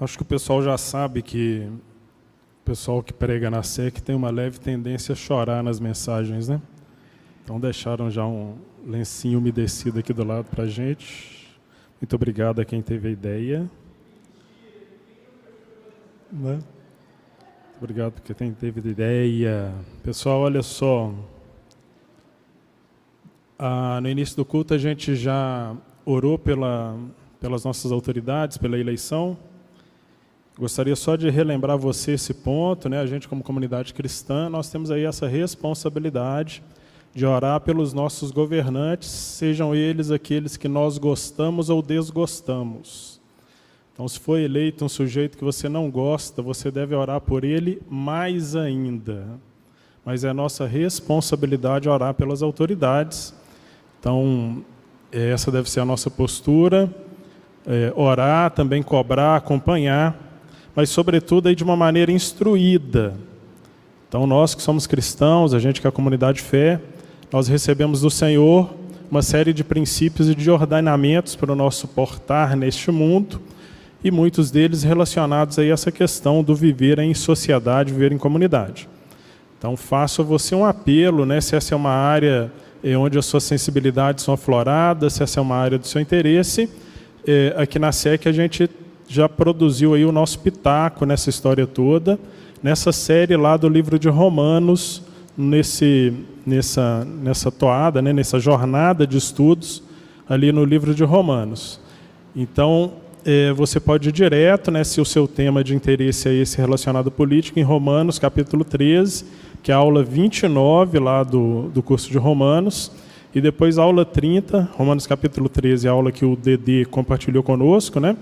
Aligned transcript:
Acho 0.00 0.16
que 0.16 0.22
o 0.22 0.26
pessoal 0.26 0.62
já 0.62 0.78
sabe 0.78 1.22
que 1.22 1.68
o 2.62 2.64
pessoal 2.64 3.02
que 3.02 3.12
prega 3.12 3.50
na 3.50 3.64
SEC 3.64 4.00
tem 4.00 4.14
uma 4.14 4.30
leve 4.30 4.60
tendência 4.60 5.12
a 5.12 5.16
chorar 5.16 5.60
nas 5.60 5.80
mensagens, 5.80 6.48
né? 6.48 6.62
Então 7.42 7.58
deixaram 7.58 8.08
já 8.08 8.24
um 8.24 8.56
lencinho 8.86 9.40
umedecido 9.40 9.98
aqui 9.98 10.12
do 10.12 10.24
lado 10.24 10.44
para 10.44 10.66
gente. 10.66 11.48
Muito 12.00 12.14
obrigado 12.14 12.60
a 12.60 12.64
quem 12.64 12.80
teve 12.80 13.08
a 13.08 13.10
ideia. 13.10 13.68
Né? 16.30 16.60
Obrigado 17.78 18.12
por 18.12 18.34
quem 18.36 18.52
teve 18.52 18.86
a 18.86 18.92
ideia. 18.92 19.74
Pessoal, 20.04 20.42
olha 20.42 20.62
só. 20.62 21.12
Ah, 23.58 23.98
no 24.00 24.08
início 24.08 24.36
do 24.36 24.44
culto 24.44 24.74
a 24.74 24.78
gente 24.78 25.16
já 25.16 25.76
orou 26.04 26.38
pela, 26.38 26.96
pelas 27.40 27.64
nossas 27.64 27.90
autoridades, 27.90 28.56
pela 28.58 28.78
eleição. 28.78 29.36
Gostaria 30.58 30.96
só 30.96 31.14
de 31.14 31.30
relembrar 31.30 31.78
você 31.78 32.12
esse 32.12 32.34
ponto, 32.34 32.88
né? 32.88 32.98
A 32.98 33.06
gente 33.06 33.28
como 33.28 33.44
comunidade 33.44 33.94
cristã, 33.94 34.48
nós 34.48 34.68
temos 34.68 34.90
aí 34.90 35.04
essa 35.04 35.28
responsabilidade 35.28 36.64
de 37.14 37.24
orar 37.24 37.60
pelos 37.60 37.92
nossos 37.92 38.32
governantes, 38.32 39.08
sejam 39.08 39.72
eles 39.72 40.10
aqueles 40.10 40.56
que 40.56 40.66
nós 40.66 40.98
gostamos 40.98 41.70
ou 41.70 41.80
desgostamos. 41.80 43.20
Então, 43.94 44.08
se 44.08 44.18
foi 44.18 44.42
eleito 44.42 44.84
um 44.84 44.88
sujeito 44.88 45.38
que 45.38 45.44
você 45.44 45.68
não 45.68 45.88
gosta, 45.88 46.42
você 46.42 46.72
deve 46.72 46.92
orar 46.92 47.20
por 47.20 47.44
ele 47.44 47.80
mais 47.88 48.56
ainda. 48.56 49.28
Mas 50.04 50.24
é 50.24 50.32
nossa 50.32 50.66
responsabilidade 50.66 51.88
orar 51.88 52.14
pelas 52.14 52.42
autoridades. 52.42 53.32
Então, 54.00 54.64
essa 55.12 55.52
deve 55.52 55.70
ser 55.70 55.78
a 55.78 55.84
nossa 55.84 56.10
postura. 56.10 56.92
É, 57.64 57.92
orar, 57.94 58.50
também 58.50 58.82
cobrar, 58.82 59.36
acompanhar 59.36 60.27
mas 60.78 60.90
sobretudo 60.90 61.48
aí 61.48 61.56
de 61.56 61.64
uma 61.64 61.74
maneira 61.74 62.12
instruída. 62.12 63.16
Então 64.08 64.28
nós 64.28 64.54
que 64.54 64.62
somos 64.62 64.86
cristãos, 64.86 65.52
a 65.52 65.58
gente 65.58 65.80
que 65.80 65.88
é 65.88 65.90
a 65.90 65.92
comunidade 65.92 66.40
fé, 66.40 66.80
nós 67.32 67.48
recebemos 67.48 68.02
do 68.02 68.08
Senhor 68.08 68.72
uma 69.10 69.20
série 69.20 69.52
de 69.52 69.64
princípios 69.64 70.28
e 70.28 70.36
de 70.36 70.48
ordenamentos 70.48 71.34
para 71.34 71.50
o 71.50 71.56
nosso 71.56 71.88
portar 71.88 72.56
neste 72.56 72.92
mundo, 72.92 73.42
e 74.04 74.10
muitos 74.12 74.52
deles 74.52 74.84
relacionados 74.84 75.58
a 75.58 75.64
essa 75.64 75.90
questão 75.90 76.44
do 76.44 76.54
viver 76.54 77.00
em 77.00 77.12
sociedade, 77.12 77.92
viver 77.92 78.12
em 78.12 78.18
comunidade. 78.18 78.88
Então 79.58 79.76
faço 79.76 80.22
a 80.22 80.24
você 80.24 80.54
um 80.54 80.64
apelo, 80.64 81.26
né, 81.26 81.40
se 81.40 81.56
essa 81.56 81.74
é 81.74 81.76
uma 81.76 81.90
área 81.90 82.52
eh, 82.84 82.96
onde 82.96 83.18
as 83.18 83.26
suas 83.26 83.42
sensibilidades 83.42 84.22
são 84.22 84.32
afloradas, 84.32 85.14
se 85.14 85.24
essa 85.24 85.40
é 85.40 85.42
uma 85.42 85.56
área 85.56 85.76
do 85.76 85.88
seu 85.88 86.00
interesse, 86.00 86.70
eh, 87.26 87.52
aqui 87.56 87.80
na 87.80 87.90
SEC 87.90 88.28
a 88.28 88.32
gente 88.32 88.70
já 89.08 89.28
produziu 89.28 89.94
aí 89.94 90.04
o 90.04 90.12
nosso 90.12 90.38
pitaco 90.38 91.06
nessa 91.06 91.30
história 91.30 91.66
toda, 91.66 92.18
nessa 92.62 92.92
série 92.92 93.36
lá 93.36 93.56
do 93.56 93.68
livro 93.68 93.98
de 93.98 94.08
Romanos, 94.08 95.02
nesse, 95.36 96.12
nessa, 96.44 97.04
nessa 97.04 97.50
toada, 97.50 98.02
né, 98.02 98.12
nessa 98.12 98.38
jornada 98.38 99.06
de 99.06 99.16
estudos 99.16 99.82
ali 100.28 100.52
no 100.52 100.62
livro 100.62 100.94
de 100.94 101.02
Romanos. 101.04 101.80
Então, 102.36 102.92
é, 103.24 103.52
você 103.52 103.80
pode 103.80 104.10
ir 104.10 104.12
direto, 104.12 104.70
né, 104.70 104.84
se 104.84 105.00
o 105.00 105.04
seu 105.04 105.26
tema 105.26 105.64
de 105.64 105.74
interesse 105.74 106.28
é 106.28 106.34
esse 106.34 106.58
relacionado 106.58 107.08
à 107.08 107.10
política, 107.10 107.58
em 107.58 107.62
Romanos, 107.62 108.18
capítulo 108.18 108.62
13, 108.62 109.24
que 109.62 109.72
é 109.72 109.74
a 109.74 109.78
aula 109.78 110.02
29 110.02 110.98
lá 110.98 111.22
do, 111.22 111.70
do 111.70 111.82
curso 111.82 112.10
de 112.10 112.18
Romanos, 112.18 112.92
e 113.34 113.40
depois 113.40 113.78
a 113.78 113.82
aula 113.82 114.04
30, 114.04 114.68
Romanos 114.72 115.06
capítulo 115.06 115.48
13, 115.48 115.88
a 115.88 115.92
aula 115.92 116.12
que 116.12 116.24
o 116.24 116.36
DD 116.36 116.84
compartilhou 116.86 117.42
conosco, 117.42 118.00
né? 118.00 118.16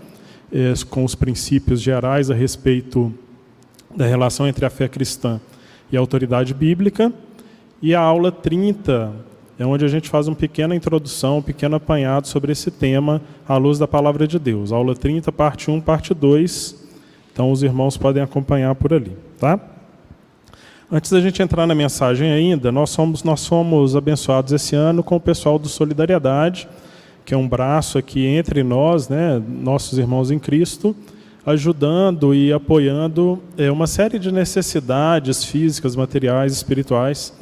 Eh, 0.53 0.73
com 0.89 1.05
os 1.05 1.15
princípios 1.15 1.81
gerais 1.81 2.31
a 2.31 2.35
respeito 2.35 3.13
da 3.95 4.07
relação 4.07 4.47
entre 4.47 4.65
a 4.65 4.71
fé 4.71 4.89
cristã 4.89 5.41
e 5.91 5.97
a 5.97 6.01
autoridade 6.01 6.55
bíblica. 6.55 7.13
E 7.81 7.95
a 7.95 8.01
aula 8.01 8.31
30 8.33 9.13
é 9.59 9.65
onde 9.65 9.85
a 9.85 9.89
gente 9.89 10.09
faz 10.09 10.29
uma 10.29 10.37
pequena 10.37 10.75
introdução, 10.75 11.39
um 11.39 11.43
pequeno 11.43 11.77
apanhado 11.77 12.29
sobre 12.29 12.53
esse 12.53 12.71
tema 12.71 13.23
à 13.49 13.57
luz 13.57 13.79
da 13.79 13.89
palavra 13.89 14.27
de 14.27 14.39
Deus. 14.39 14.73
Aula 14.73 14.95
30, 14.95 15.33
parte 15.33 15.71
1, 15.71 15.81
parte 15.81 16.13
2. 16.13 16.85
Então 17.33 17.51
os 17.51 17.63
irmãos 17.63 17.97
podem 17.97 18.23
acompanhar 18.23 18.75
por 18.75 18.93
ali, 18.93 19.17
tá? 19.39 19.59
Antes 20.91 21.11
da 21.11 21.21
gente 21.21 21.43
entrar 21.43 21.67
na 21.67 21.75
mensagem 21.75 22.31
ainda, 22.31 22.71
nós 22.71 22.91
somos 22.91 23.23
nós 23.25 23.41
somos 23.41 23.97
abençoados 23.97 24.53
esse 24.53 24.77
ano 24.77 25.03
com 25.03 25.17
o 25.17 25.21
pessoal 25.21 25.59
do 25.59 25.69
Solidariedade 25.69 26.69
que 27.27 27.35
é 27.35 27.37
um 27.37 27.49
braço 27.49 27.99
aqui 27.99 28.25
entre 28.25 28.63
nós, 28.63 29.09
né, 29.09 29.43
nossos 29.49 29.99
irmãos 29.99 30.31
em 30.31 30.39
Cristo, 30.39 30.95
ajudando 31.45 32.33
e 32.33 32.53
apoiando 32.53 33.43
é, 33.59 33.69
uma 33.69 33.89
série 33.89 34.17
de 34.17 34.31
necessidades 34.31 35.45
físicas, 35.45 35.97
materiais, 35.97 36.53
espirituais 36.53 37.35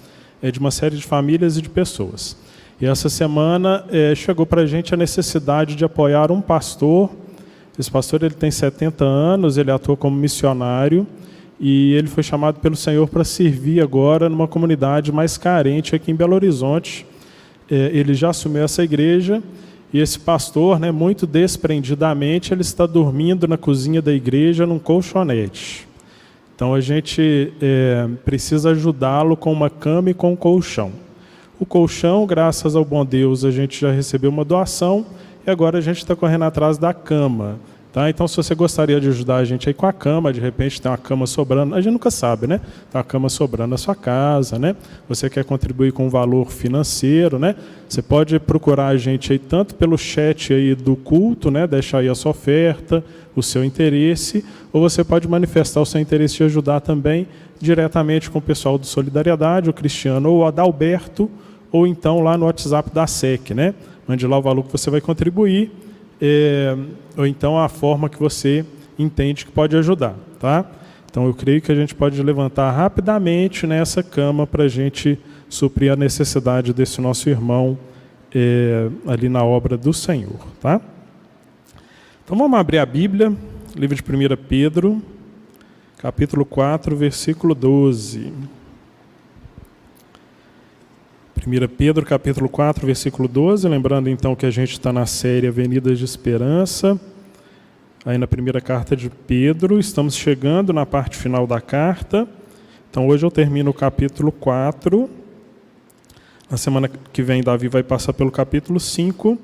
é, 0.43 0.51
de 0.51 0.59
uma 0.59 0.71
série 0.71 0.97
de 0.97 1.05
famílias 1.05 1.59
e 1.59 1.63
de 1.63 1.69
pessoas. 1.69 2.35
E 2.81 2.87
essa 2.87 3.11
semana 3.11 3.85
é, 3.91 4.15
chegou 4.15 4.47
para 4.47 4.63
a 4.63 4.67
gente 4.67 4.95
a 4.95 4.97
necessidade 4.97 5.77
de 5.77 5.85
apoiar 5.85 6.33
um 6.33 6.41
pastor. 6.41 7.11
Esse 7.79 7.91
pastor 7.91 8.23
ele 8.23 8.35
tem 8.35 8.51
70 8.51 9.05
anos, 9.05 9.59
ele 9.59 9.71
atua 9.71 9.99
como 9.99 10.17
missionário 10.17 11.07
e 11.61 11.93
ele 11.93 12.09
foi 12.09 12.23
chamado 12.23 12.59
pelo 12.59 12.75
Senhor 12.75 13.07
para 13.07 13.23
servir 13.23 13.83
agora 13.83 14.31
numa 14.31 14.49
comunidade 14.49 15.13
mais 15.13 15.37
carente 15.37 15.95
aqui 15.95 16.11
em 16.11 16.15
Belo 16.15 16.35
Horizonte. 16.35 17.05
É, 17.71 17.91
ele 17.93 18.15
já 18.15 18.31
assumiu 18.31 18.63
essa 18.63 18.83
igreja 18.83 19.43
e 19.95 20.01
esse 20.01 20.19
pastor, 20.19 20.81
né, 20.81 20.91
muito 20.91 21.25
desprendidamente, 21.25 22.53
ele 22.53 22.63
está 22.63 22.85
dormindo 22.85 23.47
na 23.47 23.57
cozinha 23.57 24.03
da 24.03 24.13
igreja 24.13 24.67
num 24.67 24.81
colchonete. 24.81 25.87
Então 26.53 26.75
a 26.75 26.81
gente 26.81 27.53
é, 27.63 28.09
precisa 28.25 28.71
ajudá-lo 28.71 29.37
com 29.37 29.53
uma 29.53 29.71
cama 29.71 30.11
e 30.11 30.15
com 30.15 30.33
um 30.33 30.37
colchão. 30.37 30.91
O 31.61 31.65
colchão, 31.65 32.27
graças 32.27 32.75
ao 32.75 32.85
bom 32.85 33.07
Deus, 33.07 33.45
a 33.45 33.53
gente 33.53 33.81
já 33.81 33.93
recebeu 33.93 34.31
uma 34.31 34.45
doação 34.45 35.07
e 35.47 35.51
agora 35.51 35.79
a 35.79 35.81
gente 35.81 35.99
está 35.99 36.17
correndo 36.17 36.43
atrás 36.43 36.77
da 36.77 36.93
cama. 36.93 37.61
Tá? 37.95 38.11
Então, 38.11 38.27
se 38.27 38.37
você 38.37 38.57
gostaria 38.57 39.01
de 39.01 39.07
ajudar 39.07 39.37
a 39.37 39.45
gente 39.45 39.69
aí 39.69 39.73
com 39.73 39.87
a 39.87 39.93
cama, 39.93 40.33
de 40.33 40.41
repente 40.41 40.83
tem 40.83 40.91
uma 40.91 40.99
cama 40.99 41.29
sobrando, 41.29 41.77
a 41.77 41.81
gente 41.81 41.93
nunca 41.93 42.11
sabe, 42.11 42.49
né? 42.49 42.59
Tem 42.91 42.99
uma 42.99 43.05
cama 43.05 43.29
sobrando 43.29 43.71
na 43.71 43.77
sua 43.77 43.95
casa, 43.95 44.59
né? 44.59 44.75
Você 45.09 45.31
quer 45.31 45.45
contribuir 45.45 45.93
com 45.93 46.07
um 46.07 46.09
valor 46.09 46.51
financeiro, 46.51 47.39
né? 47.39 47.55
Você 47.89 48.03
pode 48.03 48.37
procurar 48.41 48.89
a 48.89 48.97
gente 48.97 49.33
aí 49.33 49.39
tanto 49.39 49.77
pelo 49.77 49.97
chat 49.97 50.53
aí 50.53 50.75
do 50.75 50.97
culto, 50.97 51.53
né? 51.53 51.69
Deixar 51.69 51.99
aí 51.99 52.09
a 52.09 52.17
sua 52.17 52.33
oferta, 52.33 53.05
o 53.37 53.45
seu 53.45 53.65
interesse, 53.65 54.45
ou 54.73 54.81
você 54.81 55.05
pode 55.05 55.29
manifestar 55.29 55.81
o 55.81 55.87
seu 55.87 56.01
interesse 56.01 56.39
de 56.39 56.43
ajudar 56.43 56.81
também 56.81 57.29
diretamente 57.61 58.29
com 58.29 58.41
o 58.41 58.43
pessoal 58.43 58.77
do 58.77 58.87
Solidariedade, 58.87 59.71
o 59.71 59.73
Cristiano 59.73 60.33
ou 60.33 60.39
o 60.41 60.45
Adalberto, 60.45 61.31
ou 61.71 61.87
então 61.87 62.19
lá 62.19 62.37
no 62.37 62.47
WhatsApp 62.47 62.91
da 62.93 63.07
SEC, 63.07 63.55
né? 63.55 63.73
Mande 64.09 64.27
lá 64.27 64.37
o 64.37 64.43
valor 64.43 64.65
que 64.65 64.73
você 64.73 64.91
vai 64.91 65.01
contribuir 65.01 65.84
é, 66.27 66.75
ou 67.19 67.27
então 67.27 67.59
a 67.59 67.69
forma 67.69 68.09
que 68.09 68.19
você 68.19 68.65
entende 68.99 69.45
que 69.45 69.53
pode 69.53 69.77
ajudar, 69.77 70.15
tá? 70.41 70.65
Então 71.11 71.27
eu 71.27 71.35
creio 71.35 71.61
que 71.61 71.71
a 71.71 71.75
gente 71.75 71.95
pode 71.95 72.21
levantar 72.23 72.71
rapidamente 72.71 73.67
nessa 73.67 74.03
cama 74.03 74.47
para 74.47 74.65
a 74.65 74.69
gente 74.69 75.19
suprir 75.51 75.93
a 75.93 75.97
necessidade 75.97 76.73
desse 76.73 76.99
nosso 76.99 77.29
irmão 77.29 77.79
é, 78.35 78.89
ali 79.07 79.29
na 79.29 79.45
obra 79.45 79.77
do 79.77 79.93
Senhor, 79.93 80.41
tá? 80.63 80.81
Então 82.25 82.39
vamos 82.39 82.59
abrir 82.59 82.79
a 82.79 82.87
Bíblia, 82.87 83.31
livro 83.77 83.95
de 83.95 84.03
1 84.03 84.37
Pedro, 84.49 85.03
capítulo 85.99 86.47
4, 86.47 86.97
versículo 86.97 87.55
12. 87.55 88.33
1 91.47 91.69
Pedro 91.77 92.07
capítulo 92.07 92.49
4, 92.49 92.87
versículo 92.87 93.29
12, 93.29 93.69
lembrando 93.69 94.09
então 94.09 94.35
que 94.35 94.47
a 94.47 94.51
gente 94.51 94.73
está 94.73 94.91
na 94.91 95.05
série 95.05 95.47
Avenidas 95.47 95.99
de 95.99 96.05
Esperança, 96.07 96.99
aí 98.03 98.17
na 98.17 98.27
primeira 98.27 98.63
carta 98.63 98.97
de 98.97 99.11
Pedro, 99.11 99.79
estamos 99.79 100.17
chegando 100.17 100.73
na 100.73 100.87
parte 100.87 101.19
final 101.19 101.47
da 101.47 101.61
carta, 101.61 102.27
então 102.91 103.07
hoje 103.09 103.27
eu 103.27 103.31
termino 103.31 103.73
o 103.73 103.75
capítulo 103.75 104.33
4, 104.33 105.11
na 106.51 106.57
semana 106.57 106.91
que 107.13 107.23
vem 107.23 107.43
Davi 107.43 107.69
vai 107.69 107.83
passar 107.83 108.15
pelo 108.15 108.31
capítulo 108.31 108.81
5, 108.81 109.37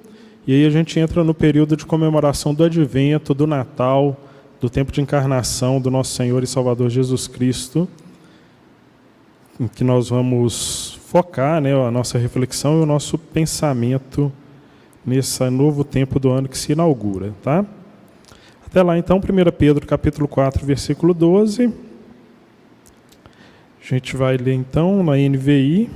e 0.47 0.55
aí 0.55 0.65
a 0.65 0.71
gente 0.71 0.99
entra 0.99 1.23
no 1.23 1.35
período 1.35 1.77
de 1.77 1.85
comemoração 1.85 2.55
do 2.55 2.65
advento, 2.65 3.35
do 3.35 3.47
Natal, 3.47 4.19
do 4.59 4.71
tempo 4.71 4.91
de 4.91 5.03
encarnação 5.03 5.79
do 5.79 5.91
nosso 5.91 6.15
Senhor 6.15 6.43
e 6.43 6.47
Salvador 6.47 6.89
Jesus 6.89 7.27
Cristo, 7.27 7.87
em 9.61 9.69
que 9.69 9.85
nós 9.85 10.09
vamos 10.09 11.00
focar 11.11 11.61
né, 11.61 11.75
a 11.75 11.91
nossa 11.91 12.19
reflexão 12.19 12.79
e 12.79 12.83
o 12.85 12.87
nosso 12.87 13.19
pensamento 13.19 14.33
nesse 15.05 15.51
novo 15.51 15.83
tempo 15.83 16.21
do 16.21 16.31
ano 16.31 16.49
que 16.49 16.57
se 16.57 16.71
inaugura. 16.71 17.35
Tá? 17.43 17.67
Até 18.65 18.81
lá, 18.81 18.97
então, 18.97 19.19
1 19.19 19.21
Pedro 19.59 19.85
capítulo 19.85 20.29
4, 20.29 20.65
versículo 20.65 21.13
12. 21.13 21.67
A 21.67 23.85
gente 23.85 24.17
vai 24.17 24.37
ler 24.37 24.55
então 24.55 25.03
na 25.03 25.17
NVI, 25.17 25.91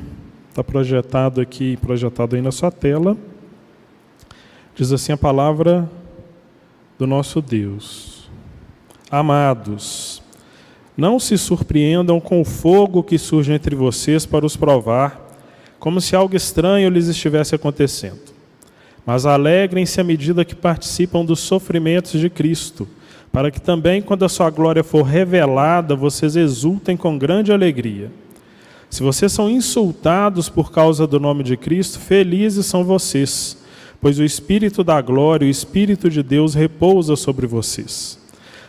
está 0.51 0.65
projetado 0.65 1.41
aqui, 1.41 1.77
projetado 1.77 2.35
aí 2.35 2.43
na 2.43 2.51
sua 2.51 2.73
tela. 2.73 3.17
Diz 4.75 4.91
assim 4.91 5.13
a 5.13 5.17
palavra 5.17 5.89
do 6.99 7.07
nosso 7.07 7.41
Deus. 7.41 8.29
Amados, 9.09 10.14
não 10.97 11.19
se 11.19 11.37
surpreendam 11.37 12.21
com 12.21 12.41
o 12.41 12.45
fogo 12.45 13.03
que 13.03 13.19
surge 13.19 13.53
entre 13.53 13.75
vocês 13.75 14.25
para 14.25 14.47
os 14.47 14.57
provar, 14.57 15.21
como 15.79 16.01
se 16.01 16.15
algo 16.15 16.37
estranho 16.37 16.89
lhes 16.89 17.09
estivesse 17.09 17.55
acontecendo. 17.55 18.33
Mas 19.05 19.27
alegrem-se 19.27 20.01
à 20.01 20.05
medida 20.05 20.45
que 20.45 20.55
participam 20.55 21.25
dos 21.25 21.41
sofrimentos 21.41 22.19
de 22.19 22.31
Cristo, 22.31 22.89
para 23.31 23.51
que 23.51 23.61
também, 23.61 24.01
quando 24.01 24.25
a 24.25 24.29
sua 24.29 24.49
glória 24.49 24.85
for 24.85 25.03
revelada, 25.03 25.97
vocês 25.97 26.37
exultem 26.37 26.97
com 26.97 27.19
grande 27.19 27.53
alegria. 27.53 28.11
Se 28.89 29.03
vocês 29.03 29.33
são 29.33 29.51
insultados 29.51 30.49
por 30.49 30.71
causa 30.71 31.05
do 31.05 31.19
nome 31.19 31.43
de 31.43 31.57
Cristo, 31.57 31.99
felizes 31.99 32.65
são 32.67 32.85
vocês, 32.85 33.59
pois 34.01 34.21
o 34.21 34.25
Espírito 34.25 34.85
da 34.85 35.03
glória, 35.03 35.47
o 35.47 35.51
Espírito 35.51 36.09
de 36.09 36.23
Deus 36.23 36.55
repousa 36.55 37.17
sobre 37.17 37.45
vocês. 37.45 38.24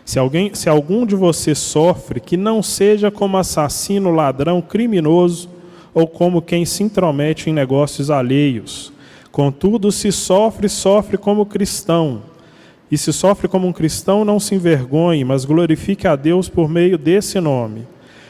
Se, 0.06 0.20
alguém, 0.20 0.54
se 0.54 0.70
algum 0.70 1.04
de 1.04 1.16
vocês 1.16 1.58
sofre, 1.58 2.20
que 2.20 2.38
não 2.38 2.62
seja 2.62 3.10
como 3.10 3.38
assassino, 3.38 4.12
ladrão, 4.12 4.62
criminoso 4.62 5.50
ou 5.96 6.08
como 6.08 6.44
quem 6.44 6.64
se 6.64 6.84
intromete 6.84 7.50
em 7.50 7.54
negócios 7.54 8.12
alheios. 8.12 8.94
Contudo, 9.32 9.92
se 9.92 10.12
sofre, 10.12 10.70
sofre 10.70 11.18
como 11.18 11.46
cristão. 11.46 12.22
E 12.92 12.98
se 12.98 13.12
sofre 13.12 13.48
como 13.48 13.68
um 13.68 13.74
cristão, 13.74 14.24
não 14.24 14.40
se 14.40 14.54
envergonhe, 14.54 15.24
mas 15.26 15.44
glorifique 15.44 16.08
a 16.08 16.16
Deus 16.16 16.48
por 16.48 16.70
meio 16.70 16.98
desse 17.00 17.40
nome. 17.40 17.88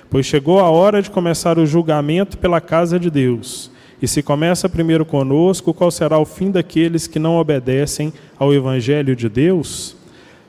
Pois 0.10 0.26
chegou 0.26 0.60
a 0.60 0.70
hora 0.70 1.02
de 1.02 1.12
começar 1.12 1.60
o 1.60 1.66
julgamento 1.66 2.38
pela 2.38 2.62
casa 2.62 2.98
de 2.98 3.10
Deus. 3.10 3.70
E 4.02 4.08
se 4.08 4.24
começa 4.24 4.70
primeiro 4.70 5.06
conosco, 5.06 5.74
qual 5.74 5.92
será 5.92 6.18
o 6.18 6.26
fim 6.26 6.52
daqueles 6.52 7.06
que 7.06 7.20
não 7.20 7.36
obedecem 7.36 8.14
ao 8.40 8.54
Evangelho 8.54 9.16
de 9.16 9.28
Deus? 9.28 9.98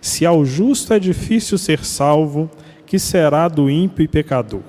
Se 0.06 0.24
ao 0.24 0.44
justo 0.44 0.94
é 0.94 1.00
difícil 1.00 1.58
ser 1.58 1.84
salvo, 1.84 2.48
que 2.86 2.96
será 2.96 3.48
do 3.48 3.68
ímpio 3.68 4.04
e 4.04 4.08
pecador? 4.08 4.62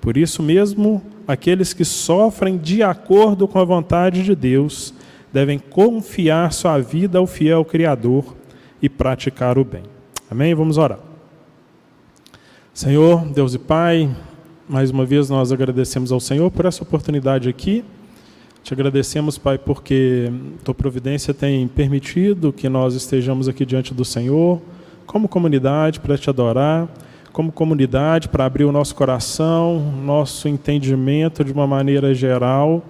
Por 0.00 0.16
isso 0.16 0.42
mesmo, 0.42 1.02
aqueles 1.28 1.74
que 1.74 1.84
sofrem 1.84 2.56
de 2.56 2.82
acordo 2.82 3.46
com 3.46 3.58
a 3.58 3.64
vontade 3.64 4.24
de 4.24 4.34
Deus 4.34 4.94
devem 5.30 5.58
confiar 5.58 6.54
sua 6.54 6.78
vida 6.78 7.18
ao 7.18 7.26
fiel 7.26 7.66
Criador 7.66 8.34
e 8.80 8.88
praticar 8.88 9.58
o 9.58 9.64
bem. 9.64 9.82
Amém? 10.30 10.54
Vamos 10.54 10.78
orar. 10.78 11.00
Senhor, 12.72 13.26
Deus 13.26 13.52
e 13.52 13.58
Pai, 13.58 14.10
mais 14.66 14.90
uma 14.90 15.04
vez 15.04 15.28
nós 15.28 15.52
agradecemos 15.52 16.10
ao 16.10 16.18
Senhor 16.18 16.50
por 16.50 16.64
essa 16.64 16.82
oportunidade 16.82 17.46
aqui. 17.46 17.84
Te 18.62 18.72
agradecemos, 18.72 19.38
Pai, 19.38 19.58
porque 19.58 20.30
tua 20.62 20.72
providência 20.72 21.34
tem 21.34 21.66
permitido 21.66 22.52
que 22.52 22.68
nós 22.68 22.94
estejamos 22.94 23.48
aqui 23.48 23.66
diante 23.66 23.92
do 23.92 24.04
Senhor, 24.04 24.62
como 25.04 25.28
comunidade, 25.28 25.98
para 25.98 26.16
te 26.16 26.30
adorar, 26.30 26.88
como 27.32 27.50
comunidade, 27.50 28.28
para 28.28 28.44
abrir 28.44 28.64
o 28.64 28.70
nosso 28.70 28.94
coração, 28.94 29.92
nosso 30.04 30.46
entendimento 30.46 31.42
de 31.42 31.52
uma 31.52 31.66
maneira 31.66 32.14
geral, 32.14 32.84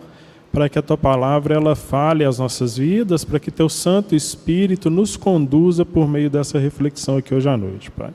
para 0.53 0.69
que 0.69 0.79
a 0.79 0.83
tua 0.83 0.99
palavra 0.99 1.55
ela 1.55 1.75
fale 1.75 2.23
às 2.23 2.39
nossas 2.39 2.77
vidas, 2.77 3.25
para 3.25 3.41
que 3.41 3.51
teu 3.51 3.71
Santo 3.71 4.15
Espírito 4.15 4.91
nos 4.91 5.17
conduza 5.17 5.87
por 5.87 6.07
meio 6.07 6.29
dessa 6.29 6.59
reflexão 6.59 7.17
aqui 7.17 7.35
hoje 7.35 7.49
à 7.49 7.57
noite, 7.57 7.91
Pai. 7.91 8.11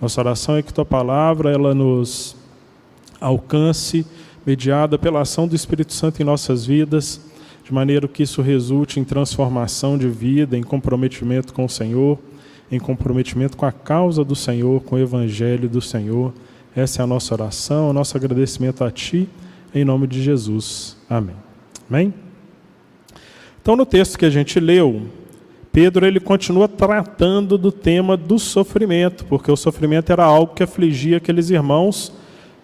Nossa 0.00 0.22
oração 0.22 0.56
é 0.56 0.62
que 0.62 0.72
tua 0.72 0.86
palavra 0.86 1.52
ela 1.52 1.74
nos 1.74 2.34
alcance 3.20 4.06
mediada 4.46 4.98
pela 4.98 5.20
ação 5.20 5.46
do 5.46 5.54
Espírito 5.54 5.92
Santo 5.92 6.20
em 6.20 6.24
nossas 6.24 6.66
vidas, 6.66 7.20
de 7.64 7.72
maneira 7.72 8.08
que 8.08 8.22
isso 8.22 8.40
resulte 8.40 8.98
em 8.98 9.04
transformação 9.04 9.98
de 9.98 10.08
vida, 10.08 10.56
em 10.56 10.62
comprometimento 10.62 11.52
com 11.52 11.64
o 11.64 11.68
Senhor, 11.68 12.18
em 12.70 12.78
comprometimento 12.78 13.56
com 13.56 13.66
a 13.66 13.72
causa 13.72 14.24
do 14.24 14.34
Senhor, 14.34 14.82
com 14.82 14.96
o 14.96 14.98
Evangelho 14.98 15.68
do 15.68 15.80
Senhor. 15.80 16.32
Essa 16.74 17.02
é 17.02 17.04
a 17.04 17.06
nossa 17.06 17.34
oração, 17.34 17.90
o 17.90 17.92
nosso 17.92 18.16
agradecimento 18.16 18.84
a 18.84 18.90
Ti, 18.90 19.28
em 19.74 19.84
nome 19.84 20.06
de 20.06 20.22
Jesus. 20.22 20.96
Amém. 21.10 21.36
Amém? 21.90 22.14
Então, 23.60 23.76
no 23.76 23.84
texto 23.84 24.18
que 24.18 24.24
a 24.24 24.30
gente 24.30 24.58
leu, 24.58 25.02
Pedro 25.72 26.06
ele 26.06 26.20
continua 26.20 26.66
tratando 26.66 27.58
do 27.58 27.70
tema 27.70 28.16
do 28.16 28.38
sofrimento, 28.38 29.24
porque 29.26 29.50
o 29.50 29.56
sofrimento 29.56 30.10
era 30.10 30.24
algo 30.24 30.54
que 30.54 30.62
afligia 30.62 31.18
aqueles 31.18 31.50
irmãos 31.50 32.12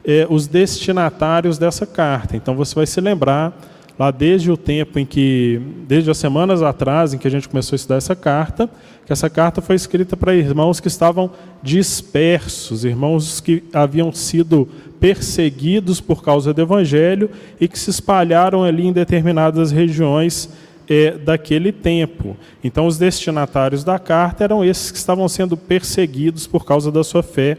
eh, 0.05 0.27
os 0.29 0.47
destinatários 0.47 1.59
dessa 1.59 1.87
carta. 1.87 2.37
Então 2.37 2.55
você 2.55 2.75
vai 2.75 2.87
se 2.87 3.01
lembrar 3.01 3.59
lá 3.99 4.11
desde 4.11 4.51
o 4.51 4.57
tempo 4.57 4.99
em 4.99 5.07
que, 5.07 5.61
desde 5.87 6.11
as 6.11 6.19
semanas 6.19 6.63
atrás 6.63 7.15
em 7.15 7.19
que 7.19 7.29
a 7.29 7.31
gente 7.31 7.49
começou 7.49 7.75
a 7.75 7.79
estudar 7.79 7.97
essa 7.97 8.17
carta, 8.17 8.69
que 9.07 9.13
essa 9.13 9.31
carta 9.31 9.61
foi 9.61 9.77
escrita 9.77 10.17
para 10.17 10.35
irmãos 10.35 10.81
que 10.81 10.89
estavam 10.89 11.31
dispersos, 11.63 12.85
irmãos 12.85 13.41
que 13.41 13.63
haviam 13.73 14.13
sido 14.13 14.69
perseguidos 14.99 16.01
por 16.01 16.23
causa 16.23 16.53
do 16.53 16.63
Evangelho 16.63 17.31
e 17.61 17.69
que 17.69 17.79
se 17.79 17.91
espalharam 17.91 18.65
ali 18.65 18.87
em 18.87 18.93
determinadas 18.93 19.71
regiões 19.71 20.49
é, 20.89 21.13
daquele 21.13 21.73
tempo. 21.73 22.37
Então, 22.63 22.87
os 22.87 22.99
destinatários 22.99 23.85
da 23.85 23.99
carta 23.99 24.45
eram 24.45 24.65
esses 24.65 24.91
que 24.91 24.99
estavam 24.99 25.29
sendo 25.29 25.57
perseguidos 25.57 26.47
por 26.47 26.65
causa 26.65 26.91
da 26.91 27.05
sua 27.05 27.23
fé 27.23 27.59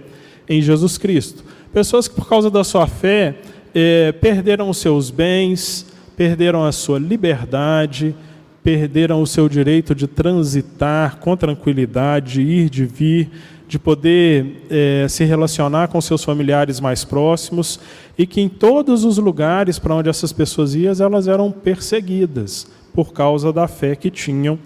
em 0.50 0.62
Jesus 0.62 0.98
Cristo. 0.98 1.44
Pessoas 1.76 2.08
que, 2.08 2.16
por 2.16 2.30
causa 2.30 2.50
da 2.50 2.64
sua 2.64 2.88
fé, 2.88 3.36
eh, 3.76 4.14
perderam 4.22 4.70
os 4.70 4.78
seus 4.78 5.12
bens, 5.12 5.86
perderam 6.16 6.64
a 6.64 6.72
sua 6.72 6.98
liberdade, 6.98 8.16
perderam 8.64 9.22
o 9.22 9.28
seu 9.28 9.50
direito 9.50 9.94
de 9.94 10.08
transitar 10.08 11.18
com 11.18 11.36
tranquilidade, 11.36 12.36
de 12.36 12.42
ir, 12.44 12.70
de 12.70 12.86
vir, 12.86 13.30
de 13.68 13.78
poder 13.78 14.66
eh, 14.70 15.06
se 15.10 15.26
relacionar 15.26 15.90
com 15.90 16.00
seus 16.00 16.24
familiares 16.24 16.80
mais 16.80 17.04
próximos, 17.04 17.78
e 18.18 18.26
que 18.26 18.40
em 18.40 18.48
todos 18.48 19.04
os 19.04 19.18
lugares 19.18 19.78
para 19.78 19.96
onde 19.96 20.08
essas 20.08 20.32
pessoas 20.32 20.76
iam, 20.76 20.94
elas 20.98 21.28
eram 21.28 21.52
perseguidas 21.52 22.68
por 22.94 23.12
causa 23.12 23.52
da 23.52 23.68
fé 23.68 23.98
que 23.98 24.10
tinham 24.10 24.58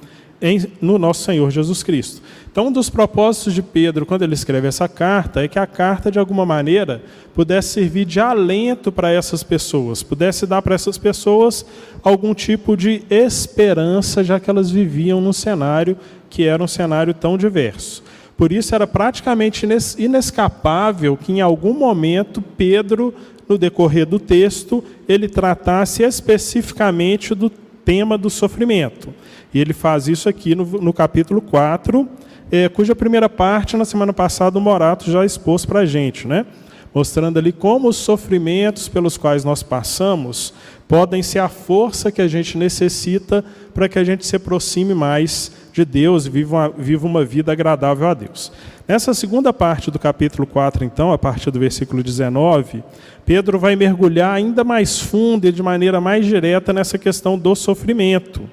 em, 0.42 0.66
no 0.82 0.98
nosso 0.98 1.24
Senhor 1.24 1.50
Jesus 1.52 1.84
Cristo. 1.84 2.22
Então, 2.52 2.68
um 2.68 2.72
dos 2.72 2.90
propósitos 2.90 3.54
de 3.54 3.62
Pedro, 3.62 4.06
quando 4.06 4.24
ele 4.24 4.34
escreve 4.34 4.68
essa 4.68 4.88
carta, 4.88 5.44
é 5.44 5.48
que 5.48 5.60
a 5.60 5.68
carta, 5.68 6.10
de 6.10 6.18
alguma 6.18 6.46
maneira, 6.46 7.02
pudesse 7.34 7.70
servir 7.70 8.06
de 8.06 8.20
alento 8.20 8.92
para 8.92 9.12
essas 9.12 9.44
pessoas, 9.44 10.02
pudesse 10.02 10.46
dar 10.48 10.62
para 10.62 10.76
essas 10.76 10.98
pessoas 10.98 11.66
algum 12.04 12.34
tipo 12.34 12.76
de 12.76 13.04
esperança, 13.10 14.24
já 14.24 14.40
que 14.40 14.50
elas 14.50 14.72
viviam 14.72 15.22
num 15.22 15.34
cenário 15.34 15.98
que 16.30 16.46
era 16.46 16.64
um 16.64 16.68
cenário 16.68 17.14
tão 17.14 17.38
diverso. 17.38 18.04
Por 18.36 18.52
isso, 18.52 18.74
era 18.74 18.88
praticamente 18.88 19.68
inescapável 19.98 21.18
que, 21.18 21.32
em 21.32 21.42
algum 21.42 21.74
momento, 21.74 22.42
Pedro, 22.42 23.14
no 23.48 23.58
decorrer 23.58 24.06
do 24.06 24.20
texto, 24.20 24.84
ele 25.08 25.28
tratasse 25.28 26.04
especificamente 26.04 27.36
do 27.36 27.50
tema 27.50 28.18
do 28.18 28.30
sofrimento. 28.30 29.14
E 29.54 29.60
ele 29.60 29.74
faz 29.74 30.08
isso 30.08 30.30
aqui 30.30 30.56
no, 30.56 30.66
no 30.66 30.94
capítulo 30.94 31.42
4, 31.42 32.08
é, 32.52 32.70
cuja 32.70 32.96
primeira 32.96 33.30
parte, 33.30 33.78
na 33.78 33.86
semana 33.86 34.14
passada, 34.14 34.58
o 34.58 34.62
Morato 34.62 35.12
já 35.12 35.26
expôs 35.26 35.66
para 35.66 35.82
a 35.82 35.86
gente, 35.86 36.28
né? 36.28 36.46
mostrando 36.94 37.38
ali 37.38 37.52
como 37.52 37.88
os 37.88 37.98
sofrimentos 37.98 38.88
pelos 38.88 39.18
quais 39.18 39.44
nós 39.44 39.62
passamos 39.62 40.54
podem 40.88 41.22
ser 41.22 41.40
a 41.40 41.48
força 41.48 42.12
que 42.12 42.22
a 42.22 42.28
gente 42.28 42.58
necessita 42.58 43.46
para 43.74 43.88
que 43.88 44.00
a 44.00 44.04
gente 44.04 44.26
se 44.26 44.36
aproxime 44.36 44.96
mais 44.96 45.52
de 45.72 45.86
Deus 45.86 46.26
e 46.26 46.30
viva 46.32 46.56
uma, 46.56 46.70
viva 46.70 47.06
uma 47.06 47.24
vida 47.24 47.52
agradável 47.52 48.08
a 48.08 48.14
Deus. 48.16 48.52
Nessa 48.88 49.14
segunda 49.14 49.54
parte 49.54 49.92
do 49.92 50.00
capítulo 50.00 50.48
4, 50.48 50.84
então, 50.84 51.12
a 51.12 51.18
partir 51.18 51.52
do 51.52 51.60
versículo 51.60 52.02
19, 52.02 52.84
Pedro 53.24 53.60
vai 53.60 53.76
mergulhar 53.76 54.34
ainda 54.34 54.64
mais 54.64 55.00
fundo 55.00 55.48
e 55.48 55.52
de 55.52 55.62
maneira 55.62 56.02
mais 56.02 56.26
direta 56.26 56.74
nessa 56.74 56.98
questão 56.98 57.38
do 57.38 57.54
sofrimento. 57.54 58.50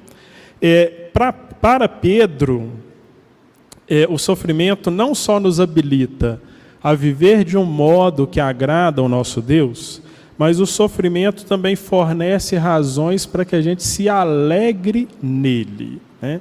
É, 0.60 1.10
pra, 1.12 1.32
para 1.32 1.88
Pedro, 1.88 2.72
é, 3.88 4.06
o 4.08 4.18
sofrimento 4.18 4.90
não 4.90 5.14
só 5.14 5.38
nos 5.38 5.60
habilita 5.60 6.40
a 6.82 6.94
viver 6.94 7.44
de 7.44 7.56
um 7.56 7.64
modo 7.64 8.26
que 8.26 8.40
agrada 8.40 9.00
ao 9.00 9.08
nosso 9.08 9.40
Deus, 9.40 10.02
mas 10.38 10.60
o 10.60 10.66
sofrimento 10.66 11.44
também 11.44 11.74
fornece 11.74 12.56
razões 12.56 13.24
para 13.24 13.44
que 13.44 13.56
a 13.56 13.62
gente 13.62 13.82
se 13.82 14.08
alegre 14.08 15.08
nele, 15.22 16.00
né? 16.20 16.40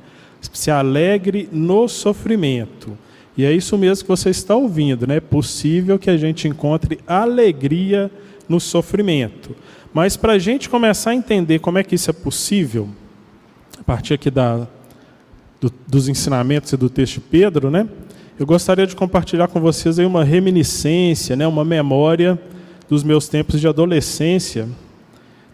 se 0.54 0.70
alegre 0.70 1.50
no 1.52 1.88
sofrimento. 1.88 2.98
E 3.38 3.44
é 3.44 3.52
isso 3.52 3.78
mesmo 3.78 4.04
que 4.04 4.10
você 4.10 4.30
está 4.30 4.56
ouvindo, 4.56 5.08
né? 5.08 5.18
É 5.18 5.20
possível 5.22 6.00
que 6.00 6.10
a 6.10 6.18
gente 6.18 6.48
encontre 6.48 7.00
alegria 7.06 8.10
no 8.48 8.60
sofrimento. 8.60 9.56
Mas 9.94 10.16
para 10.16 10.34
a 10.34 10.40
gente 10.40 10.70
começar 10.70 11.12
a 11.12 11.16
entender 11.16 11.60
como 11.60 11.78
é 11.78 11.84
que 11.84 11.96
isso 11.96 12.10
é 12.10 12.14
possível, 12.14 12.88
partir 13.86 14.15
aqui 14.15 14.32
da, 14.32 14.68
do, 15.62 15.72
dos 15.88 16.08
ensinamentos 16.08 16.74
e 16.74 16.77
do 16.77 16.89
texto 16.89 17.15
de 17.15 17.20
Pedro, 17.22 17.70
né? 17.70 17.88
Eu 18.38 18.46
gostaria 18.46 18.86
de 18.86 18.96
compartilhar 18.96 19.48
com 19.48 19.62
vocês 19.62 19.98
aí 20.00 20.06
uma 20.06 20.24
reminiscência, 20.24 21.36
né? 21.36 21.48
Uma 21.48 21.63
memória 21.63 22.39
dos 22.89 23.04
meus 23.04 23.27
tempos 23.27 23.62
de 23.62 23.68
adolescência. 23.68 24.68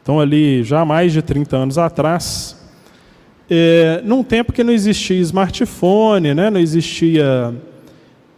Então 0.01 0.19
ali 0.19 0.63
já 0.63 0.81
há 0.81 0.85
mais 0.85 1.13
de 1.13 1.21
30 1.21 1.57
anos 1.57 1.77
atrás, 1.77 2.57
é, 3.49 4.01
num 4.03 4.23
tempo 4.23 4.53
que 4.53 4.63
não 4.63 4.71
existia 4.71 5.19
smartphone, 5.19 6.33
né? 6.33 6.49
Não 6.49 6.59
existia 6.59 7.53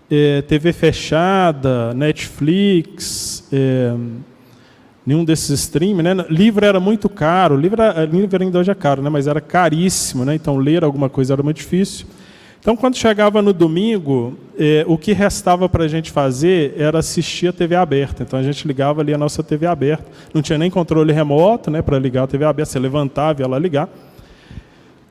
é, 0.09 0.41
TV 0.41 0.73
fechada, 0.73 1.93
Netflix, 1.93 3.47
é, 3.53 3.93
nenhum 5.05 5.25
desses 5.25 5.59
streams, 5.59 6.01
né? 6.01 6.13
Livro 6.29 6.65
era 6.65 6.79
muito 6.79 7.09
caro, 7.09 7.55
livro, 7.55 7.81
era, 7.81 8.05
livro 8.05 8.41
ainda 8.41 8.59
hoje 8.59 8.71
é 8.71 8.75
caro, 8.75 9.01
né? 9.01 9.09
Mas 9.09 9.27
era 9.27 9.41
caríssimo, 9.41 10.25
né? 10.25 10.35
Então 10.35 10.57
ler 10.57 10.83
alguma 10.83 11.09
coisa 11.09 11.33
era 11.33 11.43
muito 11.43 11.57
difícil. 11.57 12.05
Então, 12.63 12.77
quando 12.77 12.95
chegava 12.95 13.41
no 13.41 13.51
domingo, 13.51 14.37
eh, 14.57 14.85
o 14.87 14.97
que 14.97 15.11
restava 15.11 15.67
para 15.67 15.83
a 15.83 15.87
gente 15.89 16.09
fazer 16.09 16.73
era 16.77 16.99
assistir 16.99 17.49
a 17.49 17.51
TV 17.51 17.75
aberta. 17.75 18.23
Então, 18.23 18.39
a 18.39 18.41
gente 18.41 18.65
ligava 18.65 19.01
ali 19.01 19.13
a 19.13 19.17
nossa 19.17 19.43
TV 19.43 19.65
aberta. 19.65 20.05
Não 20.33 20.41
tinha 20.41 20.57
nem 20.57 20.71
controle 20.71 21.11
remoto 21.11 21.69
né, 21.69 21.81
para 21.81 21.99
ligar 21.99 22.23
a 22.23 22.27
TV 22.27 22.45
aberta. 22.45 22.71
Você 22.71 22.79
levantava 22.79 23.41
e 23.41 23.43
ia 23.43 23.49
lá 23.49 23.59
ligar. 23.59 23.89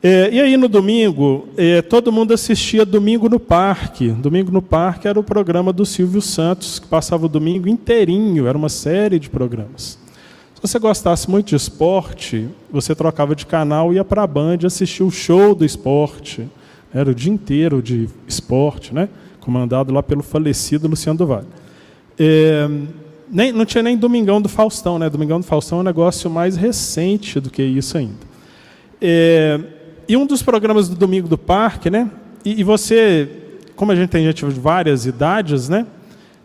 Eh, 0.03 0.31
e 0.33 0.41
aí, 0.41 0.57
no 0.57 0.69
domingo, 0.69 1.49
eh, 1.57 1.81
todo 1.83 2.11
mundo 2.11 2.35
assistia 2.35 2.85
Domingo 2.85 3.29
no 3.29 3.39
Parque. 3.39 4.09
Domingo 4.09 4.51
no 4.51 4.61
Parque 4.61 5.07
era 5.07 5.19
o 5.19 5.23
programa 5.23 5.73
do 5.73 5.87
Silvio 5.87 6.21
Santos, 6.21 6.79
que 6.79 6.87
passava 6.87 7.27
o 7.27 7.29
domingo 7.29 7.69
inteirinho. 7.69 8.47
Era 8.47 8.59
uma 8.59 8.69
série 8.69 9.19
de 9.19 9.31
programas. 9.31 9.99
Se 10.55 10.61
você 10.61 10.79
gostasse 10.79 11.31
muito 11.31 11.49
de 11.49 11.57
esporte, 11.57 12.49
você 12.71 12.95
trocava 12.95 13.37
de 13.37 13.47
canal 13.47 13.93
ia 13.93 14.05
para 14.05 14.23
a 14.23 14.27
Band 14.27 14.59
assistir 14.65 15.03
o 15.03 15.11
show 15.11 15.55
do 15.55 15.65
esporte 15.65 16.49
era 16.95 17.11
o 17.11 17.15
dia 17.15 17.33
inteiro 17.33 17.81
de 17.81 18.09
esporte, 18.29 18.95
né? 18.95 19.09
comandado 19.41 19.93
lá 19.93 20.03
pelo 20.03 20.23
falecido 20.23 20.87
Luciano 20.87 21.19
do 21.19 21.27
Vale. 21.27 21.47
É, 22.19 22.69
nem, 23.29 23.51
não 23.51 23.65
tinha 23.65 23.83
nem 23.83 23.97
Domingão 23.97 24.41
do 24.41 24.49
Faustão, 24.49 25.01
né? 25.01 25.11
Domingão 25.11 25.41
do 25.41 25.47
Faustão 25.47 25.79
é 25.79 25.81
um 25.81 25.85
negócio 25.85 26.31
mais 26.31 26.57
recente 26.57 27.41
do 27.41 27.51
que 27.51 27.63
isso 27.63 27.99
ainda. 27.99 28.33
É, 29.01 29.59
e 30.09 30.17
um 30.17 30.27
dos 30.27 30.43
programas 30.43 30.89
do 30.89 30.97
Domingo 30.97 31.29
do 31.29 31.39
Parque, 31.39 31.91
né? 31.91 32.11
E, 32.45 32.61
e, 32.61 32.65
você, 32.65 33.29
como 33.77 33.93
a 33.93 33.97
gente 33.97 34.11
tem 34.11 34.25
gente 34.25 34.45
de 34.45 34.61
várias 34.61 35.07
idades, 35.07 35.69
né? 35.69 35.87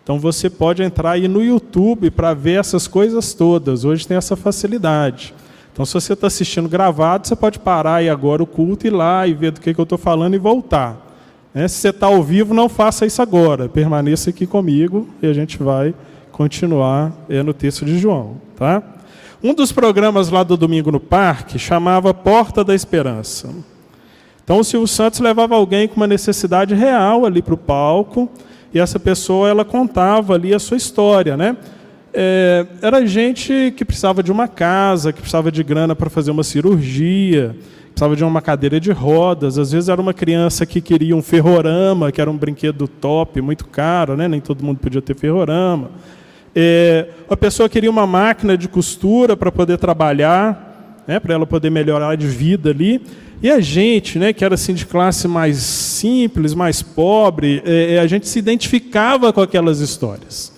Então 0.03 0.19
você 0.19 0.49
pode 0.49 0.81
entrar 0.83 1.11
aí 1.11 1.27
no 1.27 1.43
YouTube 1.43 2.09
para 2.11 2.33
ver 2.33 2.59
essas 2.59 2.87
coisas 2.87 3.33
todas. 3.33 3.83
Hoje 3.83 4.07
tem 4.07 4.15
essa 4.15 4.35
facilidade. 4.35 5.33
Então, 5.73 5.85
se 5.85 5.93
você 5.93 6.13
está 6.13 6.25
assistindo 6.25 6.67
gravado, 6.67 7.27
você 7.27 7.35
pode 7.35 7.59
parar 7.59 7.95
aí 7.95 8.09
agora 8.09 8.41
o 8.41 8.47
culto, 8.47 8.87
ir 8.87 8.89
lá 8.89 9.27
e 9.27 9.33
ver 9.35 9.51
do 9.51 9.61
que, 9.61 9.73
que 9.73 9.79
eu 9.79 9.83
estou 9.83 9.97
falando 9.97 10.33
e 10.33 10.39
voltar. 10.39 10.97
Né? 11.53 11.67
Se 11.67 11.75
você 11.75 11.89
está 11.89 12.07
ao 12.07 12.23
vivo, 12.23 12.53
não 12.53 12.67
faça 12.67 13.05
isso 13.05 13.21
agora. 13.21 13.69
Permaneça 13.69 14.31
aqui 14.31 14.47
comigo 14.47 15.07
e 15.21 15.27
a 15.27 15.33
gente 15.33 15.61
vai 15.61 15.93
continuar 16.31 17.13
é, 17.29 17.43
no 17.43 17.53
texto 17.53 17.85
de 17.85 17.99
João. 17.99 18.37
Tá? 18.55 18.81
Um 19.43 19.53
dos 19.53 19.71
programas 19.71 20.29
lá 20.29 20.43
do 20.43 20.57
Domingo 20.57 20.91
no 20.91 20.99
Parque 20.99 21.59
chamava 21.59 22.13
Porta 22.13 22.63
da 22.63 22.73
Esperança. 22.73 23.49
Então, 24.43 24.59
o 24.59 24.63
Silvio 24.63 24.87
Santos 24.87 25.19
levava 25.19 25.55
alguém 25.55 25.87
com 25.87 25.97
uma 25.97 26.07
necessidade 26.07 26.73
real 26.73 27.25
ali 27.25 27.41
para 27.41 27.53
o 27.53 27.57
palco 27.57 28.29
e 28.73 28.79
essa 28.79 28.99
pessoa 28.99 29.49
ela 29.49 29.65
contava 29.65 30.33
ali 30.33 30.53
a 30.53 30.59
sua 30.59 30.77
história, 30.77 31.35
né? 31.35 31.57
é, 32.19 32.65
era 32.81 33.05
gente 33.05 33.71
que 33.77 33.85
precisava 33.85 34.23
de 34.23 34.31
uma 34.31 34.47
casa, 34.47 35.13
que 35.13 35.19
precisava 35.19 35.51
de 35.51 35.63
grana 35.63 35.95
para 35.95 36.09
fazer 36.09 36.31
uma 36.31 36.43
cirurgia, 36.43 37.55
precisava 37.91 38.15
de 38.15 38.23
uma 38.23 38.41
cadeira 38.41 38.79
de 38.79 38.91
rodas. 38.91 39.59
Às 39.59 39.71
vezes 39.71 39.87
era 39.87 40.01
uma 40.01 40.15
criança 40.15 40.65
que 40.65 40.81
queria 40.81 41.15
um 41.15 41.21
ferrorama, 41.21 42.11
que 42.11 42.19
era 42.19 42.29
um 42.29 42.35
brinquedo 42.35 42.87
top, 42.87 43.39
muito 43.39 43.67
caro, 43.67 44.17
né? 44.17 44.27
nem 44.27 44.41
todo 44.41 44.63
mundo 44.63 44.79
podia 44.79 44.99
ter 44.99 45.15
ferrorama. 45.15 45.91
É, 46.59 47.09
a 47.29 47.37
pessoa 47.37 47.69
queria 47.69 47.87
uma 47.87 48.07
máquina 48.07 48.57
de 48.57 48.67
costura 48.67 49.37
para 49.37 49.51
poder 49.51 49.77
trabalhar, 49.77 51.03
né? 51.05 51.19
para 51.19 51.35
ela 51.35 51.45
poder 51.45 51.69
melhorar 51.69 52.17
de 52.17 52.25
vida 52.25 52.71
ali. 52.71 52.99
E 53.43 53.51
a 53.51 53.59
gente, 53.59 54.17
né, 54.17 54.33
que 54.33 54.43
era 54.43 54.55
assim 54.55 54.73
de 54.73 54.83
classe 54.83 55.27
mais 55.27 55.57
simples, 55.57 56.55
mais 56.55 56.81
pobre, 56.81 57.61
é, 57.63 57.99
a 57.99 58.07
gente 58.07 58.27
se 58.27 58.39
identificava 58.39 59.31
com 59.31 59.39
aquelas 59.39 59.81
histórias. 59.81 60.51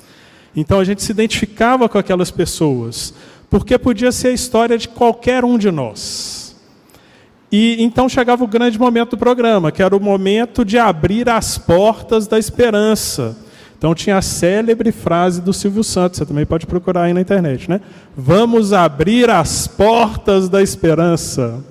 Então 0.55 0.79
a 0.79 0.85
gente 0.85 1.03
se 1.03 1.11
identificava 1.11 1.89
com 1.89 1.97
aquelas 1.97 2.31
pessoas, 2.31 3.13
porque 3.49 3.77
podia 3.77 4.13
ser 4.13 4.29
a 4.29 4.31
história 4.31 4.77
de 4.77 4.87
qualquer 4.87 5.43
um 5.43 5.57
de 5.57 5.69
nós. 5.69 6.55
E 7.51 7.83
então 7.83 8.07
chegava 8.07 8.41
o 8.41 8.47
grande 8.47 8.79
momento 8.79 9.11
do 9.11 9.17
programa, 9.17 9.69
que 9.69 9.83
era 9.83 9.97
o 9.97 9.99
momento 9.99 10.63
de 10.63 10.77
abrir 10.77 11.27
as 11.27 11.57
portas 11.57 12.25
da 12.25 12.39
esperança. 12.39 13.48
Então 13.79 13.95
tinha 13.95 14.17
a 14.17 14.21
célebre 14.21 14.91
frase 14.91 15.41
do 15.41 15.53
Silvio 15.53 15.85
Santos, 15.85 16.19
você 16.19 16.25
também 16.25 16.45
pode 16.45 16.67
procurar 16.67 17.03
aí 17.03 17.13
na 17.13 17.21
internet, 17.21 17.69
né? 17.69 17.79
Vamos 18.15 18.73
abrir 18.73 19.29
as 19.29 19.67
portas 19.67 20.49
da 20.49 20.61
esperança. 20.61 21.63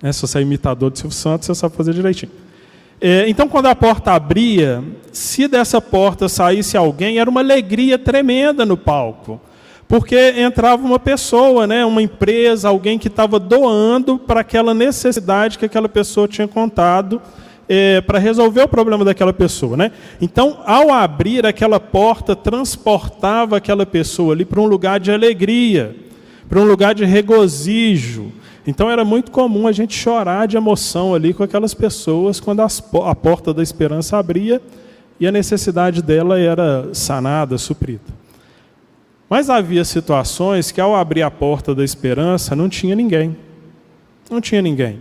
É, 0.00 0.12
se 0.12 0.22
você 0.22 0.38
é 0.38 0.42
imitador 0.42 0.92
de 0.92 1.00
Silvio 1.00 1.16
Santos, 1.16 1.46
você 1.46 1.56
sabe 1.56 1.74
fazer 1.74 1.92
direitinho. 1.92 2.30
É, 3.00 3.28
então, 3.28 3.48
quando 3.48 3.66
a 3.66 3.74
porta 3.74 4.12
abria, 4.12 4.82
se 5.10 5.48
dessa 5.48 5.80
porta 5.80 6.28
saísse 6.28 6.76
alguém, 6.76 7.18
era 7.18 7.28
uma 7.28 7.40
alegria 7.40 7.98
tremenda 7.98 8.64
no 8.64 8.76
palco. 8.76 9.40
Porque 9.88 10.34
entrava 10.38 10.86
uma 10.86 11.00
pessoa, 11.00 11.66
né, 11.66 11.84
uma 11.84 12.00
empresa, 12.00 12.68
alguém 12.68 12.96
que 12.96 13.08
estava 13.08 13.40
doando 13.40 14.18
para 14.18 14.40
aquela 14.40 14.72
necessidade 14.72 15.58
que 15.58 15.64
aquela 15.64 15.88
pessoa 15.88 16.28
tinha 16.28 16.46
contado 16.46 17.20
é, 17.68 18.00
para 18.00 18.18
resolver 18.18 18.62
o 18.62 18.68
problema 18.68 19.04
daquela 19.04 19.32
pessoa. 19.32 19.76
Né? 19.76 19.92
Então, 20.20 20.58
ao 20.64 20.92
abrir 20.92 21.44
aquela 21.46 21.80
porta, 21.80 22.36
transportava 22.36 23.56
aquela 23.56 23.84
pessoa 23.84 24.34
ali 24.34 24.44
para 24.44 24.60
um 24.60 24.66
lugar 24.66 25.00
de 25.00 25.10
alegria, 25.10 25.94
para 26.48 26.60
um 26.60 26.64
lugar 26.64 26.94
de 26.94 27.04
regozijo, 27.04 28.32
então 28.66 28.90
era 28.90 29.04
muito 29.04 29.30
comum 29.30 29.68
a 29.68 29.72
gente 29.72 29.94
chorar 29.94 30.48
de 30.48 30.56
emoção 30.56 31.14
ali 31.14 31.32
com 31.32 31.44
aquelas 31.44 31.72
pessoas 31.72 32.40
quando 32.40 32.60
as, 32.60 32.82
a 33.04 33.14
porta 33.14 33.54
da 33.54 33.62
esperança 33.62 34.18
abria 34.18 34.60
e 35.20 35.26
a 35.26 35.32
necessidade 35.32 36.02
dela 36.02 36.38
era 36.38 36.92
sanada, 36.92 37.56
suprida. 37.58 38.02
Mas 39.30 39.48
havia 39.48 39.84
situações 39.84 40.72
que 40.72 40.80
ao 40.80 40.96
abrir 40.96 41.22
a 41.22 41.30
porta 41.30 41.74
da 41.74 41.84
esperança 41.84 42.56
não 42.56 42.68
tinha 42.68 42.94
ninguém. 42.94 43.36
Não 44.28 44.40
tinha 44.40 44.60
ninguém. 44.60 44.98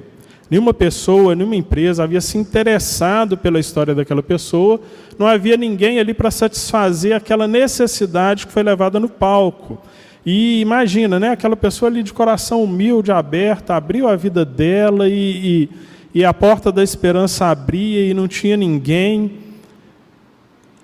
Nenhuma 0.50 0.74
pessoa, 0.74 1.34
nenhuma 1.34 1.56
empresa 1.56 2.04
havia 2.04 2.22
se 2.22 2.38
interessado 2.38 3.36
pela 3.36 3.60
história 3.60 3.96
daquela 3.96 4.22
pessoa, 4.22 4.80
não 5.18 5.26
havia 5.26 5.58
ninguém 5.58 6.00
ali 6.00 6.14
para 6.14 6.30
satisfazer 6.30 7.16
aquela 7.16 7.48
necessidade 7.48 8.46
que 8.46 8.54
foi 8.54 8.62
levada 8.62 9.00
no 9.00 9.10
palco. 9.10 9.82
E 10.24 10.60
imagina, 10.62 11.20
né, 11.20 11.30
aquela 11.30 11.56
pessoa 11.56 11.90
ali 11.90 12.04
de 12.04 12.14
coração 12.14 12.64
humilde, 12.64 13.12
aberta, 13.12 13.76
abriu 13.76 14.08
a 14.08 14.16
vida 14.16 14.46
dela 14.46 15.08
e, 15.08 15.70
e, 16.14 16.20
e 16.20 16.26
a 16.26 16.34
porta 16.34 16.72
da 16.72 16.84
esperança 16.84 17.46
abria 17.46 18.08
e 18.08 18.14
não 18.14 18.28
tinha 18.28 18.56
ninguém. 18.56 19.34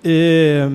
É, 0.04 0.68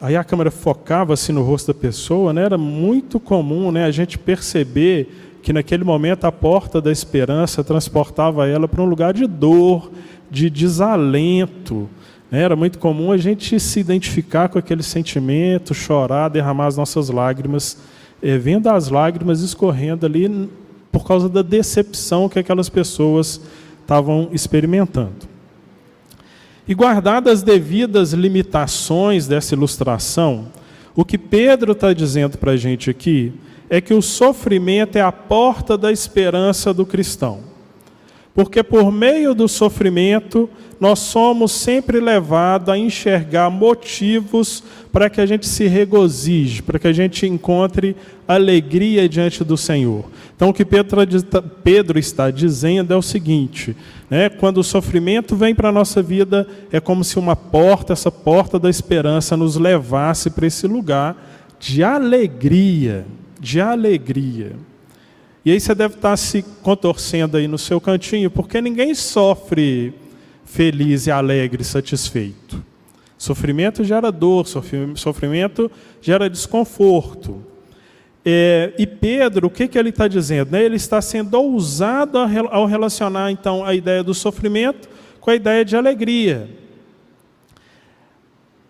aí 0.00 0.16
a 0.16 0.22
câmera 0.22 0.50
focava 0.50 1.14
assim 1.14 1.32
no 1.32 1.42
rosto 1.42 1.72
da 1.72 1.74
pessoa, 1.74 2.32
né, 2.32 2.44
era 2.44 2.58
muito 2.58 3.18
comum 3.18 3.72
né, 3.72 3.84
a 3.84 3.90
gente 3.90 4.18
perceber 4.18 5.27
que 5.42 5.52
naquele 5.52 5.84
momento 5.84 6.24
a 6.24 6.32
porta 6.32 6.80
da 6.80 6.90
esperança 6.90 7.62
transportava 7.64 8.46
ela 8.46 8.68
para 8.68 8.82
um 8.82 8.86
lugar 8.86 9.12
de 9.14 9.26
dor, 9.26 9.90
de 10.30 10.50
desalento, 10.50 11.88
né? 12.30 12.42
Era 12.42 12.54
muito 12.54 12.78
comum 12.78 13.10
a 13.10 13.16
gente 13.16 13.58
se 13.58 13.80
identificar 13.80 14.48
com 14.48 14.58
aquele 14.58 14.82
sentimento, 14.82 15.74
chorar, 15.74 16.28
derramar 16.28 16.66
as 16.66 16.76
nossas 16.76 17.08
lágrimas, 17.08 17.78
é, 18.22 18.36
vendo 18.36 18.68
as 18.68 18.88
lágrimas 18.88 19.40
escorrendo 19.40 20.04
ali 20.04 20.48
por 20.92 21.06
causa 21.06 21.28
da 21.28 21.42
decepção 21.42 22.28
que 22.28 22.38
aquelas 22.38 22.68
pessoas 22.68 23.40
estavam 23.80 24.28
experimentando. 24.32 25.26
E 26.66 26.74
guardadas 26.74 27.34
as 27.34 27.42
devidas 27.42 28.12
limitações 28.12 29.26
dessa 29.26 29.54
ilustração, 29.54 30.48
o 30.94 31.04
que 31.04 31.16
Pedro 31.16 31.72
está 31.72 31.94
dizendo 31.94 32.36
para 32.36 32.52
a 32.52 32.56
gente 32.56 32.90
aqui 32.90 33.32
é 33.70 33.80
que 33.80 33.94
o 33.94 34.02
sofrimento 34.02 34.96
é 34.96 35.00
a 35.00 35.12
porta 35.12 35.76
da 35.76 35.92
esperança 35.92 36.72
do 36.72 36.86
cristão. 36.86 37.40
Porque 38.34 38.62
por 38.62 38.92
meio 38.92 39.34
do 39.34 39.48
sofrimento, 39.48 40.48
nós 40.78 41.00
somos 41.00 41.50
sempre 41.50 41.98
levados 41.98 42.68
a 42.68 42.78
enxergar 42.78 43.50
motivos 43.50 44.62
para 44.92 45.10
que 45.10 45.20
a 45.20 45.26
gente 45.26 45.44
se 45.46 45.66
regozije, 45.66 46.62
para 46.62 46.78
que 46.78 46.86
a 46.86 46.92
gente 46.92 47.26
encontre 47.26 47.96
alegria 48.28 49.08
diante 49.08 49.42
do 49.42 49.56
Senhor. 49.56 50.04
Então, 50.36 50.50
o 50.50 50.54
que 50.54 50.64
Pedro, 50.64 51.98
está 51.98 52.30
dizendo 52.30 52.94
é 52.94 52.96
o 52.96 53.02
seguinte: 53.02 53.76
né, 54.08 54.28
quando 54.28 54.58
o 54.58 54.64
sofrimento 54.64 55.34
vem 55.34 55.52
para 55.52 55.70
a 55.70 55.72
nossa 55.72 56.00
vida, 56.00 56.46
é 56.70 56.78
como 56.78 57.02
se 57.02 57.18
uma 57.18 57.34
porta, 57.34 57.92
essa 57.92 58.12
porta 58.12 58.56
da 58.56 58.70
esperança, 58.70 59.36
nos 59.36 59.56
levasse 59.56 60.30
para 60.30 60.46
esse 60.46 60.64
lugar 60.68 61.16
de 61.58 61.82
alegria, 61.82 63.04
de 63.38 63.60
alegria. 63.60 64.52
E 65.44 65.52
aí 65.52 65.60
você 65.60 65.74
deve 65.74 65.94
estar 65.94 66.16
se 66.16 66.44
contorcendo 66.62 67.36
aí 67.36 67.48
no 67.48 67.58
seu 67.58 67.80
cantinho, 67.80 68.30
porque 68.30 68.60
ninguém 68.60 68.94
sofre 68.94 69.94
feliz 70.44 71.06
e 71.06 71.10
alegre, 71.10 71.62
satisfeito. 71.64 72.62
Sofrimento 73.16 73.82
gera 73.82 74.12
dor, 74.12 74.46
sofrimento 74.46 75.70
gera 76.00 76.28
desconforto. 76.30 77.42
É, 78.24 78.74
e 78.78 78.86
Pedro, 78.86 79.46
o 79.46 79.50
que, 79.50 79.66
que 79.66 79.78
ele 79.78 79.88
está 79.88 80.06
dizendo? 80.06 80.52
Né? 80.52 80.62
Ele 80.62 80.76
está 80.76 81.00
sendo 81.00 81.34
ousado 81.34 82.18
ao 82.18 82.66
relacionar 82.66 83.30
então 83.30 83.64
a 83.64 83.74
ideia 83.74 84.02
do 84.02 84.12
sofrimento 84.12 84.88
com 85.20 85.30
a 85.30 85.34
ideia 85.34 85.64
de 85.64 85.76
alegria. 85.76 86.48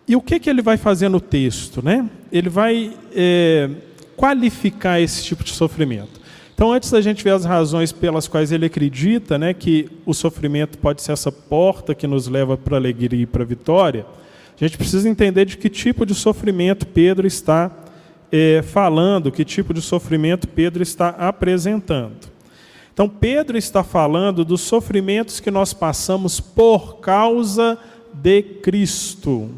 E 0.07 0.15
o 0.15 0.21
que, 0.21 0.39
que 0.39 0.49
ele 0.49 0.61
vai 0.61 0.77
fazer 0.77 1.09
no 1.09 1.21
texto? 1.21 1.83
Né? 1.83 2.09
Ele 2.31 2.49
vai 2.49 2.93
é, 3.13 3.69
qualificar 4.19 4.99
esse 4.99 5.23
tipo 5.23 5.45
de 5.45 5.51
sofrimento. 5.51 6.19
Então, 6.53 6.73
antes 6.73 6.91
da 6.91 6.99
gente 6.99 7.23
ver 7.23 7.29
as 7.29 7.45
razões 7.45 7.93
pelas 7.93 8.27
quais 8.27 8.51
ele 8.51 8.65
acredita 8.65 9.37
né, 9.37 9.53
que 9.53 9.89
o 10.05 10.13
sofrimento 10.13 10.77
pode 10.77 11.01
ser 11.01 11.13
essa 11.13 11.31
porta 11.31 11.95
que 11.95 12.05
nos 12.05 12.27
leva 12.27 12.57
para 12.57 12.75
a 12.75 12.79
alegria 12.79 13.21
e 13.21 13.25
para 13.25 13.43
a 13.43 13.45
vitória, 13.45 14.05
a 14.59 14.65
gente 14.65 14.77
precisa 14.77 15.07
entender 15.07 15.45
de 15.45 15.55
que 15.55 15.69
tipo 15.69 16.05
de 16.05 16.13
sofrimento 16.13 16.85
Pedro 16.85 17.25
está 17.25 17.71
é, 18.29 18.61
falando, 18.61 19.31
que 19.31 19.45
tipo 19.45 19.73
de 19.73 19.81
sofrimento 19.81 20.49
Pedro 20.49 20.83
está 20.83 21.11
apresentando. 21.11 22.27
Então, 22.93 23.07
Pedro 23.07 23.57
está 23.57 23.85
falando 23.85 24.43
dos 24.43 24.59
sofrimentos 24.59 25.39
que 25.39 25.49
nós 25.49 25.71
passamos 25.71 26.41
por 26.41 26.97
causa 26.99 27.77
de 28.13 28.41
Cristo 28.41 29.49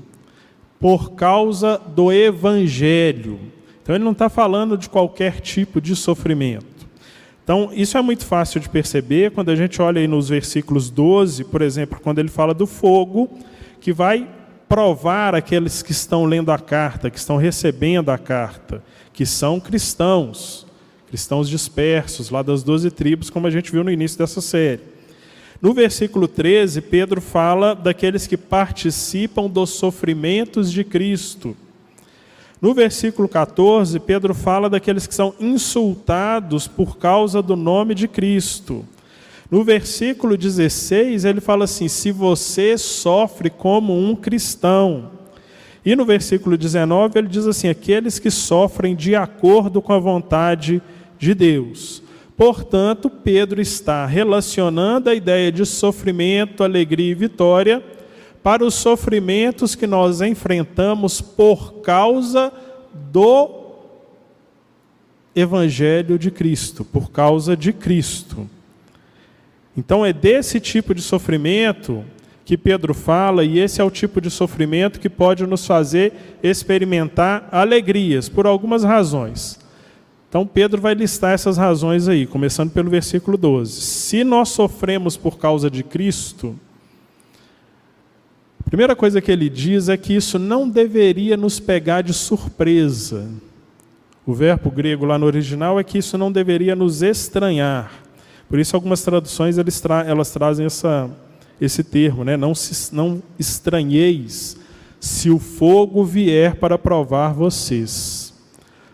por 0.82 1.12
causa 1.12 1.80
do 1.96 2.12
Evangelho. 2.12 3.40
Então, 3.82 3.96
ele 3.96 4.04
não 4.04 4.12
está 4.12 4.30
falando 4.30 4.78
de 4.78 4.90
qualquer 4.90 5.42
tipo 5.42 5.82
de 5.82 5.96
sofrimento. 5.96 6.66
Então, 7.44 7.72
isso 7.74 7.98
é 7.98 8.02
muito 8.02 8.26
fácil 8.26 8.60
de 8.60 8.70
perceber 8.70 9.32
quando 9.32 9.50
a 9.50 9.56
gente 9.56 9.82
olha 9.82 10.00
aí 10.00 10.08
nos 10.08 10.30
versículos 10.30 10.90
12, 10.90 11.44
por 11.46 11.62
exemplo, 11.62 12.00
quando 12.02 12.20
ele 12.20 12.30
fala 12.30 12.54
do 12.54 12.68
fogo, 12.68 13.30
que 13.80 13.92
vai 13.92 14.28
provar 14.70 15.36
aqueles 15.36 15.82
que 15.82 15.92
estão 15.92 16.24
lendo 16.24 16.52
a 16.52 16.58
carta, 16.58 17.10
que 17.10 17.18
estão 17.18 17.36
recebendo 17.36 18.10
a 18.10 18.18
carta, 18.18 18.82
que 19.12 19.26
são 19.26 19.60
cristãos, 19.60 20.66
cristãos 21.08 21.50
dispersos, 21.50 22.30
lá 22.30 22.42
das 22.42 22.64
doze 22.64 22.90
tribos, 22.90 23.30
como 23.30 23.48
a 23.48 23.50
gente 23.50 23.72
viu 23.72 23.84
no 23.84 23.92
início 23.92 24.18
dessa 24.18 24.40
série. 24.40 24.80
No 25.62 25.74
versículo 25.74 26.28
13, 26.28 26.80
Pedro 26.82 27.20
fala 27.20 27.76
daqueles 27.76 28.26
que 28.26 28.38
participam 28.38 29.50
dos 29.50 29.72
sofrimentos 29.72 30.72
de 30.72 30.84
Cristo. 30.84 31.56
No 32.62 32.76
versículo 32.76 33.28
14, 33.28 34.00
Pedro 34.00 34.36
fala 34.36 34.70
daqueles 34.70 35.08
que 35.08 35.16
são 35.16 35.34
insultados 35.40 36.68
por 36.68 36.98
causa 36.98 37.42
do 37.42 37.56
nome 37.56 37.96
de 37.96 38.08
Cristo. 38.08 38.86
No 39.50 39.64
versículo 39.64 40.38
16, 40.38 41.26
ele 41.26 41.42
fala 41.42 41.66
assim: 41.66 41.88
se 41.88 42.12
você 42.12 42.78
sofre 42.78 43.50
como 43.50 43.98
um 43.98 44.16
cristão. 44.16 45.10
E 45.84 45.96
no 45.96 46.06
versículo 46.06 46.56
19, 46.56 47.18
ele 47.18 47.28
diz 47.28 47.48
assim: 47.48 47.68
aqueles 47.68 48.20
que 48.20 48.30
sofrem 48.30 48.96
de 48.96 49.16
acordo 49.16 49.82
com 49.82 49.94
a 49.94 50.00
vontade 50.00 50.84
de 51.18 51.34
Deus. 51.34 52.04
Portanto, 52.38 53.10
Pedro 53.10 53.60
está 53.60 54.06
relacionando 54.06 55.10
a 55.10 55.16
ideia 55.16 55.52
de 55.52 55.66
sofrimento, 55.66 56.64
alegria 56.64 57.12
e 57.12 57.16
vitória 57.16 57.84
para 58.44 58.66
os 58.66 58.74
sofrimentos 58.74 59.76
que 59.76 59.86
nós 59.86 60.22
enfrentamos 60.22 61.22
por 61.22 61.82
causa 61.82 62.52
do 63.12 63.62
Evangelho 65.36 66.18
de 66.18 66.32
Cristo, 66.32 66.84
por 66.84 67.12
causa 67.12 67.56
de 67.56 67.72
Cristo. 67.72 68.50
Então, 69.78 70.06
é 70.06 70.12
desse 70.12 70.60
tipo 70.60 70.94
de 70.94 71.02
sofrimento 71.02 72.04
que 72.44 72.58
Pedro 72.58 72.94
fala, 72.94 73.46
e 73.46 73.60
esse 73.60 73.80
é 73.80 73.84
o 73.84 73.90
tipo 73.90 74.20
de 74.20 74.30
sofrimento 74.30 75.00
que 75.00 75.10
pode 75.10 75.46
nos 75.48 75.66
fazer 75.66 76.38
experimentar 76.44 77.48
alegrias, 77.52 78.28
por 78.28 78.46
algumas 78.46 78.84
razões. 78.84 79.60
Então 80.28 80.48
Pedro 80.48 80.80
vai 80.80 80.94
listar 80.94 81.34
essas 81.34 81.58
razões 81.58 82.08
aí, 82.08 82.26
começando 82.26 82.72
pelo 82.72 82.90
versículo 82.90 83.38
12. 83.38 83.82
Se 83.82 84.24
nós 84.24 84.48
sofremos 84.48 85.18
por 85.18 85.38
causa 85.38 85.70
de 85.70 85.84
Cristo, 85.84 86.58
primeira 88.72 88.96
coisa 88.96 89.22
que 89.22 89.32
ele 89.32 89.50
diz 89.50 89.88
é 89.88 89.96
que 89.96 90.16
isso 90.16 90.40
não 90.40 90.68
deveria 90.68 91.38
nos 91.38 91.60
pegar 91.60 92.02
de 92.02 92.12
surpresa. 92.12 93.30
O 94.26 94.34
verbo 94.34 94.72
grego 94.72 95.06
lá 95.06 95.20
no 95.20 95.28
original 95.28 95.80
é 95.80 95.84
que 95.84 96.00
isso 96.00 96.18
não 96.18 96.32
deveria 96.32 96.76
nos 96.76 97.04
estranhar. 97.04 97.92
Por 98.50 98.58
isso 98.58 98.76
algumas 98.76 99.04
traduções 99.04 99.58
tra 99.80 100.04
elas 100.04 100.32
trazem 100.32 100.66
essa, 100.66 101.08
esse 101.60 101.84
termo, 101.84 102.24
né? 102.24 102.36
não, 102.36 102.56
se, 102.56 102.96
não 102.96 103.22
estranheis 103.38 104.58
se 105.00 105.30
o 105.30 105.38
fogo 105.38 106.04
vier 106.04 106.56
para 106.56 106.78
provar 106.78 107.34
vocês 107.34 108.32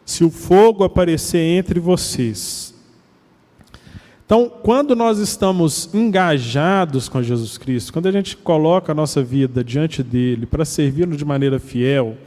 se 0.08 0.24
o 0.24 0.32
fogo 0.32 0.86
aparecer 0.86 1.38
entre 1.38 1.82
vocês. 1.82 2.67
Então, 4.28 4.52
quando 4.62 4.94
nós 4.94 5.20
estamos 5.20 5.90
engajados 5.94 7.08
com 7.08 7.24
Jesus 7.24 7.58
Cristo, 7.58 7.94
quando 7.94 8.08
a 8.08 8.12
gente 8.12 8.36
coloca 8.36 8.92
a 8.92 8.96
nossa 8.96 9.24
vida 9.24 9.63
diante 9.63 10.04
dele 10.04 10.46
para 10.46 10.66
servi-lo 10.66 11.16
de 11.16 11.24
maneira 11.24 11.60
fiel, 11.60 12.18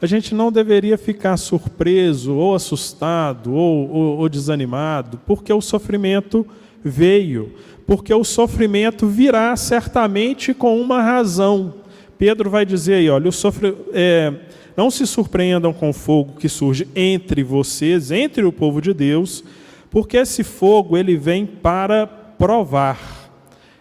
a 0.00 0.06
gente 0.06 0.34
não 0.34 0.50
deveria 0.50 0.96
ficar 0.96 1.36
surpreso, 1.36 2.32
ou 2.32 2.54
assustado, 2.54 3.52
ou, 3.52 3.90
ou, 3.90 4.18
ou 4.20 4.28
desanimado, 4.30 5.20
porque 5.26 5.52
o 5.52 5.60
sofrimento 5.60 6.46
veio, 6.82 7.52
porque 7.86 8.14
o 8.14 8.24
sofrimento 8.24 9.06
virá 9.06 9.54
certamente 9.54 10.54
com 10.54 10.80
uma 10.80 11.02
razão. 11.02 11.74
Pedro 12.16 12.48
vai 12.48 12.64
dizer 12.64 12.94
aí, 12.94 13.10
olha, 13.10 13.28
o 13.28 13.32
sofre, 13.32 13.76
é, 13.92 14.32
não 14.74 14.90
se 14.90 15.06
surpreendam 15.06 15.74
com 15.74 15.90
o 15.90 15.92
fogo 15.92 16.32
que 16.38 16.48
surge 16.48 16.88
entre 16.96 17.42
vocês, 17.42 18.10
entre 18.10 18.42
o 18.42 18.50
povo 18.50 18.80
de 18.80 18.94
Deus, 18.94 19.44
porque 19.92 20.16
esse 20.16 20.42
fogo 20.42 20.96
ele 20.96 21.16
vem 21.18 21.44
para 21.44 22.06
provar. 22.06 22.98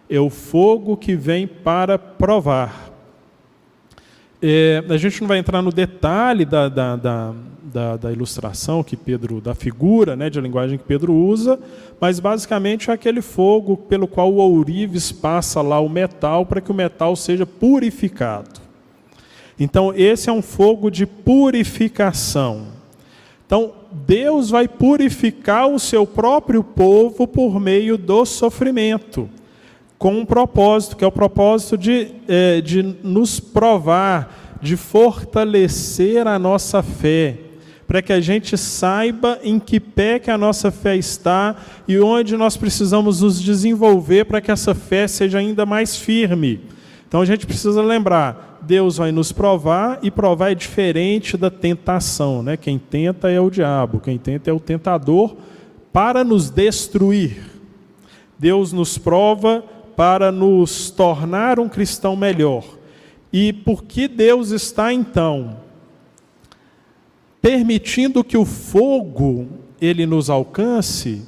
É 0.09 0.19
o 0.19 0.29
fogo 0.29 0.97
que 0.97 1.15
vem 1.15 1.47
para 1.47 1.97
provar. 1.97 2.91
É, 4.41 4.83
a 4.89 4.97
gente 4.97 5.21
não 5.21 5.27
vai 5.29 5.37
entrar 5.37 5.61
no 5.61 5.71
detalhe 5.71 6.43
da, 6.43 6.67
da, 6.67 6.95
da, 6.97 7.33
da, 7.63 7.95
da 7.95 8.11
ilustração 8.11 8.83
que 8.83 8.97
Pedro, 8.97 9.39
da 9.39 9.55
figura, 9.55 10.17
né, 10.17 10.29
de 10.29 10.41
linguagem 10.41 10.77
que 10.77 10.83
Pedro 10.83 11.13
usa, 11.13 11.57
mas 11.97 12.19
basicamente 12.19 12.89
é 12.89 12.93
aquele 12.93 13.21
fogo 13.21 13.77
pelo 13.77 14.05
qual 14.05 14.33
o 14.33 14.37
ourives 14.37 15.13
passa 15.13 15.61
lá 15.61 15.79
o 15.79 15.87
metal 15.87 16.45
para 16.45 16.59
que 16.59 16.71
o 16.71 16.75
metal 16.75 17.15
seja 17.15 17.45
purificado. 17.45 18.59
Então, 19.57 19.93
esse 19.95 20.29
é 20.29 20.33
um 20.33 20.41
fogo 20.41 20.91
de 20.91 21.05
purificação. 21.05 22.67
Então, 23.45 23.80
Deus 23.91 24.49
vai 24.49 24.67
purificar 24.67 25.67
o 25.67 25.79
seu 25.79 26.05
próprio 26.07 26.63
povo 26.63 27.27
por 27.27 27.59
meio 27.59 27.97
do 27.97 28.25
sofrimento, 28.25 29.29
com 29.97 30.19
um 30.19 30.25
propósito, 30.25 30.95
que 30.95 31.03
é 31.03 31.07
o 31.07 31.11
propósito 31.11 31.77
de, 31.77 32.07
é, 32.27 32.61
de 32.61 32.81
nos 33.03 33.39
provar, 33.39 34.59
de 34.61 34.77
fortalecer 34.77 36.27
a 36.27 36.39
nossa 36.39 36.81
fé, 36.81 37.37
para 37.87 38.01
que 38.01 38.13
a 38.13 38.21
gente 38.21 38.57
saiba 38.57 39.37
em 39.43 39.59
que 39.59 39.79
pé 39.79 40.17
que 40.17 40.31
a 40.31 40.37
nossa 40.37 40.71
fé 40.71 40.95
está 40.95 41.55
e 41.87 41.99
onde 41.99 42.37
nós 42.37 42.55
precisamos 42.55 43.21
nos 43.21 43.41
desenvolver 43.41 44.25
para 44.25 44.39
que 44.39 44.49
essa 44.49 44.73
fé 44.73 45.07
seja 45.07 45.39
ainda 45.39 45.65
mais 45.65 45.97
firme. 45.97 46.61
Então 47.11 47.19
a 47.19 47.25
gente 47.25 47.45
precisa 47.45 47.81
lembrar, 47.81 48.57
Deus 48.61 48.95
vai 48.95 49.11
nos 49.11 49.33
provar 49.33 49.99
e 50.01 50.09
provar 50.09 50.51
é 50.51 50.55
diferente 50.55 51.35
da 51.35 51.51
tentação, 51.51 52.41
né? 52.41 52.55
Quem 52.55 52.79
tenta 52.79 53.29
é 53.29 53.37
o 53.37 53.49
diabo, 53.49 53.99
quem 53.99 54.17
tenta 54.17 54.49
é 54.49 54.53
o 54.53 54.61
tentador 54.61 55.35
para 55.91 56.23
nos 56.23 56.49
destruir. 56.49 57.51
Deus 58.39 58.71
nos 58.71 58.97
prova 58.97 59.61
para 59.93 60.31
nos 60.31 60.89
tornar 60.89 61.59
um 61.59 61.67
cristão 61.67 62.15
melhor. 62.15 62.63
E 63.33 63.51
por 63.51 63.83
que 63.83 64.07
Deus 64.07 64.51
está 64.51 64.93
então 64.93 65.57
permitindo 67.41 68.23
que 68.23 68.37
o 68.37 68.45
fogo 68.45 69.49
ele 69.81 70.05
nos 70.05 70.29
alcance? 70.29 71.25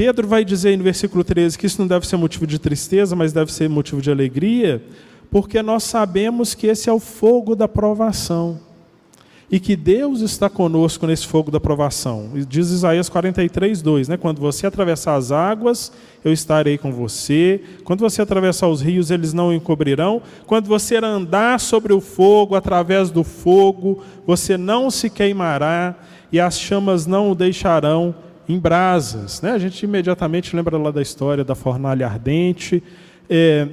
Pedro 0.00 0.26
vai 0.26 0.46
dizer 0.46 0.78
no 0.78 0.82
versículo 0.82 1.22
13 1.22 1.58
que 1.58 1.66
isso 1.66 1.78
não 1.78 1.86
deve 1.86 2.06
ser 2.06 2.16
motivo 2.16 2.46
de 2.46 2.58
tristeza, 2.58 3.14
mas 3.14 3.34
deve 3.34 3.52
ser 3.52 3.68
motivo 3.68 4.00
de 4.00 4.10
alegria, 4.10 4.82
porque 5.30 5.60
nós 5.60 5.84
sabemos 5.84 6.54
que 6.54 6.68
esse 6.68 6.88
é 6.88 6.92
o 6.92 6.98
fogo 6.98 7.54
da 7.54 7.68
provação. 7.68 8.58
E 9.50 9.60
que 9.60 9.76
Deus 9.76 10.22
está 10.22 10.48
conosco 10.48 11.06
nesse 11.06 11.26
fogo 11.26 11.50
da 11.50 11.60
provação. 11.60 12.30
Diz 12.48 12.70
Isaías 12.70 13.10
43, 13.10 13.82
2, 13.82 14.08
né? 14.08 14.16
Quando 14.16 14.40
você 14.40 14.66
atravessar 14.66 15.16
as 15.16 15.30
águas, 15.30 15.92
eu 16.24 16.32
estarei 16.32 16.78
com 16.78 16.90
você. 16.90 17.60
Quando 17.84 18.00
você 18.00 18.22
atravessar 18.22 18.68
os 18.68 18.80
rios, 18.80 19.10
eles 19.10 19.34
não 19.34 19.48
o 19.48 19.52
encobrirão. 19.52 20.22
Quando 20.46 20.66
você 20.66 20.96
andar 20.96 21.60
sobre 21.60 21.92
o 21.92 22.00
fogo, 22.00 22.54
através 22.54 23.10
do 23.10 23.22
fogo, 23.22 24.02
você 24.26 24.56
não 24.56 24.90
se 24.90 25.10
queimará 25.10 25.94
e 26.32 26.40
as 26.40 26.58
chamas 26.58 27.04
não 27.04 27.30
o 27.30 27.34
deixarão 27.34 28.14
em 28.50 28.58
brasas. 28.58 29.40
Né? 29.40 29.52
A 29.52 29.58
gente 29.58 29.82
imediatamente 29.82 30.54
lembra 30.54 30.76
lá 30.76 30.90
da 30.90 31.00
história 31.00 31.44
da 31.44 31.54
fornalha 31.54 32.06
ardente. 32.06 32.82
É, 33.28 33.68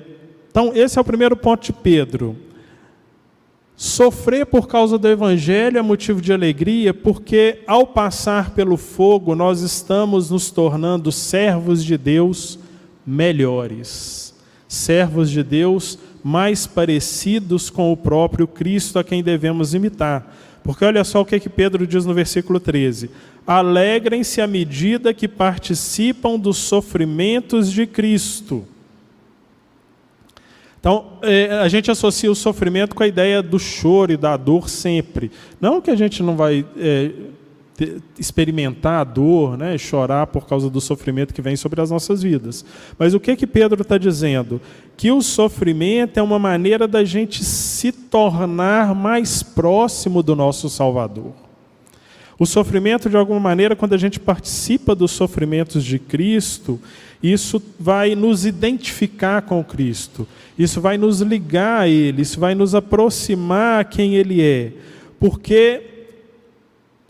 então, 0.49 0.71
esse 0.75 0.97
é 0.97 1.01
o 1.01 1.05
primeiro 1.05 1.35
ponto 1.35 1.65
de 1.65 1.73
Pedro. 1.73 2.35
Sofrer 3.75 4.45
por 4.45 4.67
causa 4.67 4.97
do 4.97 5.07
Evangelho 5.07 5.77
é 5.77 5.81
motivo 5.81 6.19
de 6.19 6.33
alegria, 6.33 6.93
porque 6.93 7.59
ao 7.67 7.85
passar 7.85 8.51
pelo 8.51 8.75
fogo, 8.75 9.35
nós 9.35 9.61
estamos 9.61 10.31
nos 10.31 10.49
tornando 10.49 11.11
servos 11.11 11.83
de 11.83 11.97
Deus 11.97 12.57
melhores. 13.05 14.35
servos 14.67 15.29
de 15.29 15.43
Deus 15.43 15.97
mais 16.21 16.67
parecidos 16.67 17.69
com 17.69 17.93
o 17.93 17.95
próprio 17.95 18.45
Cristo 18.47 18.99
a 18.99 19.03
quem 19.03 19.23
devemos 19.23 19.73
imitar. 19.73 20.35
Porque 20.67 20.83
olha 20.83 21.01
só 21.05 21.21
o 21.21 21.25
que, 21.25 21.33
é 21.33 21.39
que 21.39 21.47
Pedro 21.47 21.87
diz 21.87 22.05
no 22.05 22.13
versículo 22.13 22.59
13: 22.59 23.09
Alegrem-se 23.47 24.41
à 24.41 24.45
medida 24.45 25.13
que 25.13 25.25
participam 25.25 26.37
dos 26.37 26.57
sofrimentos 26.57 27.71
de 27.71 27.87
Cristo. 27.87 28.67
Então, 30.77 31.19
é, 31.21 31.53
a 31.59 31.69
gente 31.69 31.89
associa 31.89 32.29
o 32.29 32.35
sofrimento 32.35 32.95
com 32.95 33.01
a 33.01 33.07
ideia 33.07 33.41
do 33.41 33.57
choro 33.57 34.11
e 34.11 34.17
da 34.17 34.35
dor 34.35 34.67
sempre. 34.67 35.31
Não 35.61 35.79
que 35.79 35.89
a 35.89 35.95
gente 35.95 36.21
não 36.21 36.35
vai 36.35 36.65
é, 36.77 37.11
experimentar 38.17 39.01
a 39.01 39.03
dor, 39.03 39.57
né, 39.57 39.77
chorar 39.77 40.27
por 40.27 40.47
causa 40.47 40.69
do 40.69 40.81
sofrimento 40.81 41.33
que 41.33 41.41
vem 41.41 41.55
sobre 41.55 41.81
as 41.81 41.91
nossas 41.91 42.23
vidas. 42.23 42.65
Mas 42.97 43.13
o 43.13 43.19
que 43.19 43.35
que 43.35 43.45
Pedro 43.47 43.81
está 43.81 43.97
dizendo? 43.97 44.61
Que 44.95 45.11
o 45.11 45.21
sofrimento 45.21 46.17
é 46.17 46.23
uma 46.23 46.39
maneira 46.39 46.87
da 46.87 47.03
gente 47.03 47.43
se 47.43 47.91
tornar 47.91 48.95
mais 48.95 49.43
próximo 49.43 50.23
do 50.23 50.35
nosso 50.35 50.69
Salvador. 50.69 51.33
O 52.39 52.45
sofrimento, 52.45 53.09
de 53.09 53.17
alguma 53.17 53.39
maneira, 53.39 53.75
quando 53.75 53.93
a 53.93 53.97
gente 53.97 54.19
participa 54.19 54.93
dos 54.93 55.11
sofrimentos 55.11 55.83
de 55.83 55.97
Cristo, 55.97 56.79
isso 57.21 57.61
vai 57.79 58.13
nos 58.15 58.45
identificar 58.45 59.41
com 59.41 59.63
Cristo, 59.63 60.27
isso 60.57 60.79
vai 60.79 60.97
nos 60.99 61.21
ligar 61.21 61.81
a 61.81 61.87
Ele, 61.87 62.21
isso 62.21 62.39
vai 62.39 62.53
nos 62.53 62.75
aproximar 62.75 63.81
a 63.81 63.83
quem 63.83 64.15
Ele 64.15 64.41
é. 64.41 64.71
Porque 65.19 65.96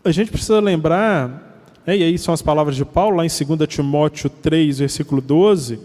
a 0.08 0.12
gente 0.12 0.32
precisa 0.32 0.60
lembrar, 0.60 1.28
né, 1.86 1.98
e 1.98 2.04
aí 2.04 2.17
são 2.17 2.34
as 2.34 2.41
palavras 2.41 2.76
de 2.76 2.86
Paulo, 2.86 3.17
lá 3.17 3.26
em 3.26 3.30
2 3.30 3.67
Timóteo 3.67 4.30
3, 4.30 4.80
versículo 4.80 5.22
12, 5.22 5.80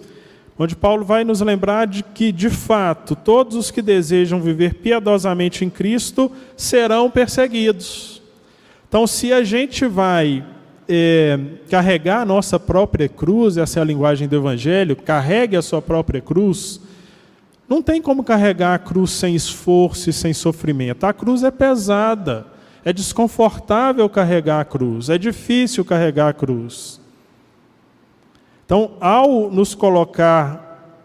onde 0.59 0.77
Paulo 0.77 1.05
vai 1.05 1.25
nos 1.25 1.41
lembrar 1.41 1.87
de 1.87 2.03
que, 2.03 2.31
de 2.31 2.49
fato, 2.49 3.17
todos 3.17 3.57
os 3.57 3.71
que 3.71 3.83
desejam 3.83 4.41
viver 4.41 4.75
piedosamente 4.75 5.65
em 5.65 5.71
Cristo 5.71 6.31
serão 6.57 7.11
perseguidos. 7.11 8.23
Então, 8.89 9.07
se 9.07 9.33
a 9.33 9.43
gente 9.43 9.87
vai 9.87 10.45
é, 10.89 11.39
carregar 11.71 12.21
a 12.21 12.27
nossa 12.27 12.61
própria 12.61 13.09
cruz, 13.09 13.57
essa 13.57 13.81
é 13.81 13.83
a 13.83 13.85
linguagem 13.85 14.29
do 14.29 14.37
Evangelho, 14.37 14.95
carregue 14.95 15.57
a 15.57 15.63
sua 15.63 15.81
própria 15.81 16.21
cruz, 16.21 16.81
não 17.69 17.81
tem 17.81 18.03
como 18.03 18.23
carregar 18.23 18.75
a 18.75 18.79
cruz 18.79 19.11
sem 19.13 19.35
esforço 19.35 20.11
e 20.11 20.13
sem 20.13 20.35
sofrimento. 20.35 21.05
A 21.05 21.13
cruz 21.13 21.43
é 21.43 21.51
pesada. 21.51 22.52
É 22.85 22.93
desconfortável 22.93 24.09
carregar 24.09 24.61
a 24.61 24.65
cruz, 24.65 25.09
é 25.09 25.17
difícil 25.17 25.85
carregar 25.85 26.29
a 26.29 26.33
cruz. 26.33 27.01
Então, 28.65 28.93
ao 29.01 29.51
nos 29.51 29.75
colocar 29.75 30.97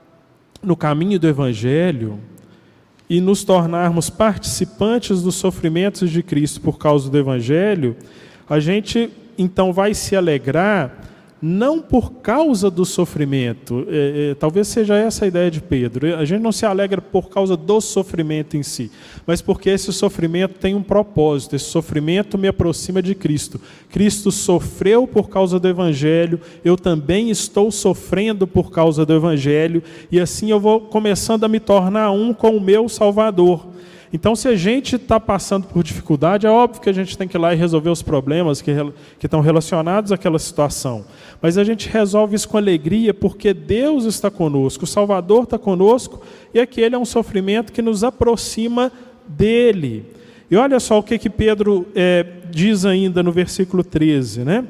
no 0.64 0.76
caminho 0.76 1.20
do 1.20 1.28
Evangelho 1.28 2.20
e 3.10 3.22
nos 3.22 3.44
tornarmos 3.44 4.10
participantes 4.10 5.22
dos 5.22 5.36
sofrimentos 5.36 6.10
de 6.10 6.24
Cristo 6.24 6.62
por 6.62 6.78
causa 6.78 7.10
do 7.10 7.18
Evangelho, 7.18 7.96
a 8.50 8.60
gente 8.60 9.10
então 9.38 9.72
vai 9.72 9.94
se 9.94 10.16
alegrar 10.16 10.98
não 11.42 11.80
por 11.80 12.14
causa 12.14 12.70
do 12.70 12.84
sofrimento, 12.86 13.86
é, 13.90 14.32
é, 14.32 14.36
talvez 14.36 14.68
seja 14.68 14.96
essa 14.96 15.26
a 15.26 15.28
ideia 15.28 15.52
de 15.52 15.62
Pedro. 15.62 16.16
A 16.16 16.26
gente 16.26 16.42
não 16.42 16.52
se 16.52 16.66
alegra 16.66 17.02
por 17.02 17.30
causa 17.30 17.56
do 17.56 17.80
sofrimento 17.80 18.58
em 18.58 18.64
si, 18.64 18.92
mas 19.26 19.42
porque 19.42 19.70
esse 19.70 19.94
sofrimento 19.94 20.56
tem 20.56 20.74
um 20.74 20.82
propósito. 20.82 21.56
Esse 21.56 21.66
sofrimento 21.66 22.38
me 22.38 22.48
aproxima 22.48 23.02
de 23.02 23.14
Cristo. 23.14 23.62
Cristo 23.90 24.32
sofreu 24.32 25.08
por 25.08 25.30
causa 25.30 25.60
do 25.60 25.68
Evangelho, 25.68 26.40
eu 26.66 26.76
também 26.76 27.30
estou 27.30 27.72
sofrendo 27.72 28.48
por 28.48 28.72
causa 28.72 29.06
do 29.06 29.14
Evangelho, 29.14 29.84
e 30.12 30.20
assim 30.20 30.50
eu 30.50 30.60
vou 30.60 30.82
começando 30.82 31.44
a 31.44 31.48
me 31.48 31.60
tornar 31.60 32.12
um 32.12 32.34
com 32.34 32.58
o 32.58 32.62
meu 32.62 32.90
Salvador. 32.90 33.68
Então, 34.12 34.36
se 34.36 34.48
a 34.48 34.56
gente 34.56 34.96
está 34.96 35.20
passando 35.20 35.68
por 35.68 35.84
dificuldade, 35.84 36.48
é 36.48 36.50
óbvio 36.50 36.82
que 36.82 36.90
a 36.90 36.94
gente 36.94 37.18
tem 37.18 37.28
que 37.28 37.36
ir 37.36 37.40
lá 37.40 37.54
e 37.54 37.58
resolver 37.58 37.90
os 37.90 38.02
problemas 38.02 38.62
que, 38.62 38.74
que 39.20 39.26
estão 39.26 39.42
relacionados 39.42 40.12
àquela 40.12 40.40
situação. 40.40 41.06
Mas 41.42 41.58
a 41.58 41.64
gente 41.64 41.90
resolve 41.90 42.36
isso 42.36 42.48
com 42.48 42.58
alegria, 42.58 43.14
porque 43.14 43.54
Deus 43.54 44.06
está 44.06 44.32
conosco, 44.32 44.86
o 44.86 44.88
Salvador 44.88 45.44
está 45.44 45.60
conosco, 45.60 46.22
e 46.54 46.60
aquele 46.60 46.96
é 46.96 46.98
um 46.98 47.06
sofrimento 47.06 47.74
que 47.74 47.82
nos 47.82 48.04
aproxima 48.04 48.92
dele. 49.28 50.06
E 50.50 50.56
olha 50.56 50.80
só 50.80 51.00
o 51.00 51.04
que, 51.04 51.18
que 51.18 51.30
Pedro 51.30 51.86
é, 51.94 52.26
diz 52.50 52.86
ainda 52.86 53.22
no 53.22 53.32
versículo 53.32 53.84
13, 53.84 54.46
né? 54.46 54.64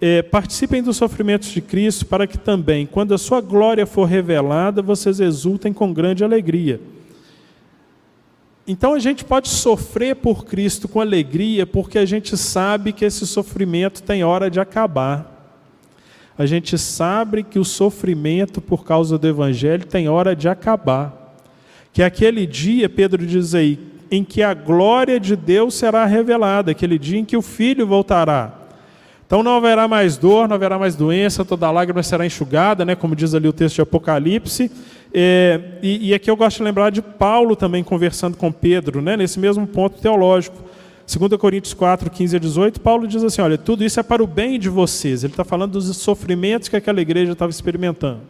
É, 0.00 0.20
participem 0.22 0.82
dos 0.82 0.96
sofrimentos 0.96 1.50
de 1.50 1.60
Cristo, 1.60 2.06
para 2.06 2.26
que 2.26 2.36
também, 2.36 2.86
quando 2.86 3.14
a 3.14 3.18
sua 3.18 3.40
glória 3.40 3.86
for 3.86 4.04
revelada, 4.06 4.82
vocês 4.82 5.20
exultem 5.20 5.72
com 5.72 5.92
grande 5.92 6.24
alegria. 6.24 6.80
Então 8.66 8.94
a 8.94 8.98
gente 8.98 9.24
pode 9.24 9.48
sofrer 9.48 10.16
por 10.16 10.44
Cristo 10.44 10.86
com 10.86 11.00
alegria, 11.00 11.66
porque 11.66 11.98
a 11.98 12.04
gente 12.04 12.36
sabe 12.36 12.92
que 12.92 13.04
esse 13.04 13.26
sofrimento 13.26 14.02
tem 14.02 14.22
hora 14.22 14.50
de 14.50 14.60
acabar. 14.60 15.30
A 16.38 16.46
gente 16.46 16.78
sabe 16.78 17.42
que 17.42 17.58
o 17.58 17.64
sofrimento 17.64 18.60
por 18.60 18.84
causa 18.84 19.18
do 19.18 19.28
Evangelho 19.28 19.84
tem 19.84 20.08
hora 20.08 20.34
de 20.34 20.48
acabar. 20.48 21.36
Que 21.92 22.02
aquele 22.02 22.46
dia, 22.46 22.88
Pedro 22.88 23.26
diz 23.26 23.54
aí, 23.54 23.78
em 24.10 24.22
que 24.22 24.42
a 24.42 24.54
glória 24.54 25.18
de 25.18 25.34
Deus 25.34 25.74
será 25.74 26.04
revelada, 26.04 26.70
aquele 26.70 26.98
dia 26.98 27.18
em 27.18 27.24
que 27.24 27.36
o 27.36 27.42
Filho 27.42 27.86
voltará. 27.86 28.52
Então 29.26 29.42
não 29.42 29.56
haverá 29.56 29.88
mais 29.88 30.18
dor, 30.18 30.46
não 30.46 30.54
haverá 30.54 30.78
mais 30.78 30.94
doença, 30.94 31.44
toda 31.44 31.70
lágrima 31.70 32.02
será 32.02 32.24
enxugada, 32.24 32.84
né, 32.84 32.94
como 32.94 33.16
diz 33.16 33.34
ali 33.34 33.48
o 33.48 33.52
texto 33.52 33.76
de 33.76 33.80
Apocalipse. 33.80 34.70
É, 35.14 35.60
e, 35.82 36.08
e, 36.08 36.14
aqui 36.14 36.30
eu 36.30 36.36
gosto 36.36 36.58
de 36.58 36.62
lembrar 36.62 36.90
de 36.90 37.02
Paulo 37.02 37.54
também 37.54 37.84
conversando 37.84 38.36
com 38.36 38.50
Pedro, 38.50 39.02
né, 39.02 39.16
nesse 39.16 39.38
mesmo 39.38 39.66
ponto 39.66 40.00
teológico. 40.00 40.56
2 41.06 41.38
Coríntios 41.38 41.74
4, 41.74 42.10
15 42.10 42.36
a 42.36 42.38
18, 42.38 42.80
Paulo 42.80 43.06
diz 43.06 43.22
assim: 43.22 43.42
olha, 43.42 43.58
tudo 43.58 43.84
isso 43.84 44.00
é 44.00 44.02
para 44.02 44.22
o 44.22 44.26
bem 44.26 44.58
de 44.58 44.68
vocês. 44.68 45.22
Ele 45.22 45.32
está 45.32 45.44
falando 45.44 45.72
dos 45.72 45.96
sofrimentos 45.96 46.68
que 46.68 46.76
aquela 46.76 47.00
igreja 47.00 47.32
estava 47.32 47.50
experimentando. 47.50 48.20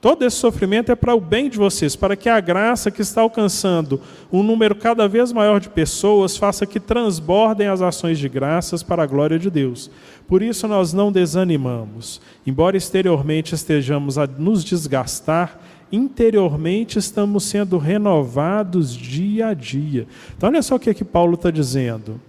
Todo 0.00 0.24
esse 0.24 0.36
sofrimento 0.36 0.92
é 0.92 0.94
para 0.94 1.12
o 1.12 1.20
bem 1.20 1.50
de 1.50 1.58
vocês, 1.58 1.96
para 1.96 2.14
que 2.14 2.28
a 2.28 2.38
graça 2.38 2.88
que 2.88 3.02
está 3.02 3.20
alcançando 3.20 4.00
um 4.32 4.44
número 4.44 4.76
cada 4.76 5.08
vez 5.08 5.32
maior 5.32 5.58
de 5.58 5.68
pessoas 5.68 6.36
faça 6.36 6.64
que 6.64 6.78
transbordem 6.78 7.66
as 7.66 7.82
ações 7.82 8.16
de 8.16 8.28
graças 8.28 8.80
para 8.80 9.02
a 9.02 9.06
glória 9.06 9.40
de 9.40 9.50
Deus. 9.50 9.90
Por 10.28 10.40
isso 10.40 10.68
nós 10.68 10.92
não 10.92 11.10
desanimamos. 11.10 12.20
Embora 12.46 12.76
exteriormente 12.76 13.56
estejamos 13.56 14.16
a 14.18 14.26
nos 14.26 14.64
desgastar, 14.64 15.58
interiormente 15.90 16.98
estamos 16.98 17.44
sendo 17.44 17.78
renovados 17.78 18.94
dia 18.94 19.48
a 19.48 19.54
dia. 19.54 20.06
Então, 20.36 20.48
olha 20.48 20.62
só 20.62 20.76
o 20.76 20.78
que, 20.78 20.90
é 20.90 20.94
que 20.94 21.04
Paulo 21.04 21.34
está 21.34 21.50
dizendo 21.50 22.20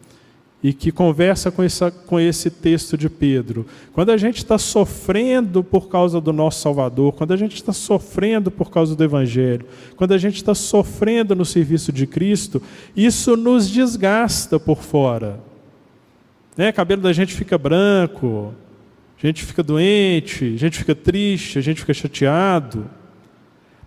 e 0.62 0.74
que 0.74 0.92
conversa 0.92 1.50
com, 1.50 1.64
essa, 1.64 1.90
com 1.90 2.20
esse 2.20 2.50
texto 2.50 2.98
de 2.98 3.10
Pedro. 3.10 3.66
Quando 3.94 4.12
a 4.12 4.18
gente 4.18 4.38
está 4.38 4.58
sofrendo 4.58 5.64
por 5.64 5.88
causa 5.88 6.20
do 6.20 6.34
nosso 6.34 6.62
Salvador, 6.62 7.14
quando 7.14 7.32
a 7.32 7.38
gente 7.38 7.56
está 7.56 7.72
sofrendo 7.72 8.52
por 8.52 8.70
causa 8.70 8.96
do 8.96 9.04
Evangelho, 9.04 9.66
quando 9.96 10.14
a 10.14 10.18
gente 10.18 10.36
está 10.36 10.54
sofrendo 10.54 11.34
no 11.34 11.46
serviço 11.46 11.94
de 11.94 12.06
Cristo, 12.06 12.62
isso 12.96 13.38
nos 13.38 13.70
desgasta 13.70 14.60
por 14.60 14.84
fora. 14.84 15.40
Né? 16.58 16.74
Cabelo 16.74 17.02
da 17.02 17.14
gente 17.14 17.34
fica 17.34 17.58
branco, 17.58 18.54
a 19.18 19.26
gente 19.26 19.46
fica 19.46 19.64
doente, 19.64 20.54
a 20.56 20.58
gente 20.58 20.78
fica 20.78 20.94
triste, 20.94 21.58
a 21.58 21.62
gente 21.62 21.80
fica 21.80 21.94
chateado, 21.94 22.90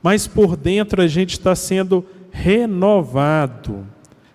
mas 0.02 0.26
por 0.26 0.56
dentro 0.56 1.00
a 1.00 1.06
gente 1.06 1.32
está 1.32 1.54
sendo 1.54 2.04
renovado 2.30 3.86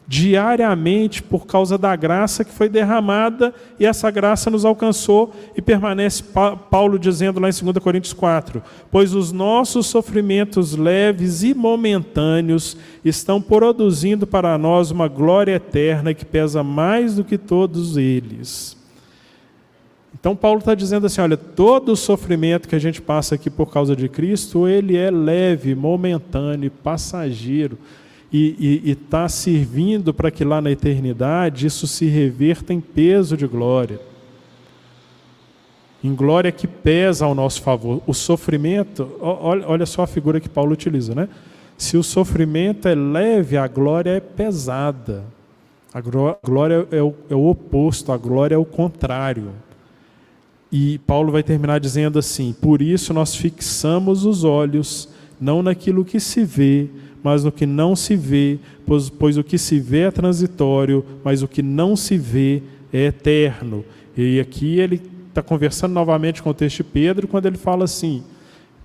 diariamente 0.08 1.22
por 1.22 1.46
causa 1.46 1.78
da 1.78 1.94
graça 1.96 2.46
que 2.46 2.52
foi 2.52 2.70
derramada 2.70 3.54
e 3.78 3.86
essa 3.86 4.10
graça 4.10 4.50
nos 4.50 4.64
alcançou 4.64 5.36
e 5.56 5.62
permanece 5.62 6.24
Paulo 6.72 6.98
dizendo 6.98 7.42
lá 7.42 7.50
em 7.50 7.52
2 7.52 7.78
Coríntios 7.80 8.14
4: 8.14 8.64
Pois 8.90 9.14
os 9.14 9.34
nossos 9.34 9.88
sofrimentos 9.88 10.76
leves 10.76 11.44
e 11.44 11.54
momentâneos 11.54 12.78
estão 13.04 13.42
produzindo 13.42 14.26
para 14.26 14.58
nós 14.58 14.92
uma 14.92 15.10
glória 15.10 15.56
eterna 15.56 16.14
que 16.14 16.24
pesa 16.24 16.64
mais 16.64 17.16
do 17.16 17.26
que 17.26 17.38
todos 17.38 17.98
eles. 17.98 18.77
Então 20.13 20.36
Paulo 20.36 20.60
está 20.60 20.74
dizendo 20.74 21.06
assim, 21.06 21.22
olha, 21.22 21.38
todo 21.38 21.91
o 21.91 21.96
sofrimento 21.96 22.67
que 22.67 22.76
a 22.76 22.80
gente 22.80 23.02
passa 23.02 23.36
aqui 23.36 23.50
por 23.50 23.72
causa 23.72 23.96
de 23.96 24.10
Cristo, 24.10 24.67
ele 24.67 24.98
é 24.98 25.12
leve, 25.12 25.76
momentâneo, 25.76 26.72
passageiro 26.72 27.78
e 28.32 28.82
está 28.91 29.30
servindo 29.30 30.13
para 30.13 30.30
que 30.30 30.43
lá 30.43 30.60
na 30.60 30.72
eternidade 30.72 31.65
isso 31.65 31.88
se 31.88 32.06
reverta 32.06 32.74
em 32.74 32.82
peso 32.82 33.38
de 33.38 33.48
glória. 33.48 34.00
Em 36.04 36.13
glória 36.13 36.52
que 36.52 36.67
pesa 36.67 37.26
ao 37.26 37.34
nosso 37.34 37.62
favor. 37.62 38.02
O 38.06 38.13
sofrimento, 38.13 39.10
olha, 39.20 39.67
olha 39.67 39.86
só 39.86 40.04
a 40.04 40.08
figura 40.08 40.39
que 40.39 40.50
Paulo 40.50 40.74
utiliza, 40.74 41.15
né? 41.15 41.30
Se 41.78 41.96
o 41.96 42.04
sofrimento 42.04 42.88
é 42.88 42.96
leve, 42.96 43.56
a 43.56 43.67
glória 43.67 44.12
é 44.12 44.20
pesada. 44.20 45.24
A 45.93 46.02
glória 46.02 46.88
é 46.91 47.02
o, 47.02 47.15
é 47.30 47.36
o 47.36 47.48
oposto, 47.48 48.12
a 48.12 48.17
glória 48.17 48.56
é 48.56 48.58
o 48.58 48.65
contrário. 48.65 49.52
E 50.72 50.98
Paulo 51.00 51.32
vai 51.32 51.44
terminar 51.44 51.80
dizendo 51.80 52.20
assim: 52.20 52.56
Por 52.62 52.82
isso 52.82 53.14
nós 53.14 53.36
fixamos 53.36 54.26
os 54.26 54.44
olhos 54.44 55.10
não 55.40 55.62
naquilo 55.62 56.04
que 56.04 56.20
se 56.20 56.44
vê, 56.44 56.88
mas 57.24 57.44
no 57.44 57.52
que 57.52 57.66
não 57.66 57.96
se 57.96 58.16
vê, 58.16 58.60
pois, 58.86 59.10
pois 59.10 59.38
o 59.38 59.44
que 59.44 59.58
se 59.58 59.80
vê 59.80 60.02
é 60.02 60.12
transitório, 60.12 61.06
mas 61.24 61.42
o 61.42 61.48
que 61.48 61.62
não 61.62 61.96
se 61.96 62.18
vê 62.18 62.62
é 62.92 63.06
eterno. 63.06 63.86
E 64.16 64.40
aqui 64.40 64.80
ele 64.80 65.02
está 65.30 65.42
conversando 65.42 65.94
novamente 65.94 66.42
com 66.42 66.50
o 66.50 66.54
texto 66.54 66.78
de 66.78 66.84
Pedro, 66.86 67.28
quando 67.28 67.46
ele 67.46 67.58
fala 67.58 67.86
assim: 67.86 68.24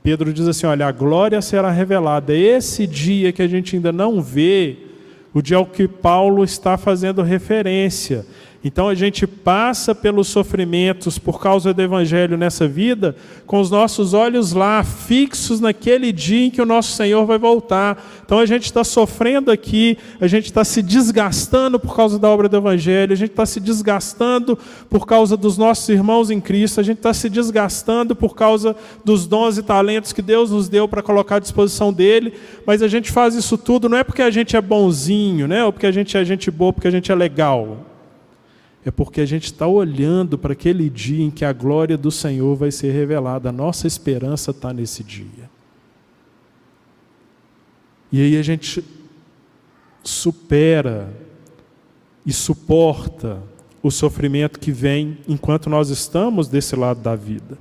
Pedro 0.02 0.32
diz 0.32 0.46
assim: 0.46 0.66
Olha, 0.66 0.86
a 0.86 0.92
glória 0.92 1.40
será 1.40 1.70
revelada. 1.70 2.34
Esse 2.34 2.86
dia 2.86 3.32
que 3.32 3.42
a 3.42 3.48
gente 3.48 3.76
ainda 3.76 3.92
não 3.92 4.20
vê, 4.20 4.76
o 5.32 5.40
dia 5.40 5.56
ao 5.56 5.66
que 5.66 5.88
Paulo 5.88 6.44
está 6.44 6.76
fazendo 6.76 7.22
referência. 7.22 8.26
Então 8.64 8.88
a 8.88 8.94
gente 8.94 9.26
passa 9.26 9.92
pelos 9.92 10.28
sofrimentos 10.28 11.18
por 11.18 11.40
causa 11.40 11.74
do 11.74 11.82
Evangelho 11.82 12.36
nessa 12.36 12.68
vida, 12.68 13.16
com 13.44 13.60
os 13.60 13.70
nossos 13.70 14.14
olhos 14.14 14.52
lá, 14.52 14.84
fixos 14.84 15.58
naquele 15.58 16.12
dia 16.12 16.46
em 16.46 16.50
que 16.50 16.62
o 16.62 16.66
nosso 16.66 16.92
Senhor 16.92 17.26
vai 17.26 17.38
voltar. 17.38 18.00
Então 18.24 18.38
a 18.38 18.46
gente 18.46 18.64
está 18.66 18.84
sofrendo 18.84 19.50
aqui, 19.50 19.98
a 20.20 20.28
gente 20.28 20.46
está 20.46 20.62
se 20.62 20.80
desgastando 20.80 21.80
por 21.80 21.96
causa 21.96 22.20
da 22.20 22.28
obra 22.28 22.48
do 22.48 22.56
Evangelho, 22.56 23.12
a 23.12 23.16
gente 23.16 23.30
está 23.30 23.44
se 23.44 23.58
desgastando 23.58 24.56
por 24.88 25.06
causa 25.06 25.36
dos 25.36 25.58
nossos 25.58 25.88
irmãos 25.88 26.30
em 26.30 26.40
Cristo, 26.40 26.78
a 26.78 26.84
gente 26.84 26.98
está 26.98 27.12
se 27.12 27.28
desgastando 27.28 28.14
por 28.14 28.36
causa 28.36 28.76
dos 29.04 29.26
dons 29.26 29.58
e 29.58 29.62
talentos 29.62 30.12
que 30.12 30.22
Deus 30.22 30.52
nos 30.52 30.68
deu 30.68 30.86
para 30.86 31.02
colocar 31.02 31.36
à 31.36 31.40
disposição 31.40 31.92
dele, 31.92 32.32
mas 32.64 32.80
a 32.80 32.86
gente 32.86 33.10
faz 33.10 33.34
isso 33.34 33.58
tudo 33.58 33.88
não 33.88 33.98
é 33.98 34.04
porque 34.04 34.22
a 34.22 34.30
gente 34.30 34.56
é 34.56 34.60
bonzinho, 34.60 35.48
né? 35.48 35.64
ou 35.64 35.72
porque 35.72 35.86
a 35.86 35.92
gente 35.92 36.16
é 36.16 36.24
gente 36.24 36.48
boa, 36.48 36.72
porque 36.72 36.86
a 36.86 36.90
gente 36.92 37.10
é 37.10 37.14
legal 37.14 37.91
é 38.84 38.90
porque 38.90 39.20
a 39.20 39.26
gente 39.26 39.44
está 39.44 39.66
olhando 39.66 40.36
para 40.36 40.52
aquele 40.52 40.90
dia 40.90 41.24
em 41.24 41.30
que 41.30 41.44
a 41.44 41.52
glória 41.52 41.96
do 41.96 42.10
Senhor 42.10 42.56
vai 42.56 42.70
ser 42.70 42.92
revelada. 42.92 43.48
A 43.48 43.52
nossa 43.52 43.86
esperança 43.86 44.50
está 44.50 44.72
nesse 44.72 45.04
dia. 45.04 45.48
E 48.10 48.20
aí 48.20 48.36
a 48.36 48.42
gente 48.42 48.84
supera 50.02 51.12
e 52.26 52.32
suporta 52.32 53.40
o 53.82 53.90
sofrimento 53.90 54.58
que 54.58 54.72
vem 54.72 55.18
enquanto 55.28 55.70
nós 55.70 55.88
estamos 55.88 56.48
desse 56.48 56.74
lado 56.74 57.00
da 57.00 57.14
vida. 57.14 57.56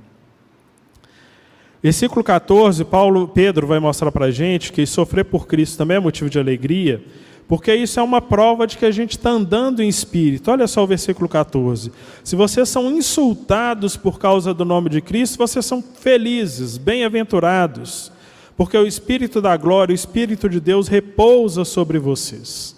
Versículo 1.82 2.22
14, 2.22 2.84
Paulo, 2.84 3.26
Pedro 3.26 3.66
vai 3.66 3.80
mostrar 3.80 4.12
para 4.12 4.26
a 4.26 4.30
gente 4.30 4.72
que 4.72 4.86
sofrer 4.86 5.24
por 5.24 5.46
Cristo 5.46 5.78
também 5.78 5.96
é 5.96 6.00
motivo 6.00 6.30
de 6.30 6.38
alegria 6.38 7.02
porque 7.48 7.74
isso 7.74 8.00
é 8.00 8.02
uma 8.02 8.20
prova 8.20 8.66
de 8.66 8.78
que 8.78 8.86
a 8.86 8.90
gente 8.90 9.12
está 9.12 9.30
andando 9.30 9.82
em 9.82 9.88
espírito. 9.88 10.50
Olha 10.50 10.66
só 10.66 10.82
o 10.82 10.86
versículo 10.86 11.28
14. 11.28 11.92
Se 12.24 12.34
vocês 12.34 12.68
são 12.68 12.90
insultados 12.90 13.96
por 13.96 14.18
causa 14.18 14.54
do 14.54 14.64
nome 14.64 14.88
de 14.88 15.00
Cristo, 15.00 15.38
vocês 15.38 15.66
são 15.66 15.82
felizes, 15.82 16.78
bem-aventurados, 16.78 18.10
porque 18.56 18.76
o 18.76 18.86
Espírito 18.86 19.40
da 19.40 19.56
glória, 19.56 19.92
o 19.92 19.96
Espírito 19.96 20.48
de 20.48 20.60
Deus 20.60 20.88
repousa 20.88 21.64
sobre 21.64 21.98
vocês. 21.98 22.76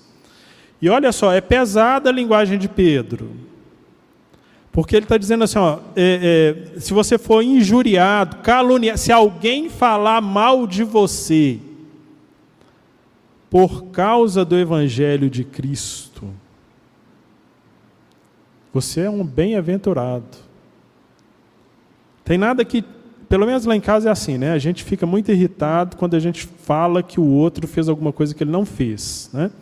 E 0.81 0.89
olha 0.89 1.13
só, 1.13 1.33
é 1.33 1.41
pesada 1.41 2.11
a 2.11 2.13
linguagem 2.13 2.59
de 2.59 2.69
Pedro. 2.69 3.31
Porque 4.75 4.97
ele 4.97 5.05
está 5.05 5.17
dizendo 5.17 5.45
assim: 5.45 5.59
ó, 5.59 5.79
é, 5.95 6.75
é, 6.75 6.81
se 6.81 6.93
você 6.93 7.17
for 7.17 7.43
injuriado, 7.43 8.39
caluniado, 8.39 8.99
se 8.99 9.13
alguém 9.13 9.71
falar 9.71 10.21
mal 10.21 10.67
de 10.67 10.83
você, 10.83 11.61
por 13.55 13.85
causa 13.93 14.45
do 14.45 14.59
Evangelho 14.59 15.31
de 15.31 15.45
Cristo, 15.45 16.29
você 18.73 19.03
é 19.03 19.09
um 19.09 19.25
bem-aventurado. 19.25 20.27
Tem 22.25 22.37
nada 22.37 22.65
que, 22.65 22.85
pelo 23.29 23.47
menos 23.47 23.65
lá 23.65 23.77
em 23.77 23.81
casa 23.81 24.09
é 24.09 24.11
assim, 24.11 24.37
né? 24.39 24.51
A 24.51 24.59
gente 24.59 24.83
fica 24.83 25.07
muito 25.07 25.31
irritado 25.31 25.97
quando 25.97 26.17
a 26.17 26.19
gente 26.19 26.45
fala 26.45 27.01
que 27.01 27.21
o 27.21 27.29
outro 27.29 27.69
fez 27.69 27.89
alguma 27.89 28.13
coisa 28.13 28.35
que 28.35 28.43
ele 28.43 28.51
não 28.51 28.67
fez, 28.67 29.31
né? 29.33 29.53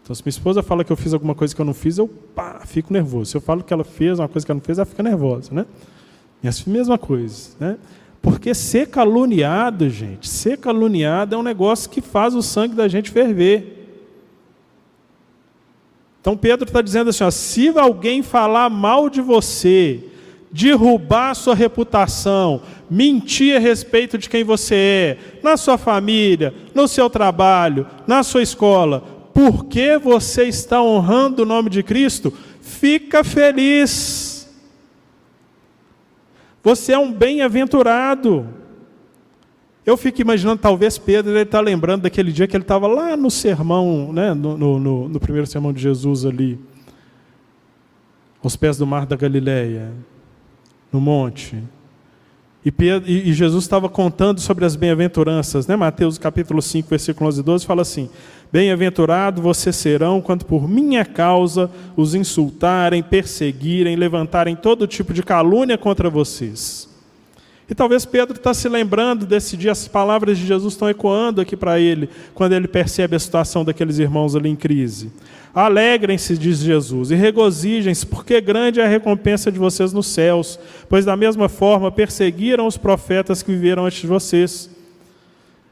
Então, 0.00 0.14
se 0.14 0.22
minha 0.22 0.30
esposa 0.30 0.62
fala 0.62 0.84
que 0.84 0.92
eu 0.92 0.96
fiz 0.96 1.12
alguma 1.12 1.34
coisa 1.34 1.52
que 1.52 1.60
eu 1.60 1.66
não 1.66 1.74
fiz, 1.74 1.98
eu 1.98 2.06
pá, 2.06 2.60
fico 2.64 2.92
nervoso. 2.92 3.32
Se 3.32 3.36
eu 3.36 3.40
falo 3.40 3.64
que 3.64 3.74
ela 3.74 3.82
fez 3.82 4.20
uma 4.20 4.28
coisa 4.28 4.46
que 4.46 4.52
ela 4.52 4.60
não 4.60 4.64
fez, 4.64 4.78
ela 4.78 4.86
fica 4.86 5.02
nervosa, 5.02 5.52
né? 5.52 5.66
E 6.40 6.46
a 6.46 6.52
mesma 6.68 6.96
coisa, 6.96 7.50
né? 7.58 7.78
Porque 8.24 8.54
ser 8.54 8.88
caluniado, 8.88 9.90
gente, 9.90 10.26
ser 10.26 10.56
caluniado 10.56 11.34
é 11.34 11.38
um 11.38 11.42
negócio 11.42 11.90
que 11.90 12.00
faz 12.00 12.34
o 12.34 12.40
sangue 12.40 12.74
da 12.74 12.88
gente 12.88 13.10
ferver. 13.10 13.86
Então 16.22 16.34
Pedro 16.34 16.66
está 16.66 16.80
dizendo 16.80 17.10
assim: 17.10 17.22
ó, 17.22 17.30
se 17.30 17.68
alguém 17.78 18.22
falar 18.22 18.70
mal 18.70 19.10
de 19.10 19.20
você, 19.20 20.02
derrubar 20.50 21.32
a 21.32 21.34
sua 21.34 21.54
reputação, 21.54 22.62
mentir 22.88 23.58
a 23.58 23.60
respeito 23.60 24.16
de 24.16 24.30
quem 24.30 24.42
você 24.42 24.74
é, 24.74 25.18
na 25.42 25.58
sua 25.58 25.76
família, 25.76 26.54
no 26.74 26.88
seu 26.88 27.10
trabalho, 27.10 27.86
na 28.06 28.22
sua 28.22 28.40
escola, 28.42 29.04
porque 29.34 29.98
você 29.98 30.44
está 30.44 30.82
honrando 30.82 31.42
o 31.42 31.46
nome 31.46 31.68
de 31.68 31.82
Cristo, 31.82 32.32
fica 32.58 33.22
feliz. 33.22 34.33
Você 36.64 36.92
é 36.94 36.98
um 36.98 37.12
bem-aventurado. 37.12 38.48
Eu 39.84 39.98
fico 39.98 40.22
imaginando, 40.22 40.62
talvez 40.62 40.96
Pedro 40.96 41.32
ele 41.32 41.42
está 41.42 41.60
lembrando 41.60 42.02
daquele 42.02 42.32
dia 42.32 42.48
que 42.48 42.56
ele 42.56 42.64
estava 42.64 42.86
lá 42.86 43.14
no 43.18 43.30
sermão, 43.30 44.10
né, 44.14 44.32
no, 44.32 44.56
no, 44.56 45.08
no, 45.10 45.20
primeiro 45.20 45.46
sermão 45.46 45.74
de 45.74 45.82
Jesus 45.82 46.24
ali, 46.24 46.58
aos 48.42 48.56
pés 48.56 48.78
do 48.78 48.86
mar 48.86 49.04
da 49.04 49.14
Galileia, 49.14 49.92
no 50.90 51.02
monte. 51.02 51.62
E, 52.64 52.72
Pedro, 52.72 53.10
e 53.10 53.30
Jesus 53.34 53.64
estava 53.64 53.90
contando 53.90 54.40
sobre 54.40 54.64
as 54.64 54.74
bem-aventuranças, 54.74 55.66
né? 55.66 55.76
Mateus 55.76 56.16
capítulo 56.16 56.62
5, 56.62 56.88
versículo 56.88 57.28
11 57.28 57.40
e 57.40 57.42
12, 57.42 57.66
fala 57.66 57.82
assim: 57.82 58.08
Bem-aventurado 58.50 59.42
vocês 59.42 59.76
serão 59.76 60.22
quando 60.22 60.46
por 60.46 60.66
minha 60.66 61.04
causa 61.04 61.70
os 61.94 62.14
insultarem, 62.14 63.02
perseguirem, 63.02 63.96
levantarem 63.96 64.56
todo 64.56 64.86
tipo 64.86 65.12
de 65.12 65.22
calúnia 65.22 65.76
contra 65.76 66.08
vocês. 66.08 66.88
E 67.68 67.74
talvez 67.74 68.04
Pedro 68.04 68.36
está 68.36 68.52
se 68.52 68.68
lembrando 68.68 69.24
desse 69.24 69.56
dia, 69.56 69.72
as 69.72 69.88
palavras 69.88 70.36
de 70.36 70.46
Jesus 70.46 70.74
estão 70.74 70.88
ecoando 70.88 71.40
aqui 71.40 71.56
para 71.56 71.80
ele, 71.80 72.10
quando 72.34 72.52
ele 72.52 72.68
percebe 72.68 73.16
a 73.16 73.18
situação 73.18 73.64
daqueles 73.64 73.98
irmãos 73.98 74.36
ali 74.36 74.50
em 74.50 74.56
crise. 74.56 75.10
Alegrem-se, 75.54 76.36
diz 76.36 76.58
Jesus, 76.58 77.10
e 77.10 77.14
regozijem-se, 77.14 78.04
porque 78.04 78.40
grande 78.40 78.80
é 78.80 78.84
a 78.84 78.88
recompensa 78.88 79.50
de 79.50 79.58
vocês 79.58 79.92
nos 79.92 80.08
céus, 80.08 80.58
pois 80.88 81.04
da 81.04 81.16
mesma 81.16 81.48
forma 81.48 81.90
perseguiram 81.90 82.66
os 82.66 82.76
profetas 82.76 83.42
que 83.42 83.52
viveram 83.52 83.86
antes 83.86 84.00
de 84.00 84.06
vocês. 84.08 84.68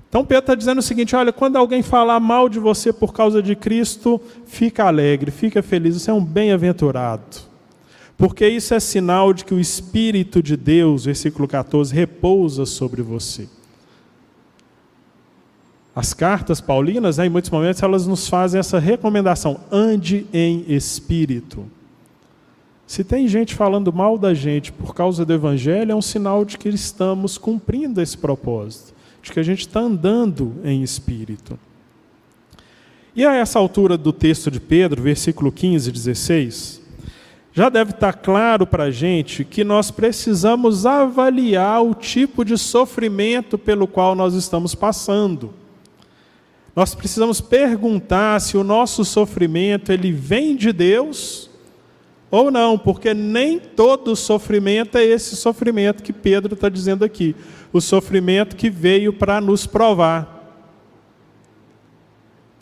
Então 0.09 0.25
Pedro 0.25 0.43
está 0.43 0.55
dizendo 0.55 0.79
o 0.79 0.83
seguinte: 0.83 1.17
olha, 1.17 1.33
quando 1.33 1.57
alguém 1.57 1.83
falar 1.83 2.21
mal 2.21 2.49
de 2.49 2.59
você 2.59 2.93
por 2.93 3.13
causa 3.13 3.43
de 3.43 3.57
Cristo, 3.57 4.21
fica 4.47 4.85
alegre, 4.85 5.31
fica 5.31 5.63
feliz, 5.63 6.01
você 6.01 6.11
é 6.11 6.15
um 6.15 6.25
bem-aventurado. 6.25 7.52
Porque 8.23 8.47
isso 8.47 8.73
é 8.73 8.79
sinal 8.79 9.33
de 9.33 9.45
que 9.45 9.53
o 9.53 9.59
Espírito 9.59 10.41
de 10.41 10.57
Deus, 10.57 11.07
versículo 11.07 11.49
14, 11.49 11.93
repousa 11.93 12.65
sobre 12.65 13.03
você. 13.03 13.49
As 15.93 16.15
cartas 16.15 16.61
paulinas, 16.61 17.19
né, 17.19 17.27
em 17.27 17.29
muitos 17.29 17.51
momentos, 17.51 17.83
elas 17.83 18.07
nos 18.07 18.29
fazem 18.29 18.61
essa 18.61 18.79
recomendação: 18.79 19.59
ande 19.73 20.25
em 20.33 20.65
espírito. 20.69 21.67
Se 22.87 23.03
tem 23.03 23.27
gente 23.27 23.57
falando 23.57 23.93
mal 23.93 24.17
da 24.17 24.33
gente 24.33 24.71
por 24.71 24.95
causa 24.95 25.25
do 25.25 25.33
Evangelho, 25.33 25.91
é 25.91 25.97
um 25.97 26.01
sinal 26.01 26.45
de 26.45 26.57
que 26.59 26.69
estamos 26.69 27.37
cumprindo 27.37 28.01
esse 28.01 28.17
propósito 28.17 28.95
de 29.21 29.33
que 29.33 29.41
a 29.41 29.43
gente 29.43 29.67
está 29.67 29.81
andando 29.81 30.55
em 30.63 30.81
espírito. 30.81 31.59
E 33.17 33.27
a 33.27 33.35
essa 33.35 33.59
altura 33.59 33.99
do 33.99 34.13
texto 34.13 34.49
de 34.49 34.61
Pedro, 34.61 35.03
versículo 35.03 35.51
15 35.51 35.89
e 35.89 35.93
16, 35.93 36.82
já 37.55 37.69
deve 37.69 37.91
estar 37.91 38.15
claro 38.15 38.67
para 38.67 38.85
a 38.85 38.91
gente 38.91 39.45
que 39.45 39.63
nós 39.63 39.91
precisamos 39.91 40.87
avaliar 40.87 41.83
o 41.85 41.95
tipo 41.95 42.45
de 42.45 42.57
sofrimento 42.57 43.59
pelo 43.59 43.87
qual 43.87 44.15
nós 44.15 44.35
estamos 44.35 44.75
passando. 44.75 45.53
Nós 46.75 46.95
precisamos 46.95 47.43
perguntar 47.43 48.41
se 48.41 48.57
o 48.57 48.65
nosso 48.65 49.05
sofrimento 49.05 49.93
ele 49.93 50.11
vem 50.11 50.57
de 50.57 50.73
Deus 50.73 51.51
ou 52.31 52.51
não, 52.51 52.79
porque 52.79 53.13
nem 53.13 53.59
todo 53.59 54.17
sofrimento 54.17 54.97
é 54.97 55.05
esse 55.05 55.37
sofrimento 55.37 56.03
que 56.03 56.15
Pedro 56.15 56.55
está 56.55 56.71
dizendo 56.71 57.05
aqui 57.05 57.37
o 57.71 57.81
sofrimento 57.83 58.57
que 58.57 58.71
veio 58.71 59.13
para 59.13 59.39
nos 59.39 59.67
provar. 59.67 60.42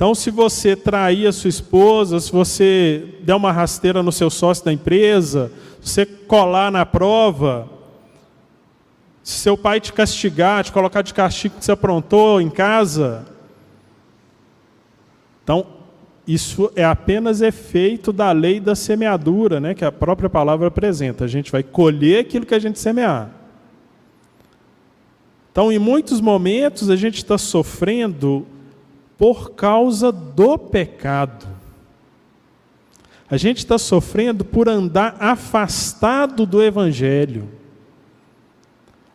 Então, 0.00 0.14
se 0.14 0.30
você 0.30 0.74
trair 0.74 1.26
a 1.26 1.32
sua 1.32 1.50
esposa, 1.50 2.18
se 2.20 2.32
você 2.32 3.16
der 3.20 3.34
uma 3.34 3.52
rasteira 3.52 4.02
no 4.02 4.10
seu 4.10 4.30
sócio 4.30 4.64
da 4.64 4.72
empresa, 4.72 5.52
se 5.78 5.90
você 5.92 6.06
colar 6.06 6.72
na 6.72 6.86
prova, 6.86 7.68
se 9.22 9.40
seu 9.40 9.58
pai 9.58 9.78
te 9.78 9.92
castigar, 9.92 10.64
te 10.64 10.72
colocar 10.72 11.02
de 11.02 11.12
castigo 11.12 11.56
que 11.58 11.64
você 11.66 11.72
aprontou 11.72 12.40
em 12.40 12.48
casa, 12.48 13.26
então 15.44 15.66
isso 16.26 16.72
é 16.74 16.82
apenas 16.82 17.42
efeito 17.42 18.10
da 18.10 18.32
lei 18.32 18.58
da 18.58 18.74
semeadura, 18.74 19.60
né, 19.60 19.74
que 19.74 19.84
a 19.84 19.92
própria 19.92 20.30
palavra 20.30 20.68
apresenta. 20.68 21.26
A 21.26 21.28
gente 21.28 21.52
vai 21.52 21.62
colher 21.62 22.20
aquilo 22.20 22.46
que 22.46 22.54
a 22.54 22.58
gente 22.58 22.78
semear. 22.78 23.30
Então, 25.52 25.70
em 25.70 25.78
muitos 25.78 26.22
momentos, 26.22 26.88
a 26.88 26.96
gente 26.96 27.16
está 27.16 27.36
sofrendo 27.36 28.46
por 29.20 29.50
causa 29.50 30.10
do 30.10 30.56
pecado. 30.56 31.46
A 33.30 33.36
gente 33.36 33.58
está 33.58 33.76
sofrendo 33.76 34.46
por 34.46 34.66
andar 34.66 35.14
afastado 35.20 36.46
do 36.46 36.62
Evangelho. 36.62 37.46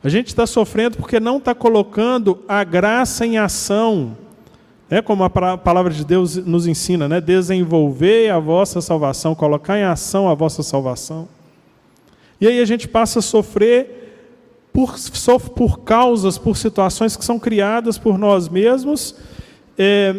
A 0.04 0.08
gente 0.08 0.28
está 0.28 0.46
sofrendo 0.46 0.98
porque 0.98 1.20
não 1.20 1.38
está 1.38 1.56
colocando 1.56 2.38
a 2.48 2.63
graça 2.63 3.26
em 3.26 3.39
ação. 3.39 4.15
É 4.91 5.02
como 5.02 5.24
a 5.24 5.58
palavra 5.58 5.91
de 5.91 6.06
Deus 6.06 6.36
nos 6.36 6.68
ensina, 6.68 7.10
né? 7.10 7.20
Desenvolver 7.20 8.30
a 8.30 8.38
vossa 8.38 8.82
salvação, 8.82 9.34
colocar 9.34 9.80
em 9.80 9.86
ação 9.86 10.30
a 10.30 10.36
vossa 10.36 10.62
salvação. 10.62 11.28
E 12.39 12.46
aí 12.46 12.62
a 12.62 12.65
gente 12.65 12.88
passa 12.88 13.18
a 13.18 13.24
sofrer 13.24 14.68
por, 14.72 14.94
por 15.56 15.80
causas, 15.80 16.38
por 16.38 16.56
situações 16.56 17.18
que 17.18 17.26
são 17.26 17.39
criadas 17.39 17.98
por 17.98 18.20
nós 18.20 18.48
mesmos, 18.48 19.15
é, 19.78 20.16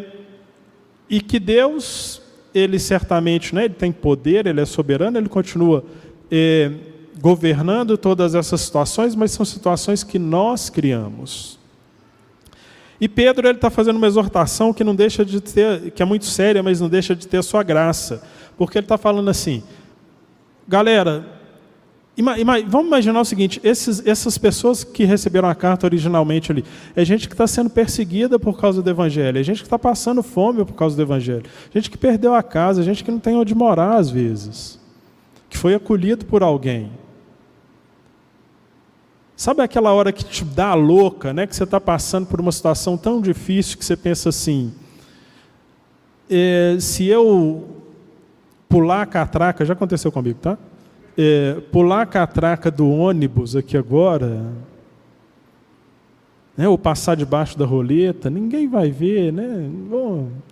e 1.08 1.20
que 1.20 1.38
Deus, 1.38 2.20
Ele 2.54 2.78
certamente, 2.78 3.54
né, 3.54 3.64
Ele 3.64 3.74
tem 3.74 3.92
poder, 3.92 4.46
Ele 4.46 4.60
é 4.60 4.64
soberano, 4.64 5.18
Ele 5.18 5.28
continua 5.28 5.84
é, 6.30 6.70
governando 7.20 7.96
todas 7.96 8.34
essas 8.34 8.60
situações, 8.60 9.14
mas 9.14 9.30
são 9.30 9.44
situações 9.44 10.02
que 10.02 10.18
nós 10.18 10.68
criamos. 10.68 11.58
E 13.00 13.08
Pedro 13.08 13.46
ele 13.46 13.58
está 13.58 13.68
fazendo 13.68 13.96
uma 13.96 14.06
exortação 14.06 14.72
que 14.72 14.82
não 14.82 14.94
deixa 14.94 15.24
de 15.24 15.40
ter, 15.40 15.90
que 15.90 16.02
é 16.02 16.06
muito 16.06 16.24
séria, 16.24 16.62
mas 16.62 16.80
não 16.80 16.88
deixa 16.88 17.14
de 17.14 17.28
ter 17.28 17.38
a 17.38 17.42
sua 17.42 17.62
graça, 17.62 18.22
porque 18.56 18.78
ele 18.78 18.84
está 18.84 18.96
falando 18.96 19.28
assim, 19.28 19.62
galera, 20.66 21.35
vamos 22.22 22.86
imaginar 22.86 23.20
o 23.20 23.24
seguinte: 23.24 23.60
esses, 23.62 24.04
essas 24.06 24.38
pessoas 24.38 24.82
que 24.82 25.04
receberam 25.04 25.48
a 25.48 25.54
carta 25.54 25.86
originalmente 25.86 26.50
ali, 26.50 26.64
é 26.94 27.04
gente 27.04 27.28
que 27.28 27.34
está 27.34 27.46
sendo 27.46 27.68
perseguida 27.68 28.38
por 28.38 28.58
causa 28.58 28.82
do 28.82 28.88
Evangelho, 28.88 29.38
é 29.38 29.42
gente 29.42 29.58
que 29.58 29.66
está 29.66 29.78
passando 29.78 30.22
fome 30.22 30.64
por 30.64 30.74
causa 30.74 30.96
do 30.96 31.02
Evangelho, 31.02 31.44
gente 31.74 31.90
que 31.90 31.98
perdeu 31.98 32.34
a 32.34 32.42
casa, 32.42 32.82
gente 32.82 33.04
que 33.04 33.10
não 33.10 33.18
tem 33.18 33.36
onde 33.36 33.54
morar 33.54 33.96
às 33.96 34.08
vezes, 34.08 34.80
que 35.50 35.58
foi 35.58 35.74
acolhido 35.74 36.24
por 36.24 36.42
alguém. 36.42 36.90
Sabe 39.36 39.60
aquela 39.60 39.92
hora 39.92 40.10
que 40.12 40.24
te 40.24 40.42
dá 40.42 40.68
a 40.68 40.74
louca, 40.74 41.34
né? 41.34 41.46
que 41.46 41.54
você 41.54 41.64
está 41.64 41.78
passando 41.78 42.26
por 42.26 42.40
uma 42.40 42.50
situação 42.50 42.96
tão 42.96 43.20
difícil 43.20 43.76
que 43.76 43.84
você 43.84 43.94
pensa 43.94 44.30
assim: 44.30 44.72
é, 46.30 46.78
se 46.80 47.06
eu 47.06 47.82
pular 48.66 49.02
a 49.02 49.06
catraca, 49.06 49.64
já 49.66 49.74
aconteceu 49.74 50.10
comigo, 50.10 50.38
tá? 50.40 50.56
É, 51.16 51.60
pular 51.72 52.02
a 52.02 52.06
catraca 52.06 52.70
do 52.70 52.88
ônibus 52.90 53.56
aqui 53.56 53.76
agora, 53.76 54.52
né, 56.56 56.68
ou 56.68 56.78
passar 56.78 57.16
debaixo 57.16 57.58
da 57.58 57.64
roleta, 57.64 58.30
ninguém 58.30 58.68
vai 58.68 58.90
ver, 58.90 59.32
né? 59.32 59.70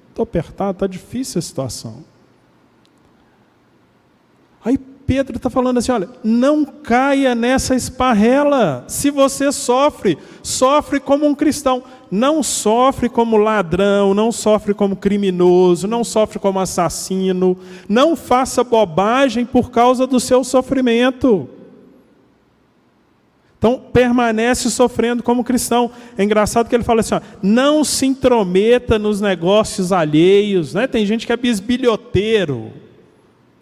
Estou 0.09 0.23
apertado, 0.23 0.73
está 0.73 0.87
difícil 0.87 1.39
a 1.39 1.43
situação. 1.43 2.05
Aí 4.65 4.79
Pedro 5.07 5.37
está 5.37 5.51
falando 5.51 5.79
assim: 5.79 5.93
olha, 5.93 6.09
não 6.23 6.65
caia 6.65 7.35
nessa 7.35 7.75
esparrela. 7.75 8.85
Se 8.89 9.11
você 9.11 9.53
sofre, 9.53 10.17
sofre 10.43 10.99
como 10.99 11.27
um 11.27 11.35
cristão. 11.35 11.83
Não 12.11 12.43
sofre 12.43 13.09
como 13.09 13.37
ladrão, 13.37 14.15
não 14.15 14.31
sofre 14.31 14.73
como 14.73 14.95
criminoso, 14.95 15.89
não 15.89 16.05
sofre 16.05 16.39
como 16.39 16.61
assassino. 16.61 17.59
Não 17.89 18.15
faça 18.15 18.63
bobagem 18.65 19.45
por 19.45 19.71
causa 19.71 20.07
do 20.07 20.21
seu 20.21 20.45
sofrimento. 20.45 21.49
Então, 23.59 23.83
permanece 23.93 24.71
sofrendo 24.71 25.23
como 25.23 25.43
cristão. 25.43 25.91
É 26.17 26.25
engraçado 26.25 26.69
que 26.69 26.75
ele 26.75 26.85
fala 26.85 27.01
assim: 27.01 27.15
ó, 27.15 27.21
não 27.43 27.85
se 27.85 28.07
intrometa 28.07 28.99
nos 28.99 29.21
negócios 29.21 29.93
alheios. 29.93 30.73
Né? 30.73 30.87
Tem 30.87 31.05
gente 31.05 31.27
que 31.27 31.33
é 31.33 31.37
bisbilhoteiro 31.37 32.85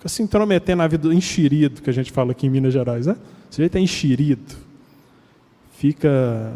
Fica 0.02 0.08
se 0.08 0.20
intrometendo 0.20 0.78
na 0.78 0.88
vida, 0.88 1.14
enxerido, 1.14 1.80
que 1.80 1.88
a 1.88 1.92
gente 1.92 2.10
fala 2.10 2.32
aqui 2.32 2.48
em 2.48 2.50
Minas 2.50 2.72
Gerais, 2.72 3.06
né? 3.06 3.14
Esse 3.48 3.58
jeito 3.58 3.78
é 3.78 3.80
enxerido. 3.80 4.52
Fica 5.78 6.52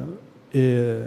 é, 0.53 1.07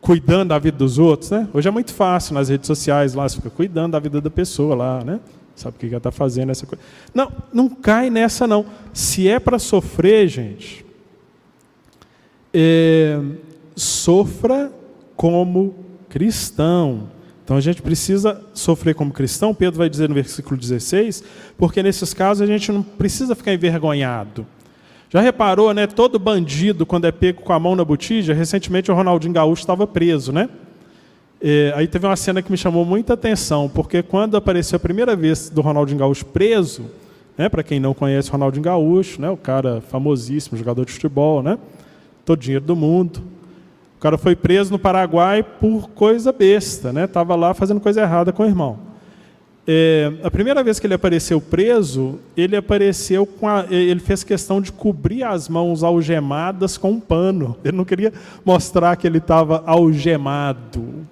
cuidando 0.00 0.48
da 0.48 0.58
vida 0.58 0.78
dos 0.78 0.98
outros, 0.98 1.30
né? 1.30 1.46
Hoje 1.52 1.68
é 1.68 1.70
muito 1.70 1.92
fácil 1.92 2.32
nas 2.32 2.48
redes 2.48 2.66
sociais 2.66 3.12
lá, 3.12 3.28
você 3.28 3.36
fica 3.36 3.50
cuidando 3.50 3.92
da 3.92 3.98
vida 3.98 4.18
da 4.18 4.30
pessoa 4.30 4.74
lá, 4.74 5.04
né? 5.04 5.20
Sabe 5.54 5.76
o 5.76 5.78
que 5.78 5.88
ela 5.88 5.98
está 5.98 6.10
fazendo, 6.10 6.52
essa 6.52 6.64
coisa. 6.64 6.82
Não, 7.12 7.30
não 7.52 7.68
cai 7.68 8.08
nessa 8.08 8.46
não. 8.46 8.64
Se 8.94 9.28
é 9.28 9.38
para 9.38 9.58
sofrer, 9.58 10.26
gente, 10.26 10.86
é, 12.54 13.20
sofra 13.76 14.72
como 15.14 15.74
cristão. 16.08 17.10
Então 17.50 17.58
a 17.58 17.60
gente 17.60 17.82
precisa 17.82 18.40
sofrer 18.54 18.94
como 18.94 19.10
cristão, 19.10 19.52
Pedro 19.52 19.76
vai 19.76 19.90
dizer 19.90 20.08
no 20.08 20.14
versículo 20.14 20.56
16, 20.56 21.24
porque 21.58 21.82
nesses 21.82 22.14
casos 22.14 22.42
a 22.42 22.46
gente 22.46 22.70
não 22.70 22.80
precisa 22.80 23.34
ficar 23.34 23.52
envergonhado. 23.52 24.46
Já 25.08 25.20
reparou, 25.20 25.74
né? 25.74 25.88
Todo 25.88 26.16
bandido, 26.16 26.86
quando 26.86 27.06
é 27.06 27.10
pego 27.10 27.42
com 27.42 27.52
a 27.52 27.58
mão 27.58 27.74
na 27.74 27.84
botija, 27.84 28.32
recentemente 28.32 28.88
o 28.92 28.94
Ronaldinho 28.94 29.34
Gaúcho 29.34 29.62
estava 29.62 29.84
preso, 29.84 30.30
né? 30.30 30.48
É, 31.42 31.72
aí 31.74 31.88
teve 31.88 32.06
uma 32.06 32.14
cena 32.14 32.40
que 32.40 32.52
me 32.52 32.56
chamou 32.56 32.84
muita 32.84 33.14
atenção, 33.14 33.68
porque 33.68 34.00
quando 34.00 34.36
apareceu 34.36 34.76
a 34.76 34.78
primeira 34.78 35.16
vez 35.16 35.50
do 35.50 35.60
Ronaldinho 35.60 35.98
Gaúcho 35.98 36.26
preso, 36.26 36.84
né, 37.36 37.48
para 37.48 37.64
quem 37.64 37.80
não 37.80 37.92
conhece 37.92 38.28
o 38.28 38.32
Ronaldinho 38.32 38.62
Gaúcho, 38.62 39.20
né, 39.20 39.28
o 39.28 39.36
cara 39.36 39.80
famosíssimo, 39.90 40.56
jogador 40.56 40.84
de 40.84 40.92
futebol, 40.92 41.42
né, 41.42 41.58
todo 42.24 42.38
dinheiro 42.38 42.64
do 42.64 42.76
mundo, 42.76 43.20
o 44.00 44.02
cara 44.02 44.16
foi 44.16 44.34
preso 44.34 44.72
no 44.72 44.78
Paraguai 44.78 45.42
por 45.42 45.90
coisa 45.90 46.32
besta, 46.32 46.90
né? 46.90 47.04
Estava 47.04 47.36
lá 47.36 47.52
fazendo 47.52 47.82
coisa 47.82 48.00
errada 48.00 48.32
com 48.32 48.42
o 48.42 48.46
irmão. 48.46 48.78
É, 49.68 50.10
a 50.24 50.30
primeira 50.30 50.64
vez 50.64 50.80
que 50.80 50.86
ele 50.86 50.94
apareceu 50.94 51.38
preso, 51.38 52.18
ele 52.34 52.56
apareceu 52.56 53.26
com 53.26 53.46
a, 53.46 53.66
ele 53.68 54.00
fez 54.00 54.24
questão 54.24 54.58
de 54.58 54.72
cobrir 54.72 55.22
as 55.22 55.50
mãos 55.50 55.82
algemadas 55.82 56.78
com 56.78 56.92
um 56.92 56.98
pano. 56.98 57.58
Ele 57.62 57.76
não 57.76 57.84
queria 57.84 58.10
mostrar 58.42 58.96
que 58.96 59.06
ele 59.06 59.18
estava 59.18 59.62
algemado. 59.66 61.06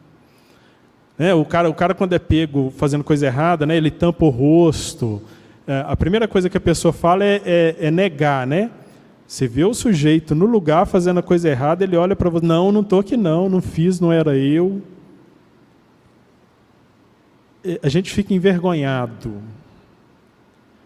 É, 1.19 1.35
o, 1.35 1.45
cara, 1.45 1.69
o 1.69 1.75
cara, 1.75 1.93
quando 1.93 2.15
é 2.15 2.19
pego 2.19 2.73
fazendo 2.75 3.05
coisa 3.05 3.27
errada, 3.27 3.67
né, 3.67 3.77
ele 3.77 3.91
tampa 3.91 4.25
o 4.25 4.31
rosto. 4.31 5.21
É, 5.67 5.85
a 5.87 5.95
primeira 5.95 6.27
coisa 6.27 6.49
que 6.49 6.57
a 6.57 6.61
pessoa 6.61 6.91
fala 6.91 7.23
é, 7.23 7.43
é, 7.45 7.77
é 7.81 7.91
negar, 7.91 8.47
né? 8.47 8.71
Você 9.29 9.47
vê 9.47 9.63
o 9.63 9.75
sujeito 9.75 10.35
no 10.35 10.47
lugar 10.47 10.87
fazendo 10.87 11.21
a 11.21 11.23
coisa 11.23 11.51
errada, 11.51 11.85
ele 11.85 11.99
olha 11.99 12.17
para 12.17 12.31
você, 12.31 12.47
não, 12.47 12.73
não 12.73 12.81
estou 12.81 13.01
aqui 13.01 13.15
não, 13.15 13.47
não 13.47 13.61
fiz, 13.61 14.01
não 14.01 14.11
era 14.11 14.35
eu. 14.35 14.81
A 17.83 17.91
gente 17.91 18.11
fica 18.11 18.33
envergonhado. 18.33 19.35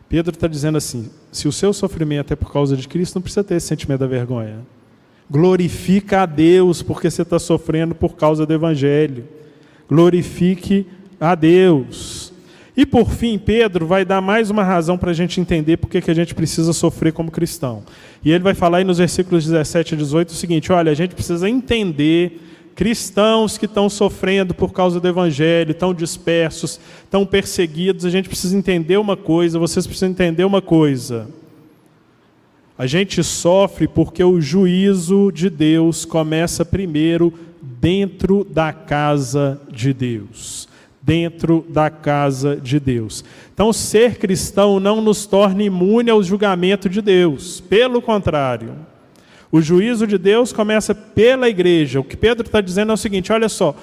Pedro 0.08 0.34
está 0.34 0.48
dizendo 0.48 0.76
assim: 0.76 1.08
se 1.30 1.46
o 1.46 1.52
seu 1.52 1.72
sofrimento 1.72 2.32
é 2.32 2.36
por 2.36 2.52
causa 2.52 2.76
de 2.76 2.88
Cristo, 2.88 3.14
não 3.14 3.22
precisa 3.22 3.44
ter 3.44 3.54
esse 3.54 3.68
sentimento 3.68 4.00
da 4.00 4.08
vergonha. 4.08 4.58
Glorifica 5.30 6.22
a 6.22 6.26
Deus 6.26 6.82
porque 6.82 7.08
você 7.08 7.22
está 7.22 7.38
sofrendo 7.38 7.94
por 7.94 8.16
causa 8.16 8.44
do 8.44 8.52
Evangelho. 8.52 9.24
Glorifique 9.88 10.84
a 11.20 11.36
Deus. 11.36 12.21
E 12.74 12.86
por 12.86 13.10
fim, 13.10 13.38
Pedro 13.38 13.86
vai 13.86 14.02
dar 14.02 14.22
mais 14.22 14.48
uma 14.48 14.64
razão 14.64 14.96
para 14.96 15.10
a 15.10 15.14
gente 15.14 15.38
entender 15.38 15.76
por 15.76 15.90
que 15.90 16.10
a 16.10 16.14
gente 16.14 16.34
precisa 16.34 16.72
sofrer 16.72 17.12
como 17.12 17.30
cristão. 17.30 17.82
E 18.24 18.32
ele 18.32 18.42
vai 18.42 18.54
falar 18.54 18.78
aí 18.78 18.84
nos 18.84 18.96
versículos 18.96 19.44
17 19.44 19.94
e 19.94 19.98
18 19.98 20.30
o 20.30 20.32
seguinte: 20.32 20.72
olha, 20.72 20.90
a 20.90 20.94
gente 20.94 21.14
precisa 21.14 21.48
entender 21.48 22.40
cristãos 22.74 23.58
que 23.58 23.66
estão 23.66 23.90
sofrendo 23.90 24.54
por 24.54 24.72
causa 24.72 24.98
do 24.98 25.06
evangelho, 25.06 25.72
estão 25.72 25.92
dispersos, 25.92 26.80
estão 27.04 27.26
perseguidos, 27.26 28.06
a 28.06 28.10
gente 28.10 28.30
precisa 28.30 28.56
entender 28.56 28.96
uma 28.96 29.18
coisa, 29.18 29.58
vocês 29.58 29.86
precisam 29.86 30.08
entender 30.08 30.44
uma 30.44 30.62
coisa. 30.62 31.28
A 32.78 32.86
gente 32.86 33.22
sofre 33.22 33.86
porque 33.86 34.24
o 34.24 34.40
juízo 34.40 35.30
de 35.30 35.50
Deus 35.50 36.06
começa 36.06 36.64
primeiro 36.64 37.34
dentro 37.60 38.44
da 38.44 38.72
casa 38.72 39.60
de 39.70 39.92
Deus 39.92 40.71
dentro 41.02 41.66
da 41.68 41.90
casa 41.90 42.56
de 42.56 42.78
Deus. 42.78 43.24
Então, 43.52 43.72
ser 43.72 44.18
cristão 44.18 44.78
não 44.78 45.00
nos 45.00 45.26
torna 45.26 45.62
imune 45.64 46.08
ao 46.08 46.22
julgamento 46.22 46.88
de 46.88 47.02
Deus, 47.02 47.60
pelo 47.60 48.00
contrário. 48.00 48.76
O 49.50 49.60
juízo 49.60 50.06
de 50.06 50.16
Deus 50.16 50.52
começa 50.52 50.94
pela 50.94 51.48
igreja. 51.48 52.00
O 52.00 52.04
que 52.04 52.16
Pedro 52.16 52.46
está 52.46 52.60
dizendo 52.60 52.92
é 52.92 52.94
o 52.94 52.96
seguinte: 52.98 53.32
olha 53.32 53.48
só, 53.48 53.74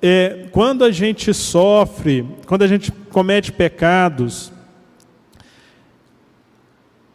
é, 0.00 0.46
quando 0.52 0.84
a 0.84 0.90
gente 0.90 1.34
sofre, 1.34 2.24
quando 2.46 2.62
a 2.62 2.68
gente 2.68 2.92
comete 3.10 3.50
pecados, 3.50 4.52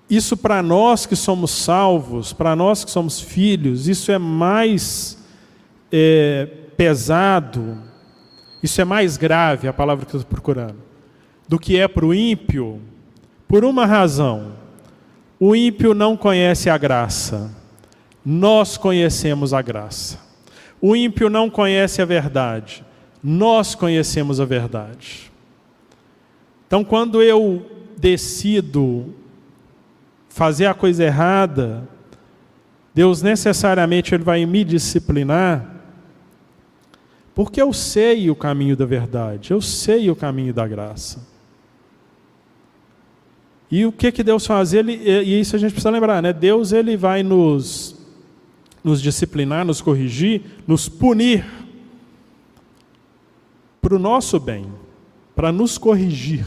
isso 0.10 0.36
para 0.36 0.62
nós 0.62 1.06
que 1.06 1.16
somos 1.16 1.50
salvos, 1.50 2.34
para 2.34 2.56
nós 2.56 2.84
que 2.84 2.92
somos 2.92 3.20
filhos, 3.20 3.88
isso 3.88 4.12
é 4.12 4.18
mais 4.18 5.18
é, 5.92 6.48
pesado 6.76 7.93
isso 8.64 8.80
é 8.80 8.86
mais 8.86 9.18
grave, 9.18 9.68
a 9.68 9.74
palavra 9.74 10.06
que 10.06 10.16
eu 10.16 10.22
estou 10.22 10.32
procurando, 10.32 10.78
do 11.48 11.60
que 11.60 11.78
é 11.78 11.86
para 11.86 12.06
o 12.06 12.14
ímpio, 12.14 12.82
por 13.46 13.66
uma 13.66 13.86
razão. 13.86 14.54
O 15.38 15.54
ímpio 15.54 15.94
não 15.94 16.16
conhece 16.16 16.70
a 16.70 16.78
graça, 16.78 17.52
nós 18.26 18.78
conhecemos 18.78 19.54
a 19.54 19.62
graça. 19.62 20.18
O 20.82 20.96
ímpio 20.96 21.30
não 21.30 21.50
conhece 21.50 22.02
a 22.02 22.06
verdade, 22.06 22.86
nós 23.22 23.76
conhecemos 23.76 24.40
a 24.40 24.46
verdade. 24.46 25.30
Então, 26.66 26.84
quando 26.84 27.22
eu 27.22 27.70
decido 27.98 29.14
fazer 30.30 30.66
a 30.66 30.74
coisa 30.74 31.04
errada, 31.04 31.88
Deus 32.94 33.22
necessariamente 33.22 34.16
ele 34.16 34.24
vai 34.24 34.46
me 34.46 34.64
disciplinar, 34.64 35.73
porque 37.36 37.62
eu 37.62 37.74
sei 37.74 38.30
o 38.30 38.36
caminho 38.36 38.76
da 38.76 38.86
verdade, 38.86 39.52
eu 39.52 39.62
sei 39.62 40.10
o 40.10 40.16
caminho 40.16 40.54
da 40.54 40.68
graça. 40.68 41.28
E 43.72 43.86
o 43.88 43.92
que 43.92 44.12
que 44.12 44.24
Deus 44.24 44.46
faz? 44.46 44.72
Ele, 44.72 44.94
e 44.94 45.40
isso 45.40 45.56
a 45.56 45.60
gente 45.60 45.72
precisa 45.72 45.90
lembrar, 45.90 46.22
né? 46.22 46.32
Deus 46.32 46.72
ele 46.72 46.96
vai 46.96 47.24
nos, 47.24 47.96
nos 48.84 49.02
disciplinar, 49.02 49.66
nos 49.66 49.82
corrigir, 49.82 50.44
nos 50.68 50.88
punir 50.88 51.44
para 53.82 53.96
o 53.96 54.00
nosso 54.00 54.40
bem, 54.40 54.68
para 55.36 55.52
nos 55.52 55.80
corrigir, 55.80 56.46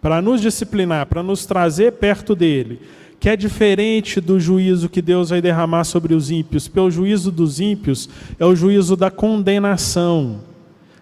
para 0.00 0.22
nos 0.22 0.40
disciplinar, 0.40 1.06
para 1.06 1.24
nos 1.24 1.44
trazer 1.44 1.92
perto 1.94 2.36
dele, 2.36 2.80
que 3.22 3.28
é 3.28 3.36
diferente 3.36 4.20
do 4.20 4.40
juízo 4.40 4.88
que 4.88 5.00
Deus 5.00 5.30
vai 5.30 5.40
derramar 5.40 5.84
sobre 5.84 6.12
os 6.12 6.28
ímpios, 6.28 6.66
porque 6.66 6.80
o 6.80 6.90
juízo 6.90 7.30
dos 7.30 7.60
ímpios 7.60 8.08
é 8.36 8.44
o 8.44 8.52
juízo 8.52 8.96
da 8.96 9.12
condenação. 9.12 10.40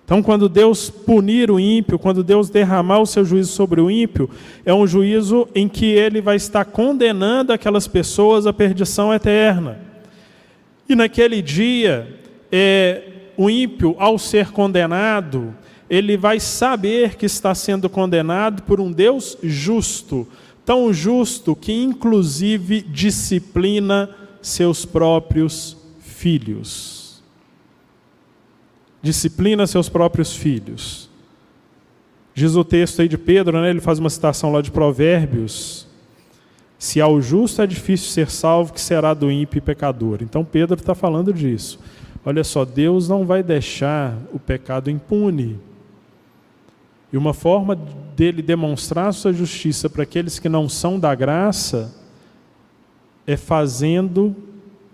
Então, 0.04 0.22
quando 0.22 0.46
Deus 0.46 0.90
punir 0.90 1.50
o 1.50 1.58
ímpio, 1.58 1.98
quando 1.98 2.22
Deus 2.22 2.50
derramar 2.50 2.98
o 2.98 3.06
seu 3.06 3.24
juízo 3.24 3.50
sobre 3.52 3.80
o 3.80 3.90
ímpio, 3.90 4.28
é 4.66 4.74
um 4.74 4.86
juízo 4.86 5.48
em 5.54 5.66
que 5.66 5.86
ele 5.86 6.20
vai 6.20 6.36
estar 6.36 6.66
condenando 6.66 7.54
aquelas 7.54 7.88
pessoas 7.88 8.46
à 8.46 8.52
perdição 8.52 9.14
eterna. 9.14 9.78
E 10.86 10.94
naquele 10.94 11.40
dia, 11.40 12.06
é, 12.52 13.02
o 13.34 13.48
ímpio, 13.48 13.96
ao 13.98 14.18
ser 14.18 14.50
condenado, 14.50 15.54
ele 15.88 16.18
vai 16.18 16.38
saber 16.38 17.16
que 17.16 17.24
está 17.24 17.54
sendo 17.54 17.88
condenado 17.88 18.62
por 18.64 18.78
um 18.78 18.92
Deus 18.92 19.38
justo, 19.42 20.28
tão 20.64 20.92
justo 20.92 21.56
que 21.56 21.72
inclusive 21.72 22.82
disciplina 22.82 24.10
seus 24.42 24.84
próprios 24.84 25.76
filhos. 26.00 27.22
Disciplina 29.02 29.66
seus 29.66 29.88
próprios 29.88 30.34
filhos. 30.34 31.08
Diz 32.34 32.54
o 32.54 32.64
texto 32.64 33.02
aí 33.02 33.08
de 33.08 33.18
Pedro, 33.18 33.60
né, 33.60 33.70
ele 33.70 33.80
faz 33.80 33.98
uma 33.98 34.10
citação 34.10 34.52
lá 34.52 34.62
de 34.62 34.70
Provérbios. 34.70 35.86
Se 36.78 37.00
ao 37.00 37.20
justo 37.20 37.60
é 37.60 37.66
difícil 37.66 38.08
ser 38.10 38.30
salvo, 38.30 38.72
que 38.72 38.80
será 38.80 39.12
do 39.12 39.30
ímpio 39.30 39.58
e 39.58 39.60
pecador. 39.60 40.20
Então 40.22 40.44
Pedro 40.44 40.78
está 40.78 40.94
falando 40.94 41.32
disso. 41.32 41.78
Olha 42.24 42.44
só, 42.44 42.64
Deus 42.64 43.08
não 43.08 43.26
vai 43.26 43.42
deixar 43.42 44.16
o 44.32 44.38
pecado 44.38 44.90
impune. 44.90 45.58
E 47.12 47.16
uma 47.16 47.34
forma 47.34 47.76
dele 48.16 48.42
demonstrar 48.42 49.12
sua 49.12 49.32
justiça 49.32 49.88
para 49.88 50.02
aqueles 50.02 50.38
que 50.38 50.48
não 50.48 50.68
são 50.68 50.98
da 50.98 51.14
graça 51.14 51.94
é 53.26 53.36
fazendo, 53.36 54.34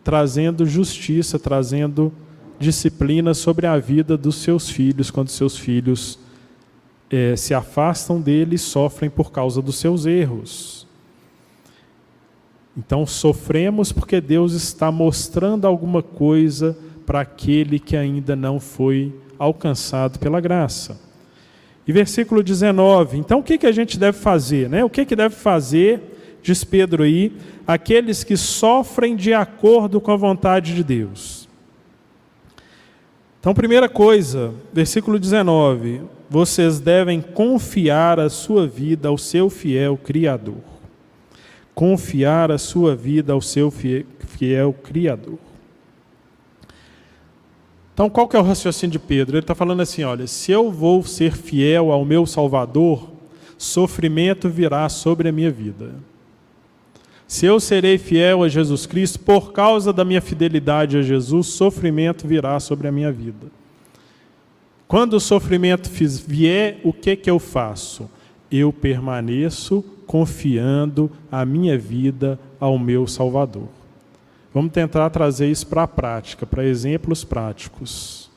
trazendo 0.03 0.65
justiça, 0.65 1.39
trazendo 1.39 2.13
disciplina 2.59 3.35
sobre 3.35 3.67
a 3.67 3.79
vida 3.79 4.17
dos 4.17 4.37
seus 4.37 4.69
filhos, 4.71 5.11
quando 5.11 5.29
seus 5.29 5.59
filhos 5.59 6.19
é, 7.11 7.37
se 7.37 7.55
afastam 7.55 8.21
dele 8.21 8.57
e 8.57 8.59
sofrem 8.59 9.11
por 9.11 9.31
causa 9.31 9.61
dos 9.61 9.77
seus 9.77 10.07
erros. 10.07 10.87
Então 12.77 13.07
sofremos 13.07 13.91
porque 13.93 14.21
Deus 14.21 14.53
está 14.53 14.93
mostrando 14.93 15.67
alguma 15.67 16.03
coisa 16.03 16.77
para 17.07 17.21
aquele 17.21 17.79
que 17.79 17.97
ainda 17.97 18.37
não 18.37 18.61
foi 18.61 19.15
alcançado 19.39 20.19
pela 20.19 20.41
graça. 20.41 21.06
E 21.87 21.93
versículo 21.93 22.43
19, 22.43 23.19
então 23.19 23.39
o 23.39 23.43
que, 23.43 23.57
que 23.57 23.67
a 23.67 23.73
gente 23.73 23.99
deve 23.99 24.19
fazer? 24.19 24.69
Né? 24.69 24.85
O 24.85 24.91
que, 24.91 25.05
que 25.05 25.15
deve 25.15 25.37
fazer, 25.37 26.01
diz 26.43 26.65
Pedro 26.65 27.05
aí, 27.05 27.33
aqueles 27.65 28.25
que 28.25 28.37
sofrem 28.37 29.15
de 29.15 29.33
acordo 29.33 30.01
com 30.01 30.11
a 30.11 30.17
vontade 30.17 30.75
de 30.75 30.83
Deus? 30.83 31.49
Então, 33.39 33.55
primeira 33.55 33.89
coisa, 33.89 34.53
versículo 34.73 35.21
19: 35.21 36.03
vocês 36.29 36.81
devem 36.81 37.21
confiar 37.21 38.19
a 38.19 38.29
sua 38.29 38.67
vida 38.67 39.07
ao 39.09 39.17
seu 39.17 39.49
fiel 39.49 39.97
Criador. 39.97 40.59
Confiar 41.73 42.51
a 42.51 42.59
sua 42.59 42.97
vida 42.97 43.33
ao 43.33 43.41
seu 43.41 43.71
fiel 43.71 44.73
Criador. 44.83 45.39
Então, 47.97 48.11
qual 48.11 48.29
que 48.29 48.37
é 48.37 48.39
o 48.39 48.43
raciocínio 48.43 48.93
de 48.93 48.99
Pedro? 48.99 49.39
Ele 49.39 49.43
está 49.43 49.55
falando 49.55 49.81
assim: 49.81 50.05
olha, 50.05 50.27
se 50.27 50.53
eu 50.53 50.71
vou 50.71 51.03
ser 51.03 51.35
fiel 51.35 51.91
ao 51.91 52.05
meu 52.05 52.27
Salvador, 52.27 53.11
sofrimento 53.57 54.51
virá 54.51 54.87
sobre 54.91 55.31
a 55.31 55.33
minha 55.33 55.51
vida. 55.51 55.95
Se 57.27 57.47
eu 57.47 57.59
serei 57.59 57.97
fiel 57.97 58.43
a 58.43 58.51
Jesus 58.51 58.85
Cristo, 58.85 59.21
por 59.21 59.51
causa 59.51 59.95
da 59.95 60.05
minha 60.05 60.21
fidelidade 60.21 60.99
a 60.99 61.01
Jesus, 61.01 61.47
sofrimento 61.47 62.29
virá 62.29 62.61
sobre 62.61 62.87
a 62.87 62.93
minha 62.93 63.11
vida. 63.11 63.47
Quando 64.87 65.15
o 65.15 65.21
sofrimento 65.21 65.89
vier, 66.27 66.81
o 66.85 66.93
que, 66.93 67.17
que 67.17 67.31
eu 67.31 67.39
faço? 67.39 68.11
Eu 68.51 68.75
permaneço 68.75 69.83
confiando 70.07 71.11
a 71.33 71.47
minha 71.47 71.79
vida 71.79 72.39
ao 72.61 72.79
meu 72.79 73.07
Salvador. 73.07 73.76
Vamos 74.57 74.73
tentar 74.73 75.11
trazer 75.11 75.51
isso 75.51 75.67
para 75.67 75.83
a 75.83 75.87
prática, 75.87 76.47
para 76.47 76.65
exemplos 76.65 77.23
práticos. 77.23 78.31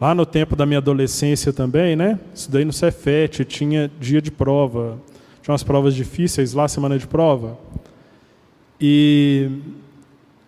Lá 0.00 0.14
no 0.14 0.24
tempo 0.24 0.54
da 0.54 0.64
minha 0.64 0.78
adolescência 0.78 1.52
também, 1.52 1.96
né? 1.96 2.20
Estudei 2.32 2.64
no 2.64 2.72
Cefet, 2.72 3.44
tinha 3.44 3.90
dia 3.98 4.22
de 4.22 4.30
prova. 4.30 4.96
Tinha 5.42 5.52
umas 5.52 5.64
provas 5.64 5.92
difíceis 5.92 6.52
lá, 6.52 6.68
semana 6.68 6.96
de 6.96 7.04
prova. 7.08 7.58
E 8.80 9.50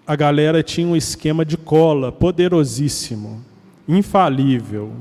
a 0.07 0.14
galera 0.14 0.62
tinha 0.62 0.86
um 0.86 0.95
esquema 0.95 1.45
de 1.45 1.57
cola 1.57 2.12
poderosíssimo, 2.12 3.45
infalível. 3.88 4.93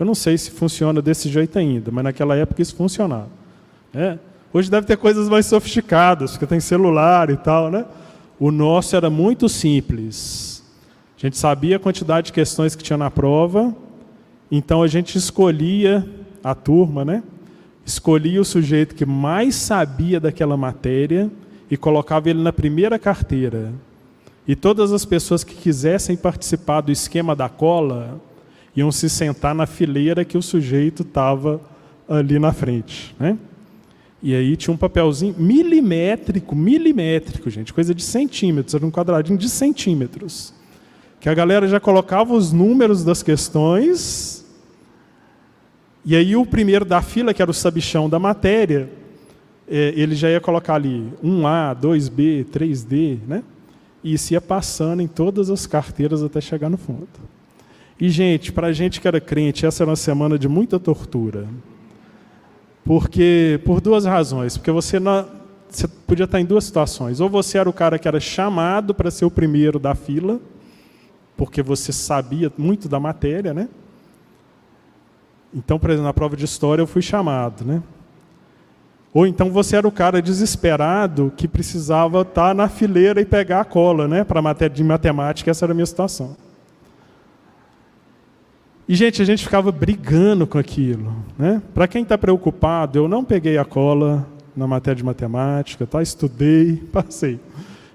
Eu 0.00 0.06
não 0.06 0.14
sei 0.14 0.38
se 0.38 0.50
funciona 0.50 1.02
desse 1.02 1.28
jeito 1.28 1.58
ainda, 1.58 1.90
mas 1.90 2.04
naquela 2.04 2.36
época 2.36 2.62
isso 2.62 2.74
funcionava. 2.74 3.28
Né? 3.92 4.18
Hoje 4.54 4.70
deve 4.70 4.86
ter 4.86 4.98
coisas 4.98 5.30
mais 5.30 5.46
sofisticadas, 5.46 6.32
porque 6.32 6.46
tem 6.46 6.60
celular 6.60 7.30
e 7.30 7.36
tal, 7.36 7.70
né? 7.70 7.86
O 8.38 8.50
nosso 8.50 8.94
era 8.94 9.08
muito 9.08 9.48
simples. 9.48 10.62
A 11.16 11.20
gente 11.20 11.38
sabia 11.38 11.76
a 11.76 11.78
quantidade 11.78 12.26
de 12.26 12.32
questões 12.32 12.76
que 12.76 12.82
tinha 12.82 12.98
na 12.98 13.10
prova, 13.10 13.74
então 14.50 14.82
a 14.82 14.86
gente 14.86 15.16
escolhia 15.16 16.06
a 16.44 16.54
turma, 16.54 17.02
né? 17.02 17.22
Escolhia 17.86 18.40
o 18.40 18.44
sujeito 18.44 18.94
que 18.94 19.06
mais 19.06 19.54
sabia 19.54 20.20
daquela 20.20 20.56
matéria 20.56 21.30
e 21.70 21.76
colocava 21.76 22.28
ele 22.28 22.42
na 22.42 22.52
primeira 22.52 22.98
carteira. 22.98 23.72
E 24.46 24.54
todas 24.54 24.92
as 24.92 25.06
pessoas 25.06 25.42
que 25.42 25.54
quisessem 25.54 26.14
participar 26.14 26.82
do 26.82 26.92
esquema 26.92 27.34
da 27.34 27.48
cola 27.48 28.20
iam 28.76 28.92
se 28.92 29.08
sentar 29.08 29.54
na 29.54 29.64
fileira 29.66 30.24
que 30.26 30.36
o 30.36 30.42
sujeito 30.42 31.02
estava 31.02 31.58
ali 32.06 32.38
na 32.38 32.52
frente, 32.52 33.14
né? 33.18 33.38
E 34.22 34.34
aí 34.34 34.56
tinha 34.56 34.72
um 34.72 34.76
papelzinho 34.76 35.34
milimétrico, 35.36 36.54
milimétrico, 36.54 37.50
gente, 37.50 37.72
coisa 37.72 37.92
de 37.92 38.02
centímetros, 38.02 38.74
era 38.74 38.86
um 38.86 38.90
quadradinho 38.90 39.36
de 39.36 39.48
centímetros. 39.48 40.54
Que 41.18 41.28
a 41.28 41.34
galera 41.34 41.66
já 41.66 41.80
colocava 41.80 42.32
os 42.32 42.52
números 42.52 43.02
das 43.02 43.22
questões, 43.22 44.46
e 46.04 46.14
aí 46.14 46.36
o 46.36 46.46
primeiro 46.46 46.84
da 46.84 47.02
fila, 47.02 47.34
que 47.34 47.42
era 47.42 47.50
o 47.50 47.54
sabichão 47.54 48.08
da 48.08 48.18
matéria, 48.18 48.88
é, 49.68 49.92
ele 49.96 50.14
já 50.14 50.30
ia 50.30 50.40
colocar 50.40 50.74
ali 50.74 51.12
1A, 51.22 51.76
2B, 51.80 52.44
3D, 52.44 53.18
né? 53.26 53.42
E 54.04 54.14
isso 54.14 54.32
ia 54.32 54.40
passando 54.40 55.00
em 55.00 55.06
todas 55.06 55.48
as 55.48 55.66
carteiras 55.66 56.22
até 56.22 56.40
chegar 56.40 56.68
no 56.68 56.76
fundo. 56.76 57.08
E, 58.00 58.08
gente, 58.08 58.50
para 58.52 58.68
a 58.68 58.72
gente 58.72 59.00
que 59.00 59.06
era 59.06 59.20
crente, 59.20 59.64
essa 59.64 59.84
era 59.84 59.90
uma 59.90 59.96
semana 59.96 60.36
de 60.36 60.48
muita 60.48 60.78
tortura. 60.78 61.46
Porque 62.84 63.60
por 63.64 63.80
duas 63.80 64.04
razões, 64.04 64.56
porque 64.56 64.70
você 64.70 64.98
não, 64.98 65.26
você 65.68 65.86
podia 65.88 66.24
estar 66.24 66.40
em 66.40 66.44
duas 66.44 66.64
situações. 66.64 67.20
Ou 67.20 67.28
você 67.28 67.58
era 67.58 67.68
o 67.68 67.72
cara 67.72 67.98
que 67.98 68.08
era 68.08 68.20
chamado 68.20 68.94
para 68.94 69.10
ser 69.10 69.24
o 69.24 69.30
primeiro 69.30 69.78
da 69.78 69.94
fila, 69.94 70.40
porque 71.36 71.62
você 71.62 71.92
sabia 71.92 72.52
muito 72.58 72.88
da 72.88 73.00
matéria, 73.00 73.54
né? 73.54 73.68
Então, 75.54 75.78
por 75.78 75.90
exemplo, 75.90 76.06
na 76.06 76.14
prova 76.14 76.36
de 76.36 76.44
história 76.44 76.82
eu 76.82 76.86
fui 76.86 77.02
chamado, 77.02 77.64
né? 77.64 77.82
Ou 79.14 79.26
então 79.26 79.50
você 79.50 79.76
era 79.76 79.86
o 79.86 79.92
cara 79.92 80.22
desesperado 80.22 81.32
que 81.36 81.46
precisava 81.46 82.22
estar 82.22 82.54
na 82.54 82.68
fileira 82.68 83.20
e 83.20 83.26
pegar 83.26 83.60
a 83.60 83.64
cola, 83.64 84.08
né? 84.08 84.24
Para 84.24 84.40
matéria 84.40 84.74
de 84.74 84.82
matemática, 84.82 85.50
essa 85.50 85.66
era 85.66 85.72
a 85.72 85.74
minha 85.74 85.86
situação. 85.86 86.36
E, 88.92 88.94
gente, 88.94 89.22
a 89.22 89.24
gente 89.24 89.42
ficava 89.42 89.72
brigando 89.72 90.46
com 90.46 90.58
aquilo. 90.58 91.16
Né? 91.38 91.62
Para 91.72 91.88
quem 91.88 92.02
está 92.02 92.18
preocupado, 92.18 92.98
eu 92.98 93.08
não 93.08 93.24
peguei 93.24 93.56
a 93.56 93.64
cola 93.64 94.28
na 94.54 94.66
matéria 94.66 94.96
de 94.96 95.02
matemática, 95.02 95.86
tá? 95.86 96.02
estudei, 96.02 96.76
passei. 96.92 97.40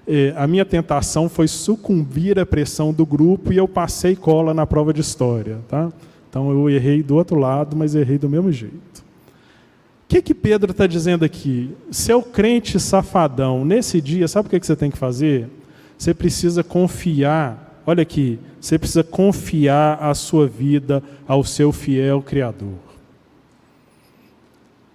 é, 0.08 0.34
a 0.36 0.44
minha 0.48 0.64
tentação 0.64 1.28
foi 1.28 1.46
sucumbir 1.46 2.36
à 2.40 2.44
pressão 2.44 2.92
do 2.92 3.06
grupo 3.06 3.52
e 3.52 3.56
eu 3.56 3.68
passei 3.68 4.16
cola 4.16 4.52
na 4.52 4.66
prova 4.66 4.92
de 4.92 5.00
história. 5.00 5.60
Tá? 5.68 5.88
Então 6.28 6.50
eu 6.50 6.68
errei 6.68 7.00
do 7.00 7.14
outro 7.14 7.38
lado, 7.38 7.76
mas 7.76 7.94
errei 7.94 8.18
do 8.18 8.28
mesmo 8.28 8.50
jeito. 8.50 8.98
O 8.98 10.08
que, 10.08 10.20
que 10.20 10.34
Pedro 10.34 10.72
está 10.72 10.88
dizendo 10.88 11.24
aqui? 11.24 11.76
Seu 11.92 12.20
crente 12.24 12.80
safadão, 12.80 13.64
nesse 13.64 14.00
dia, 14.00 14.26
sabe 14.26 14.48
o 14.48 14.50
que, 14.50 14.58
que 14.58 14.66
você 14.66 14.74
tem 14.74 14.90
que 14.90 14.98
fazer? 14.98 15.48
Você 15.96 16.12
precisa 16.12 16.64
confiar, 16.64 17.67
olha 17.88 18.02
aqui, 18.02 18.38
você 18.60 18.78
precisa 18.78 19.02
confiar 19.02 19.96
a 19.98 20.12
sua 20.12 20.46
vida 20.46 21.02
ao 21.26 21.42
seu 21.42 21.72
fiel 21.72 22.20
Criador. 22.20 22.76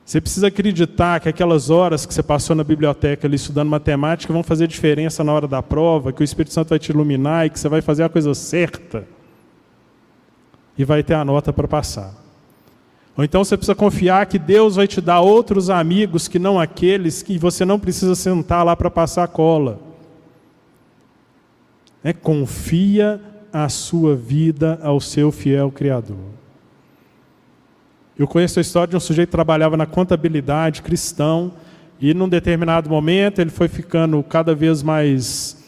Você 0.06 0.22
precisa 0.22 0.46
acreditar 0.48 1.20
que 1.20 1.28
aquelas 1.28 1.72
horas 1.72 2.06
que 2.06 2.14
você 2.14 2.22
passou 2.22 2.56
na 2.56 2.64
biblioteca 2.64 3.26
ali 3.26 3.36
estudando 3.36 3.68
matemática 3.68 4.32
vão 4.32 4.44
fazer 4.44 4.68
diferença 4.68 5.24
na 5.24 5.34
hora 5.34 5.48
da 5.48 5.60
prova, 5.64 6.14
que 6.14 6.22
o 6.22 6.24
Espírito 6.24 6.54
Santo 6.54 6.70
vai 6.70 6.78
te 6.78 6.92
iluminar 6.92 7.48
e 7.48 7.50
que 7.50 7.60
você 7.60 7.68
vai 7.68 7.82
fazer 7.82 8.04
a 8.04 8.10
coisa 8.10 8.36
certa 8.36 9.08
e 10.78 10.86
vai 10.86 11.02
ter 11.02 11.16
a 11.16 11.26
nota 11.26 11.52
para 11.52 11.68
passar. 11.68 12.14
Ou 13.18 13.24
então 13.24 13.44
você 13.44 13.58
precisa 13.58 13.74
confiar 13.74 14.28
que 14.28 14.38
Deus 14.38 14.76
vai 14.76 14.88
te 14.88 15.02
dar 15.02 15.22
outros 15.22 15.72
amigos 15.72 16.28
que 16.28 16.38
não 16.38 16.60
aqueles 16.60 17.24
que 17.24 17.40
você 17.40 17.66
não 17.66 17.80
precisa 17.80 18.14
sentar 18.14 18.64
lá 18.64 18.76
para 18.76 18.92
passar 18.92 19.24
a 19.24 19.28
cola. 19.28 19.93
É, 22.04 22.12
confia 22.12 23.22
a 23.52 23.70
sua 23.70 24.16
vida 24.16 24.80
ao 24.82 25.00
seu 25.00 25.32
fiel 25.32 25.72
Criador. 25.72 26.18
Eu 28.18 28.28
conheço 28.28 28.60
a 28.60 28.62
história 28.62 28.92
de 28.92 28.98
um 28.98 29.00
sujeito 29.00 29.30
que 29.30 29.36
trabalhava 29.36 29.78
na 29.78 29.86
contabilidade 29.86 30.82
cristão 30.82 31.54
e 32.00 32.14
num 32.14 32.28
determinado 32.28 32.90
momento 32.90 33.40
ele 33.40 33.50
foi 33.50 33.68
ficando 33.68 34.22
cada 34.24 34.54
vez 34.54 34.84
mais 34.84 35.64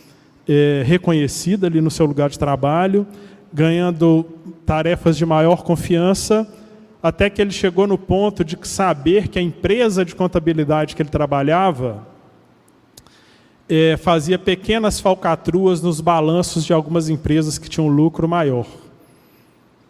é, 0.47 0.83
reconhecido 0.85 1.65
ali 1.65 1.79
no 1.79 1.89
seu 1.89 2.05
lugar 2.05 2.29
de 2.29 2.37
trabalho, 2.37 3.07
ganhando 3.53 4.25
tarefas 4.65 5.17
de 5.17 5.25
maior 5.25 5.63
confiança, 5.63 6.47
até 7.01 7.29
que 7.29 7.41
ele 7.41 7.51
chegou 7.51 7.87
no 7.87 7.97
ponto 7.97 8.43
de 8.43 8.57
saber 8.63 9.27
que 9.27 9.39
a 9.39 9.41
empresa 9.41 10.03
de 10.03 10.13
contabilidade 10.13 10.95
que 10.95 11.01
ele 11.01 11.09
trabalhava 11.09 12.05
é, 13.67 13.97
fazia 13.97 14.37
pequenas 14.37 14.99
falcatruas 14.99 15.81
nos 15.81 15.99
balanços 15.99 16.63
de 16.63 16.73
algumas 16.73 17.09
empresas 17.09 17.57
que 17.57 17.69
tinham 17.69 17.87
lucro 17.87 18.27
maior. 18.27 18.67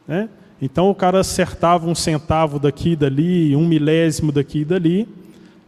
Né? 0.07 0.29
Então 0.61 0.89
o 0.89 0.95
cara 0.95 1.19
acertava 1.19 1.87
um 1.87 1.95
centavo 1.95 2.57
daqui 2.57 2.91
e 2.91 2.95
dali, 2.95 3.55
um 3.55 3.65
milésimo 3.65 4.31
daqui 4.31 4.59
e 4.59 4.65
dali, 4.65 5.07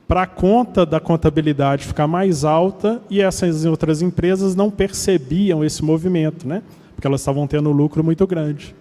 para 0.08 0.24
a 0.24 0.28
conta 0.28 0.86
da 0.86 1.00
contabilidade 1.02 1.86
ficar 1.86 2.08
mais 2.08 2.46
alta 2.46 3.02
e 3.10 3.22
essas 3.22 3.66
outras 3.66 4.02
empresas 4.02 4.56
não 4.56 4.72
percebiam 4.72 5.64
esse 5.66 5.84
movimento, 5.84 6.48
né? 6.48 6.64
porque 6.96 7.06
elas 7.06 7.22
estavam 7.22 7.46
tendo 7.46 7.70
um 7.70 7.74
lucro 7.74 8.04
muito 8.04 8.26
grande. 8.26 8.74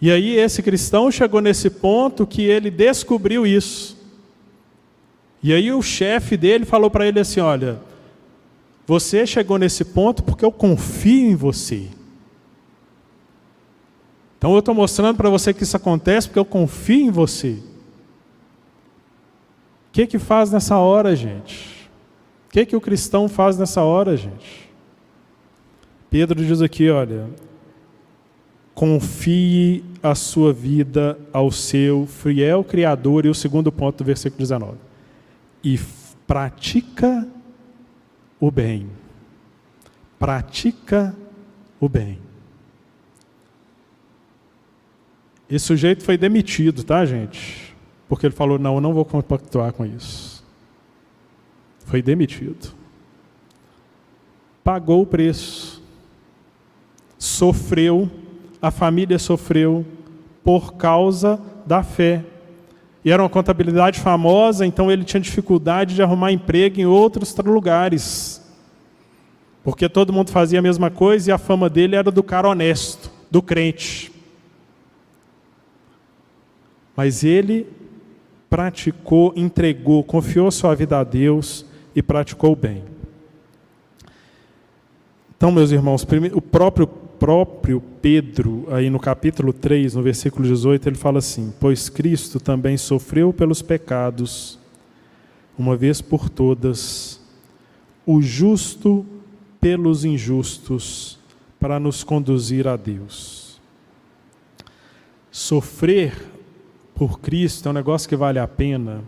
E 0.00 0.10
aí 0.10 0.36
esse 0.36 0.62
cristão 0.62 1.10
chegou 1.10 1.40
nesse 1.40 1.70
ponto 1.70 2.26
que 2.26 2.42
ele 2.42 2.70
descobriu 2.70 3.46
isso. 3.46 3.95
E 5.46 5.52
aí 5.52 5.72
o 5.72 5.80
chefe 5.80 6.36
dele 6.36 6.64
falou 6.64 6.90
para 6.90 7.06
ele 7.06 7.20
assim: 7.20 7.38
Olha, 7.38 7.78
você 8.84 9.24
chegou 9.24 9.58
nesse 9.58 9.84
ponto 9.84 10.24
porque 10.24 10.44
eu 10.44 10.50
confio 10.50 11.30
em 11.30 11.36
você. 11.36 11.86
Então 14.36 14.54
eu 14.54 14.58
estou 14.58 14.74
mostrando 14.74 15.16
para 15.16 15.30
você 15.30 15.54
que 15.54 15.62
isso 15.62 15.76
acontece 15.76 16.26
porque 16.26 16.40
eu 16.40 16.44
confio 16.44 17.06
em 17.06 17.10
você. 17.12 17.62
O 19.88 19.92
que 19.92 20.08
que 20.08 20.18
faz 20.18 20.50
nessa 20.50 20.78
hora, 20.78 21.14
gente? 21.14 21.88
O 22.48 22.50
que 22.50 22.66
que 22.66 22.74
o 22.74 22.80
cristão 22.80 23.28
faz 23.28 23.56
nessa 23.56 23.84
hora, 23.84 24.16
gente? 24.16 24.68
Pedro 26.10 26.44
diz 26.44 26.60
aqui, 26.60 26.90
olha, 26.90 27.30
confie 28.74 29.84
a 30.02 30.16
sua 30.16 30.52
vida 30.52 31.16
ao 31.32 31.52
seu 31.52 32.04
fiel 32.04 32.64
Criador, 32.64 33.26
e 33.26 33.28
o 33.28 33.34
segundo 33.34 33.70
ponto 33.70 33.98
do 33.98 34.04
versículo 34.04 34.40
19. 34.40 34.86
E 35.66 35.80
pratica 36.28 37.26
o 38.38 38.52
bem. 38.52 38.88
Pratica 40.16 41.12
o 41.80 41.88
bem. 41.88 42.20
Esse 45.50 45.64
sujeito 45.64 46.04
foi 46.04 46.16
demitido, 46.16 46.84
tá, 46.84 47.04
gente? 47.04 47.74
Porque 48.08 48.26
ele 48.26 48.34
falou: 48.34 48.60
não, 48.60 48.76
eu 48.76 48.80
não 48.80 48.94
vou 48.94 49.04
compactuar 49.04 49.72
com 49.72 49.84
isso. 49.84 50.46
Foi 51.80 52.00
demitido. 52.00 52.72
Pagou 54.62 55.02
o 55.02 55.06
preço. 55.06 55.82
Sofreu, 57.18 58.08
a 58.62 58.70
família 58.70 59.18
sofreu 59.18 59.84
por 60.44 60.74
causa 60.74 61.42
da 61.66 61.82
fé. 61.82 62.24
E 63.06 63.10
era 63.12 63.22
uma 63.22 63.28
contabilidade 63.28 64.00
famosa, 64.00 64.66
então 64.66 64.90
ele 64.90 65.04
tinha 65.04 65.20
dificuldade 65.20 65.94
de 65.94 66.02
arrumar 66.02 66.32
emprego 66.32 66.80
em 66.80 66.86
outros 66.86 67.32
lugares. 67.36 68.44
Porque 69.62 69.88
todo 69.88 70.12
mundo 70.12 70.32
fazia 70.32 70.58
a 70.58 70.62
mesma 70.62 70.90
coisa 70.90 71.30
e 71.30 71.32
a 71.32 71.38
fama 71.38 71.70
dele 71.70 71.94
era 71.94 72.10
do 72.10 72.20
cara 72.20 72.48
honesto, 72.48 73.08
do 73.30 73.40
crente. 73.40 74.10
Mas 76.96 77.22
ele 77.22 77.68
praticou, 78.50 79.32
entregou, 79.36 80.02
confiou 80.02 80.50
sua 80.50 80.74
vida 80.74 80.98
a 80.98 81.04
Deus 81.04 81.64
e 81.94 82.02
praticou 82.02 82.54
o 82.54 82.56
bem. 82.56 82.82
Então, 85.36 85.52
meus 85.52 85.70
irmãos, 85.70 86.04
o 86.34 86.42
próprio, 86.42 86.90
próprio 87.18 87.82
Pedro, 88.00 88.66
aí 88.70 88.88
no 88.88 88.98
capítulo 88.98 89.52
3, 89.52 89.94
no 89.94 90.02
versículo 90.02 90.46
18, 90.46 90.88
ele 90.88 90.96
fala 90.96 91.18
assim: 91.18 91.52
Pois 91.58 91.88
Cristo 91.88 92.38
também 92.38 92.76
sofreu 92.76 93.32
pelos 93.32 93.62
pecados, 93.62 94.58
uma 95.58 95.76
vez 95.76 96.00
por 96.00 96.28
todas, 96.28 97.20
o 98.04 98.22
justo 98.22 99.04
pelos 99.60 100.04
injustos, 100.04 101.18
para 101.58 101.80
nos 101.80 102.04
conduzir 102.04 102.68
a 102.68 102.76
Deus. 102.76 103.60
Sofrer 105.30 106.14
por 106.94 107.20
Cristo 107.20 107.68
é 107.68 107.70
um 107.70 107.74
negócio 107.74 108.08
que 108.08 108.16
vale 108.16 108.38
a 108.38 108.46
pena, 108.46 109.02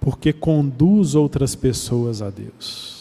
porque 0.00 0.32
conduz 0.32 1.14
outras 1.14 1.54
pessoas 1.54 2.20
a 2.20 2.30
Deus. 2.30 2.97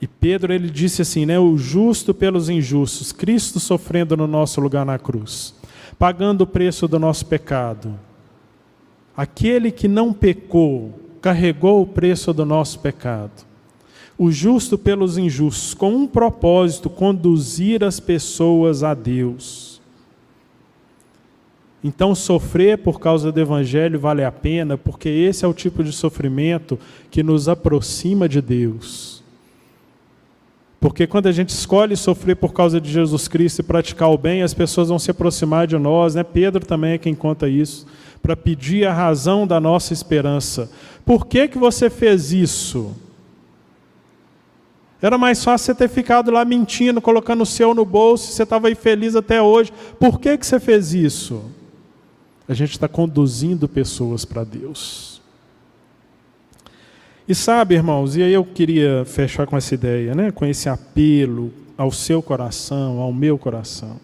E 0.00 0.06
Pedro 0.06 0.52
ele 0.52 0.68
disse 0.68 1.02
assim, 1.02 1.24
né, 1.24 1.38
o 1.38 1.56
justo 1.56 2.12
pelos 2.12 2.48
injustos, 2.48 3.12
Cristo 3.12 3.58
sofrendo 3.58 4.16
no 4.16 4.26
nosso 4.26 4.60
lugar 4.60 4.84
na 4.84 4.98
cruz, 4.98 5.54
pagando 5.98 6.42
o 6.42 6.46
preço 6.46 6.86
do 6.86 6.98
nosso 6.98 7.24
pecado. 7.26 7.98
Aquele 9.16 9.70
que 9.70 9.88
não 9.88 10.12
pecou, 10.12 11.00
carregou 11.22 11.80
o 11.80 11.86
preço 11.86 12.32
do 12.32 12.44
nosso 12.44 12.80
pecado. 12.80 13.46
O 14.18 14.30
justo 14.30 14.76
pelos 14.76 15.16
injustos, 15.16 15.72
com 15.74 15.90
um 15.94 16.06
propósito, 16.06 16.90
conduzir 16.90 17.82
as 17.82 17.98
pessoas 17.98 18.82
a 18.82 18.92
Deus. 18.92 19.80
Então, 21.82 22.14
sofrer 22.14 22.78
por 22.78 23.00
causa 23.00 23.32
do 23.32 23.40
Evangelho 23.40 23.98
vale 23.98 24.24
a 24.24 24.30
pena, 24.30 24.76
porque 24.76 25.08
esse 25.08 25.44
é 25.44 25.48
o 25.48 25.54
tipo 25.54 25.82
de 25.82 25.92
sofrimento 25.92 26.78
que 27.10 27.22
nos 27.22 27.48
aproxima 27.48 28.28
de 28.28 28.40
Deus. 28.40 29.23
Porque 30.84 31.06
quando 31.06 31.28
a 31.28 31.32
gente 31.32 31.48
escolhe 31.48 31.96
sofrer 31.96 32.36
por 32.36 32.52
causa 32.52 32.78
de 32.78 32.92
Jesus 32.92 33.26
Cristo 33.26 33.60
e 33.60 33.62
praticar 33.62 34.10
o 34.10 34.18
bem, 34.18 34.42
as 34.42 34.52
pessoas 34.52 34.90
vão 34.90 34.98
se 34.98 35.10
aproximar 35.10 35.66
de 35.66 35.78
nós, 35.78 36.14
né? 36.14 36.22
Pedro 36.22 36.66
também 36.66 36.92
é 36.92 36.98
quem 36.98 37.14
conta 37.14 37.48
isso, 37.48 37.86
para 38.22 38.36
pedir 38.36 38.86
a 38.86 38.92
razão 38.92 39.46
da 39.46 39.58
nossa 39.58 39.94
esperança. 39.94 40.70
Por 41.02 41.24
que, 41.24 41.48
que 41.48 41.56
você 41.56 41.88
fez 41.88 42.32
isso? 42.32 42.94
Era 45.00 45.16
mais 45.16 45.42
fácil 45.42 45.64
você 45.64 45.74
ter 45.74 45.88
ficado 45.88 46.30
lá 46.30 46.44
mentindo, 46.44 47.00
colocando 47.00 47.44
o 47.44 47.46
seu 47.46 47.74
no 47.74 47.86
bolso, 47.86 48.30
você 48.30 48.42
estava 48.42 48.68
aí 48.68 48.74
feliz 48.74 49.16
até 49.16 49.40
hoje. 49.40 49.72
Por 49.98 50.20
que, 50.20 50.36
que 50.36 50.44
você 50.44 50.60
fez 50.60 50.92
isso? 50.92 51.42
a 52.46 52.52
gente 52.52 52.72
está 52.72 52.86
conduzindo 52.86 53.66
pessoas 53.66 54.26
para 54.26 54.44
Deus. 54.44 55.13
E 57.26 57.34
sabe, 57.34 57.74
irmãos, 57.74 58.16
e 58.16 58.22
aí 58.22 58.34
eu 58.34 58.44
queria 58.44 59.02
fechar 59.06 59.46
com 59.46 59.56
essa 59.56 59.74
ideia, 59.74 60.14
né? 60.14 60.30
com 60.30 60.44
esse 60.44 60.68
apelo 60.68 61.50
ao 61.76 61.90
seu 61.90 62.22
coração, 62.22 63.00
ao 63.00 63.14
meu 63.14 63.38
coração. 63.38 63.96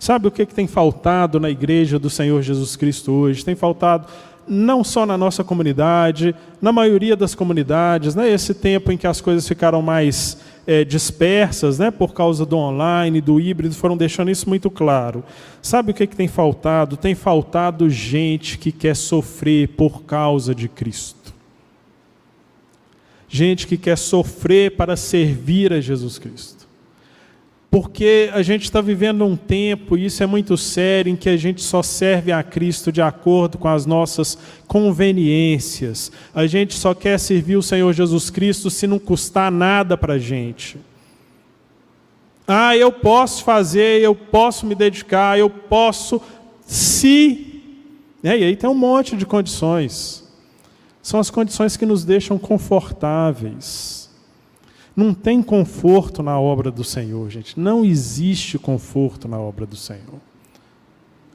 Sabe 0.00 0.26
o 0.26 0.30
que, 0.32 0.44
que 0.44 0.54
tem 0.54 0.66
faltado 0.66 1.38
na 1.38 1.48
igreja 1.48 1.96
do 1.96 2.10
Senhor 2.10 2.42
Jesus 2.42 2.74
Cristo 2.74 3.12
hoje? 3.12 3.44
Tem 3.44 3.54
faltado 3.54 4.08
não 4.48 4.82
só 4.82 5.06
na 5.06 5.16
nossa 5.16 5.44
comunidade, 5.44 6.34
na 6.60 6.72
maioria 6.72 7.16
das 7.16 7.36
comunidades, 7.36 8.16
né? 8.16 8.28
esse 8.30 8.52
tempo 8.52 8.90
em 8.90 8.96
que 8.96 9.06
as 9.06 9.20
coisas 9.20 9.46
ficaram 9.46 9.80
mais 9.80 10.36
é, 10.66 10.84
dispersas, 10.84 11.78
né, 11.78 11.92
por 11.92 12.12
causa 12.12 12.44
do 12.44 12.56
online, 12.56 13.20
do 13.20 13.40
híbrido, 13.40 13.74
foram 13.74 13.96
deixando 13.96 14.30
isso 14.30 14.48
muito 14.48 14.68
claro. 14.68 15.22
Sabe 15.62 15.92
o 15.92 15.94
que, 15.94 16.02
é 16.02 16.06
que 16.06 16.16
tem 16.16 16.28
faltado? 16.28 16.96
Tem 16.96 17.14
faltado 17.14 17.88
gente 17.88 18.58
que 18.58 18.72
quer 18.72 18.96
sofrer 18.96 19.68
por 19.68 20.02
causa 20.02 20.54
de 20.54 20.68
Cristo. 20.68 21.25
Gente 23.28 23.66
que 23.66 23.76
quer 23.76 23.96
sofrer 23.96 24.72
para 24.72 24.96
servir 24.96 25.72
a 25.72 25.80
Jesus 25.80 26.18
Cristo. 26.18 26.66
Porque 27.70 28.30
a 28.32 28.42
gente 28.42 28.62
está 28.62 28.80
vivendo 28.80 29.24
um 29.24 29.36
tempo, 29.36 29.98
e 29.98 30.06
isso 30.06 30.22
é 30.22 30.26
muito 30.26 30.56
sério, 30.56 31.10
em 31.10 31.16
que 31.16 31.28
a 31.28 31.36
gente 31.36 31.60
só 31.62 31.82
serve 31.82 32.32
a 32.32 32.42
Cristo 32.42 32.90
de 32.90 33.02
acordo 33.02 33.58
com 33.58 33.68
as 33.68 33.84
nossas 33.84 34.38
conveniências. 34.66 36.10
A 36.34 36.46
gente 36.46 36.74
só 36.74 36.94
quer 36.94 37.18
servir 37.18 37.56
o 37.56 37.62
Senhor 37.62 37.92
Jesus 37.92 38.30
Cristo 38.30 38.70
se 38.70 38.86
não 38.86 38.98
custar 38.98 39.50
nada 39.50 39.96
para 39.96 40.14
a 40.14 40.18
gente. 40.18 40.78
Ah, 42.48 42.76
eu 42.76 42.92
posso 42.92 43.42
fazer, 43.42 44.00
eu 44.00 44.14
posso 44.14 44.64
me 44.64 44.74
dedicar, 44.74 45.38
eu 45.38 45.50
posso, 45.50 46.22
se. 46.64 47.62
É, 48.22 48.38
e 48.38 48.44
aí 48.44 48.56
tem 48.56 48.70
um 48.70 48.74
monte 48.74 49.16
de 49.16 49.26
condições. 49.26 50.25
São 51.06 51.20
as 51.20 51.30
condições 51.30 51.76
que 51.76 51.86
nos 51.86 52.04
deixam 52.04 52.36
confortáveis. 52.36 54.10
Não 54.96 55.14
tem 55.14 55.40
conforto 55.40 56.20
na 56.20 56.40
obra 56.40 56.68
do 56.68 56.82
Senhor, 56.82 57.30
gente. 57.30 57.60
Não 57.60 57.84
existe 57.84 58.58
conforto 58.58 59.28
na 59.28 59.38
obra 59.38 59.64
do 59.64 59.76
Senhor. 59.76 60.20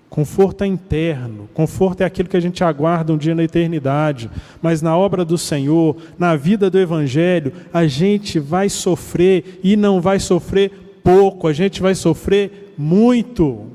Conforto 0.09 0.65
é 0.65 0.67
interno, 0.67 1.47
conforto 1.53 2.01
é 2.01 2.03
aquilo 2.03 2.27
que 2.27 2.35
a 2.35 2.41
gente 2.41 2.61
aguarda 2.65 3.13
um 3.13 3.17
dia 3.17 3.33
na 3.33 3.45
eternidade. 3.45 4.29
Mas 4.61 4.81
na 4.81 4.97
obra 4.97 5.23
do 5.23 5.37
Senhor, 5.37 5.95
na 6.19 6.35
vida 6.35 6.69
do 6.69 6.77
Evangelho, 6.77 7.53
a 7.71 7.87
gente 7.87 8.39
vai 8.39 8.67
sofrer 8.67 9.61
e 9.63 9.77
não 9.77 10.01
vai 10.01 10.19
sofrer 10.19 10.99
pouco, 11.01 11.47
a 11.47 11.53
gente 11.53 11.81
vai 11.81 11.95
sofrer 11.95 12.73
muito. 12.77 13.67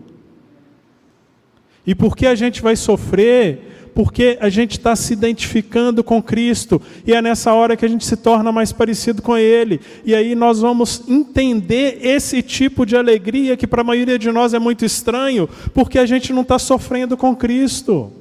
E 1.87 1.95
por 1.95 2.15
que 2.15 2.27
a 2.27 2.35
gente 2.35 2.61
vai 2.61 2.77
sofrer? 2.77 3.76
Porque 3.97 4.37
a 4.43 4.51
gente 4.51 4.73
está 4.73 4.95
se 4.95 5.15
identificando 5.15 6.05
com 6.05 6.23
Cristo, 6.23 6.83
e 7.07 7.15
é 7.15 7.23
nessa 7.23 7.55
hora 7.55 7.75
que 7.75 7.85
a 7.87 7.89
gente 7.89 8.05
se 8.05 8.15
torna 8.15 8.53
mais 8.53 8.71
parecido 8.71 9.23
com 9.23 9.39
Ele, 9.39 9.81
e 10.05 10.15
aí 10.15 10.35
nós 10.35 10.61
vamos 10.61 11.03
entender 11.09 12.01
esse 12.03 12.43
tipo 12.43 12.85
de 12.85 12.95
alegria 12.95 13.57
que 13.57 13.67
para 13.67 13.81
a 13.81 13.85
maioria 13.85 14.19
de 14.19 14.31
nós 14.31 14.53
é 14.53 14.59
muito 14.59 14.85
estranho, 14.85 15.49
porque 15.73 15.99
a 15.99 16.05
gente 16.05 16.31
não 16.35 16.43
está 16.43 16.59
sofrendo 16.59 17.17
com 17.17 17.35
Cristo. 17.35 18.13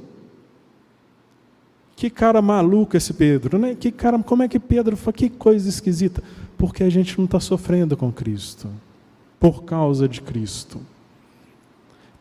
Que 1.94 2.10
cara 2.10 2.42
maluco 2.42 2.96
esse 2.96 3.14
Pedro, 3.14 3.58
né? 3.58 3.76
Que 3.78 3.92
cara, 3.92 4.18
como 4.20 4.44
é 4.44 4.48
que 4.48 4.60
Pedro 4.60 4.96
fala? 4.96 5.12
Que 5.12 5.30
coisa 5.30 5.68
esquisita. 5.68 6.24
Porque 6.58 6.84
a 6.84 6.90
gente 6.90 7.18
não 7.18 7.26
está 7.26 7.42
sofrendo 7.42 7.98
com 7.98 8.12
Cristo 8.14 8.70
por 9.40 9.64
causa 9.64 10.08
de 10.08 10.22
Cristo. 10.22 10.80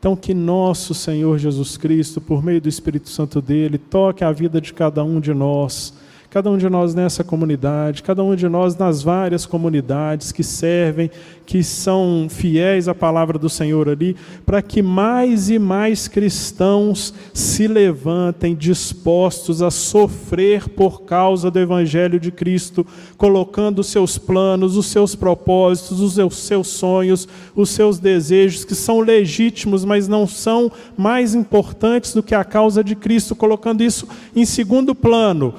Então, 0.04 0.14
que 0.14 0.34
nosso 0.34 0.92
Senhor 0.92 1.38
Jesus 1.38 1.78
Cristo, 1.78 2.20
por 2.20 2.44
meio 2.44 2.60
do 2.60 2.68
Espírito 2.68 3.08
Santo 3.08 3.40
dele, 3.40 3.78
toque 3.78 4.22
a 4.22 4.30
vida 4.30 4.60
de 4.60 4.70
cada 4.70 5.02
um 5.02 5.18
de 5.18 5.32
nós 5.32 5.94
cada 6.34 6.50
um 6.50 6.58
de 6.58 6.68
nós 6.68 6.96
nessa 6.96 7.22
comunidade, 7.22 8.02
cada 8.02 8.20
um 8.24 8.34
de 8.34 8.48
nós 8.48 8.76
nas 8.76 9.04
várias 9.04 9.46
comunidades 9.46 10.32
que 10.32 10.42
servem, 10.42 11.08
que 11.46 11.62
são 11.62 12.26
fiéis 12.28 12.88
à 12.88 12.94
palavra 12.94 13.38
do 13.38 13.48
Senhor 13.48 13.88
ali, 13.88 14.16
para 14.44 14.60
que 14.60 14.82
mais 14.82 15.48
e 15.48 15.60
mais 15.60 16.08
cristãos 16.08 17.14
se 17.32 17.68
levantem 17.68 18.52
dispostos 18.52 19.62
a 19.62 19.70
sofrer 19.70 20.68
por 20.70 21.02
causa 21.02 21.52
do 21.52 21.60
Evangelho 21.60 22.18
de 22.18 22.32
Cristo, 22.32 22.84
colocando 23.16 23.78
os 23.78 23.86
seus 23.86 24.18
planos, 24.18 24.76
os 24.76 24.86
seus 24.86 25.14
propósitos, 25.14 26.00
os 26.00 26.36
seus 26.36 26.66
sonhos, 26.66 27.28
os 27.54 27.70
seus 27.70 28.00
desejos, 28.00 28.64
que 28.64 28.74
são 28.74 28.98
legítimos, 28.98 29.84
mas 29.84 30.08
não 30.08 30.26
são 30.26 30.68
mais 30.96 31.32
importantes 31.32 32.12
do 32.12 32.24
que 32.24 32.34
a 32.34 32.42
causa 32.42 32.82
de 32.82 32.96
Cristo, 32.96 33.36
colocando 33.36 33.84
isso 33.84 34.08
em 34.34 34.44
segundo 34.44 34.96
plano 34.96 35.54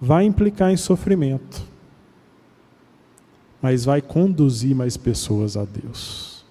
vai 0.00 0.24
implicar 0.24 0.72
em 0.72 0.76
sofrimento, 0.76 1.62
mas 3.60 3.84
vai 3.84 4.02
conduzir 4.02 4.74
mais 4.74 4.96
pessoas 4.96 5.56
a 5.56 5.64
Deus. 5.64 6.44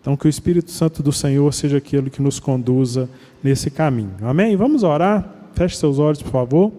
Então, 0.00 0.16
que 0.16 0.26
o 0.26 0.28
Espírito 0.28 0.70
Santo 0.70 1.00
do 1.00 1.12
Senhor 1.12 1.52
seja 1.54 1.76
aquele 1.76 2.10
que 2.10 2.20
nos 2.20 2.40
conduza 2.40 3.08
nesse 3.42 3.70
caminho. 3.70 4.16
Amém? 4.22 4.56
Vamos 4.56 4.82
orar? 4.82 5.32
Feche 5.54 5.76
seus 5.76 5.98
olhos, 6.00 6.20
por 6.20 6.32
favor. 6.32 6.72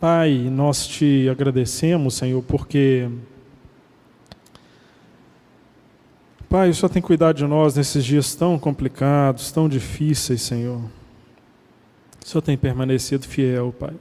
Pai, 0.00 0.50
nós 0.50 0.86
te 0.86 1.28
agradecemos, 1.28 2.14
Senhor, 2.14 2.42
porque. 2.42 3.08
Pai, 6.48 6.70
o 6.70 6.74
Senhor 6.74 6.88
tem 6.88 7.00
cuidado 7.00 7.36
de 7.36 7.46
nós 7.46 7.76
nesses 7.76 8.04
dias 8.04 8.34
tão 8.34 8.58
complicados, 8.58 9.52
tão 9.52 9.68
difíceis, 9.68 10.42
Senhor. 10.42 10.80
O 12.26 12.28
Senhor 12.28 12.42
tem 12.42 12.56
permanecido 12.56 13.24
fiel, 13.24 13.72
Pai. 13.78 13.94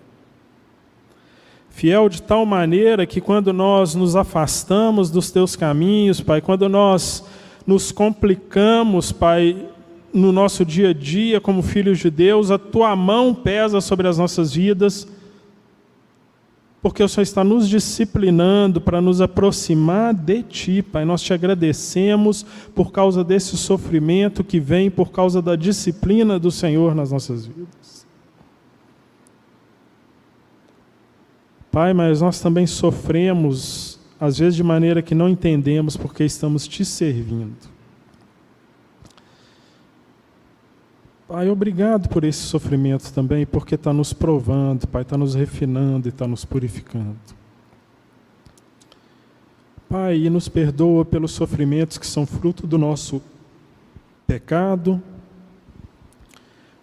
Fiel 1.70 2.10
de 2.10 2.24
tal 2.24 2.44
maneira 2.44 3.06
que 3.06 3.22
quando 3.22 3.54
nós 3.54 3.94
nos 3.94 4.16
afastamos 4.16 5.12
dos 5.12 5.30
teus 5.30 5.56
caminhos, 5.56 6.22
Pai, 6.22 6.42
quando 6.42 6.68
nós 6.68 7.24
nos 7.68 7.92
complicamos, 7.92 9.12
Pai, 9.12 9.68
no 10.12 10.32
nosso 10.32 10.66
dia 10.66 10.90
a 10.90 10.94
dia 10.94 11.40
como 11.40 11.62
filhos 11.62 12.00
de 12.00 12.10
Deus, 12.10 12.50
a 12.50 12.58
tua 12.58 12.96
mão 12.96 13.32
pesa 13.32 13.80
sobre 13.80 14.08
as 14.08 14.18
nossas 14.18 14.56
vidas, 14.56 15.08
porque 16.82 17.04
o 17.04 17.08
Senhor 17.08 17.22
está 17.22 17.44
nos 17.44 17.70
disciplinando 17.70 18.82
para 18.82 19.00
nos 19.00 19.22
aproximar 19.22 20.16
de 20.16 20.42
Ti, 20.42 20.82
Pai. 20.82 21.06
Nós 21.06 21.22
te 21.22 21.32
agradecemos 21.32 22.44
por 22.74 22.92
causa 22.92 23.24
desse 23.24 23.56
sofrimento 23.56 24.44
que 24.44 24.60
vem 24.60 24.90
por 24.90 25.12
causa 25.12 25.44
da 25.44 25.56
disciplina 25.56 26.40
do 26.40 26.50
Senhor 26.50 26.96
nas 26.96 27.12
nossas 27.12 27.46
vidas. 27.46 27.95
Pai, 31.76 31.94
mas 31.94 32.22
nós 32.22 32.40
também 32.40 32.66
sofremos, 32.66 34.00
às 34.18 34.38
vezes 34.38 34.56
de 34.56 34.64
maneira 34.64 35.02
que 35.02 35.14
não 35.14 35.28
entendemos, 35.28 35.98
porque 35.98 36.24
estamos 36.24 36.66
te 36.70 36.86
servindo. 36.86 37.70
Pai, 41.28 41.50
obrigado 41.50 42.08
por 42.08 42.24
esse 42.24 42.40
sofrimento 42.40 43.12
também, 43.12 43.46
porque 43.46 43.76
está 43.76 43.92
nos 43.92 44.14
provando, 44.14 44.88
Pai, 44.88 45.02
está 45.02 45.18
nos 45.18 45.36
refinando 45.36 46.08
e 46.08 46.12
está 46.12 46.26
nos 46.26 46.46
purificando. 46.46 47.18
Pai, 49.90 50.16
e 50.20 50.30
nos 50.30 50.48
perdoa 50.48 51.04
pelos 51.04 51.34
sofrimentos 51.34 51.98
que 51.98 52.08
são 52.08 52.26
fruto 52.26 52.66
do 52.66 52.78
nosso 52.78 53.22
pecado, 54.26 55.04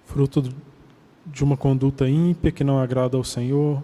fruto 0.05 0.53
de 1.25 1.43
uma 1.43 1.57
conduta 1.57 2.07
ímpia 2.07 2.53
que 2.53 2.63
não 2.63 2.79
agrada 2.79 3.17
ao 3.17 3.25
Senhor 3.25 3.83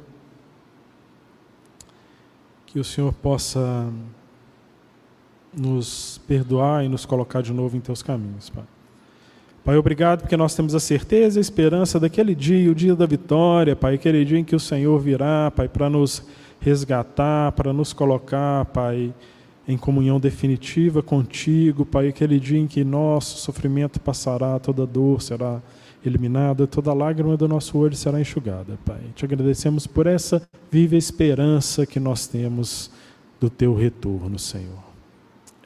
que 2.70 2.78
o 2.78 2.84
Senhor 2.84 3.12
possa 3.14 3.90
nos 5.56 6.20
perdoar 6.28 6.84
e 6.84 6.88
nos 6.88 7.06
colocar 7.06 7.40
de 7.40 7.52
novo 7.52 7.76
em 7.76 7.80
teus 7.80 8.02
caminhos, 8.02 8.50
Pai. 8.50 8.64
Pai, 9.64 9.76
obrigado 9.76 10.20
porque 10.20 10.36
nós 10.36 10.54
temos 10.54 10.74
a 10.74 10.80
certeza 10.80 11.38
e 11.38 11.40
a 11.40 11.42
esperança 11.42 11.98
daquele 11.98 12.34
dia, 12.34 12.70
o 12.70 12.74
dia 12.74 12.94
da 12.94 13.06
vitória, 13.06 13.74
Pai, 13.74 13.94
aquele 13.94 14.22
dia 14.24 14.38
em 14.38 14.44
que 14.44 14.54
o 14.54 14.60
Senhor 14.60 14.98
virá, 14.98 15.50
Pai, 15.50 15.66
para 15.66 15.88
nos 15.88 16.22
resgatar, 16.60 17.52
para 17.52 17.72
nos 17.72 17.94
colocar, 17.94 18.66
Pai, 18.66 19.14
em 19.66 19.76
comunhão 19.76 20.20
definitiva 20.20 21.02
contigo, 21.02 21.86
Pai, 21.86 22.08
aquele 22.08 22.38
dia 22.38 22.58
em 22.58 22.66
que 22.66 22.84
nosso 22.84 23.38
sofrimento 23.38 23.98
passará, 23.98 24.58
toda 24.58 24.86
dor 24.86 25.22
será 25.22 25.62
eliminada, 26.04 26.66
toda 26.66 26.92
lágrima 26.92 27.36
do 27.36 27.48
nosso 27.48 27.76
olho 27.78 27.94
será 27.94 28.20
enxugada, 28.20 28.78
Pai. 28.84 29.00
Te 29.14 29.24
agradecemos 29.24 29.86
por 29.86 30.06
essa 30.06 30.42
viva 30.70 30.96
esperança 30.96 31.86
que 31.86 31.98
nós 31.98 32.26
temos 32.26 32.90
do 33.40 33.50
teu 33.50 33.74
retorno, 33.74 34.38
Senhor. 34.38 34.82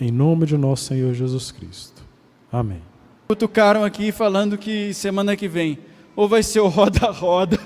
Em 0.01 0.11
nome 0.11 0.47
de 0.47 0.57
nosso 0.57 0.85
Senhor 0.85 1.14
Jesus 1.14 1.51
Cristo. 1.51 2.03
Amém. 2.51 2.83
Cutucaram 3.28 3.85
aqui 3.85 4.12
falando 4.12 4.59
que 4.59 4.93
semana 4.93 5.37
que 5.37 5.49
vem 5.49 5.78
ou 6.14 6.28
vai 6.28 6.43
ser 6.43 6.61
o 6.61 6.68
roda-roda, 6.68 7.59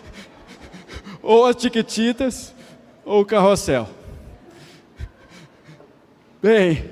ou 1.20 1.46
as 1.46 1.56
tiquetitas, 1.56 2.54
ou 3.04 3.22
o 3.22 3.24
carrossel. 3.24 3.88
Bem, 6.40 6.90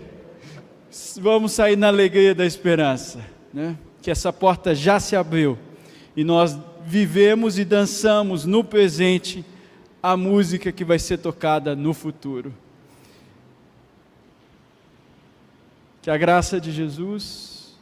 vamos 1.20 1.52
sair 1.52 1.76
na 1.76 1.88
alegria 1.88 2.34
da 2.34 2.44
esperança, 2.44 3.20
né? 3.52 3.76
Que 4.02 4.10
essa 4.10 4.32
porta 4.32 4.74
já 4.74 4.98
se 4.98 5.14
abriu 5.14 5.56
e 6.16 6.24
nós 6.24 6.58
vivemos 6.84 7.58
e 7.58 7.64
dançamos 7.64 8.44
no 8.44 8.64
presente 8.64 9.44
a 10.02 10.16
música 10.16 10.72
que 10.72 10.84
vai 10.84 10.98
ser 10.98 11.18
tocada 11.18 11.76
no 11.76 11.94
futuro. 11.94 12.52
Que 16.02 16.10
a 16.10 16.16
graça 16.16 16.60
de 16.60 16.72
Jesus, 16.72 17.78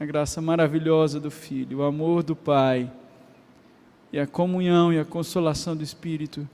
a 0.00 0.04
graça 0.04 0.42
maravilhosa 0.42 1.20
do 1.20 1.30
Filho, 1.30 1.78
o 1.78 1.82
amor 1.84 2.24
do 2.24 2.34
Pai 2.34 2.90
e 4.12 4.18
a 4.18 4.26
comunhão 4.26 4.92
e 4.92 4.98
a 4.98 5.04
consolação 5.04 5.76
do 5.76 5.84
Espírito 5.84 6.48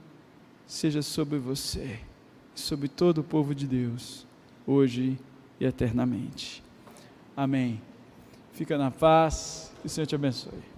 seja 0.67 1.01
sobre 1.01 1.39
você, 1.39 1.99
sobre 2.53 2.87
todo 2.87 3.19
o 3.19 3.23
povo 3.23 3.55
de 3.55 3.65
Deus, 3.65 4.27
hoje 4.67 5.17
e 5.59 5.65
eternamente. 5.65 6.64
Amém. 7.35 7.81
Fica 8.53 8.77
na 8.77 8.91
paz. 8.91 9.73
Que 9.81 9.87
o 9.87 9.89
Senhor 9.89 10.07
te 10.07 10.15
abençoe. 10.15 10.74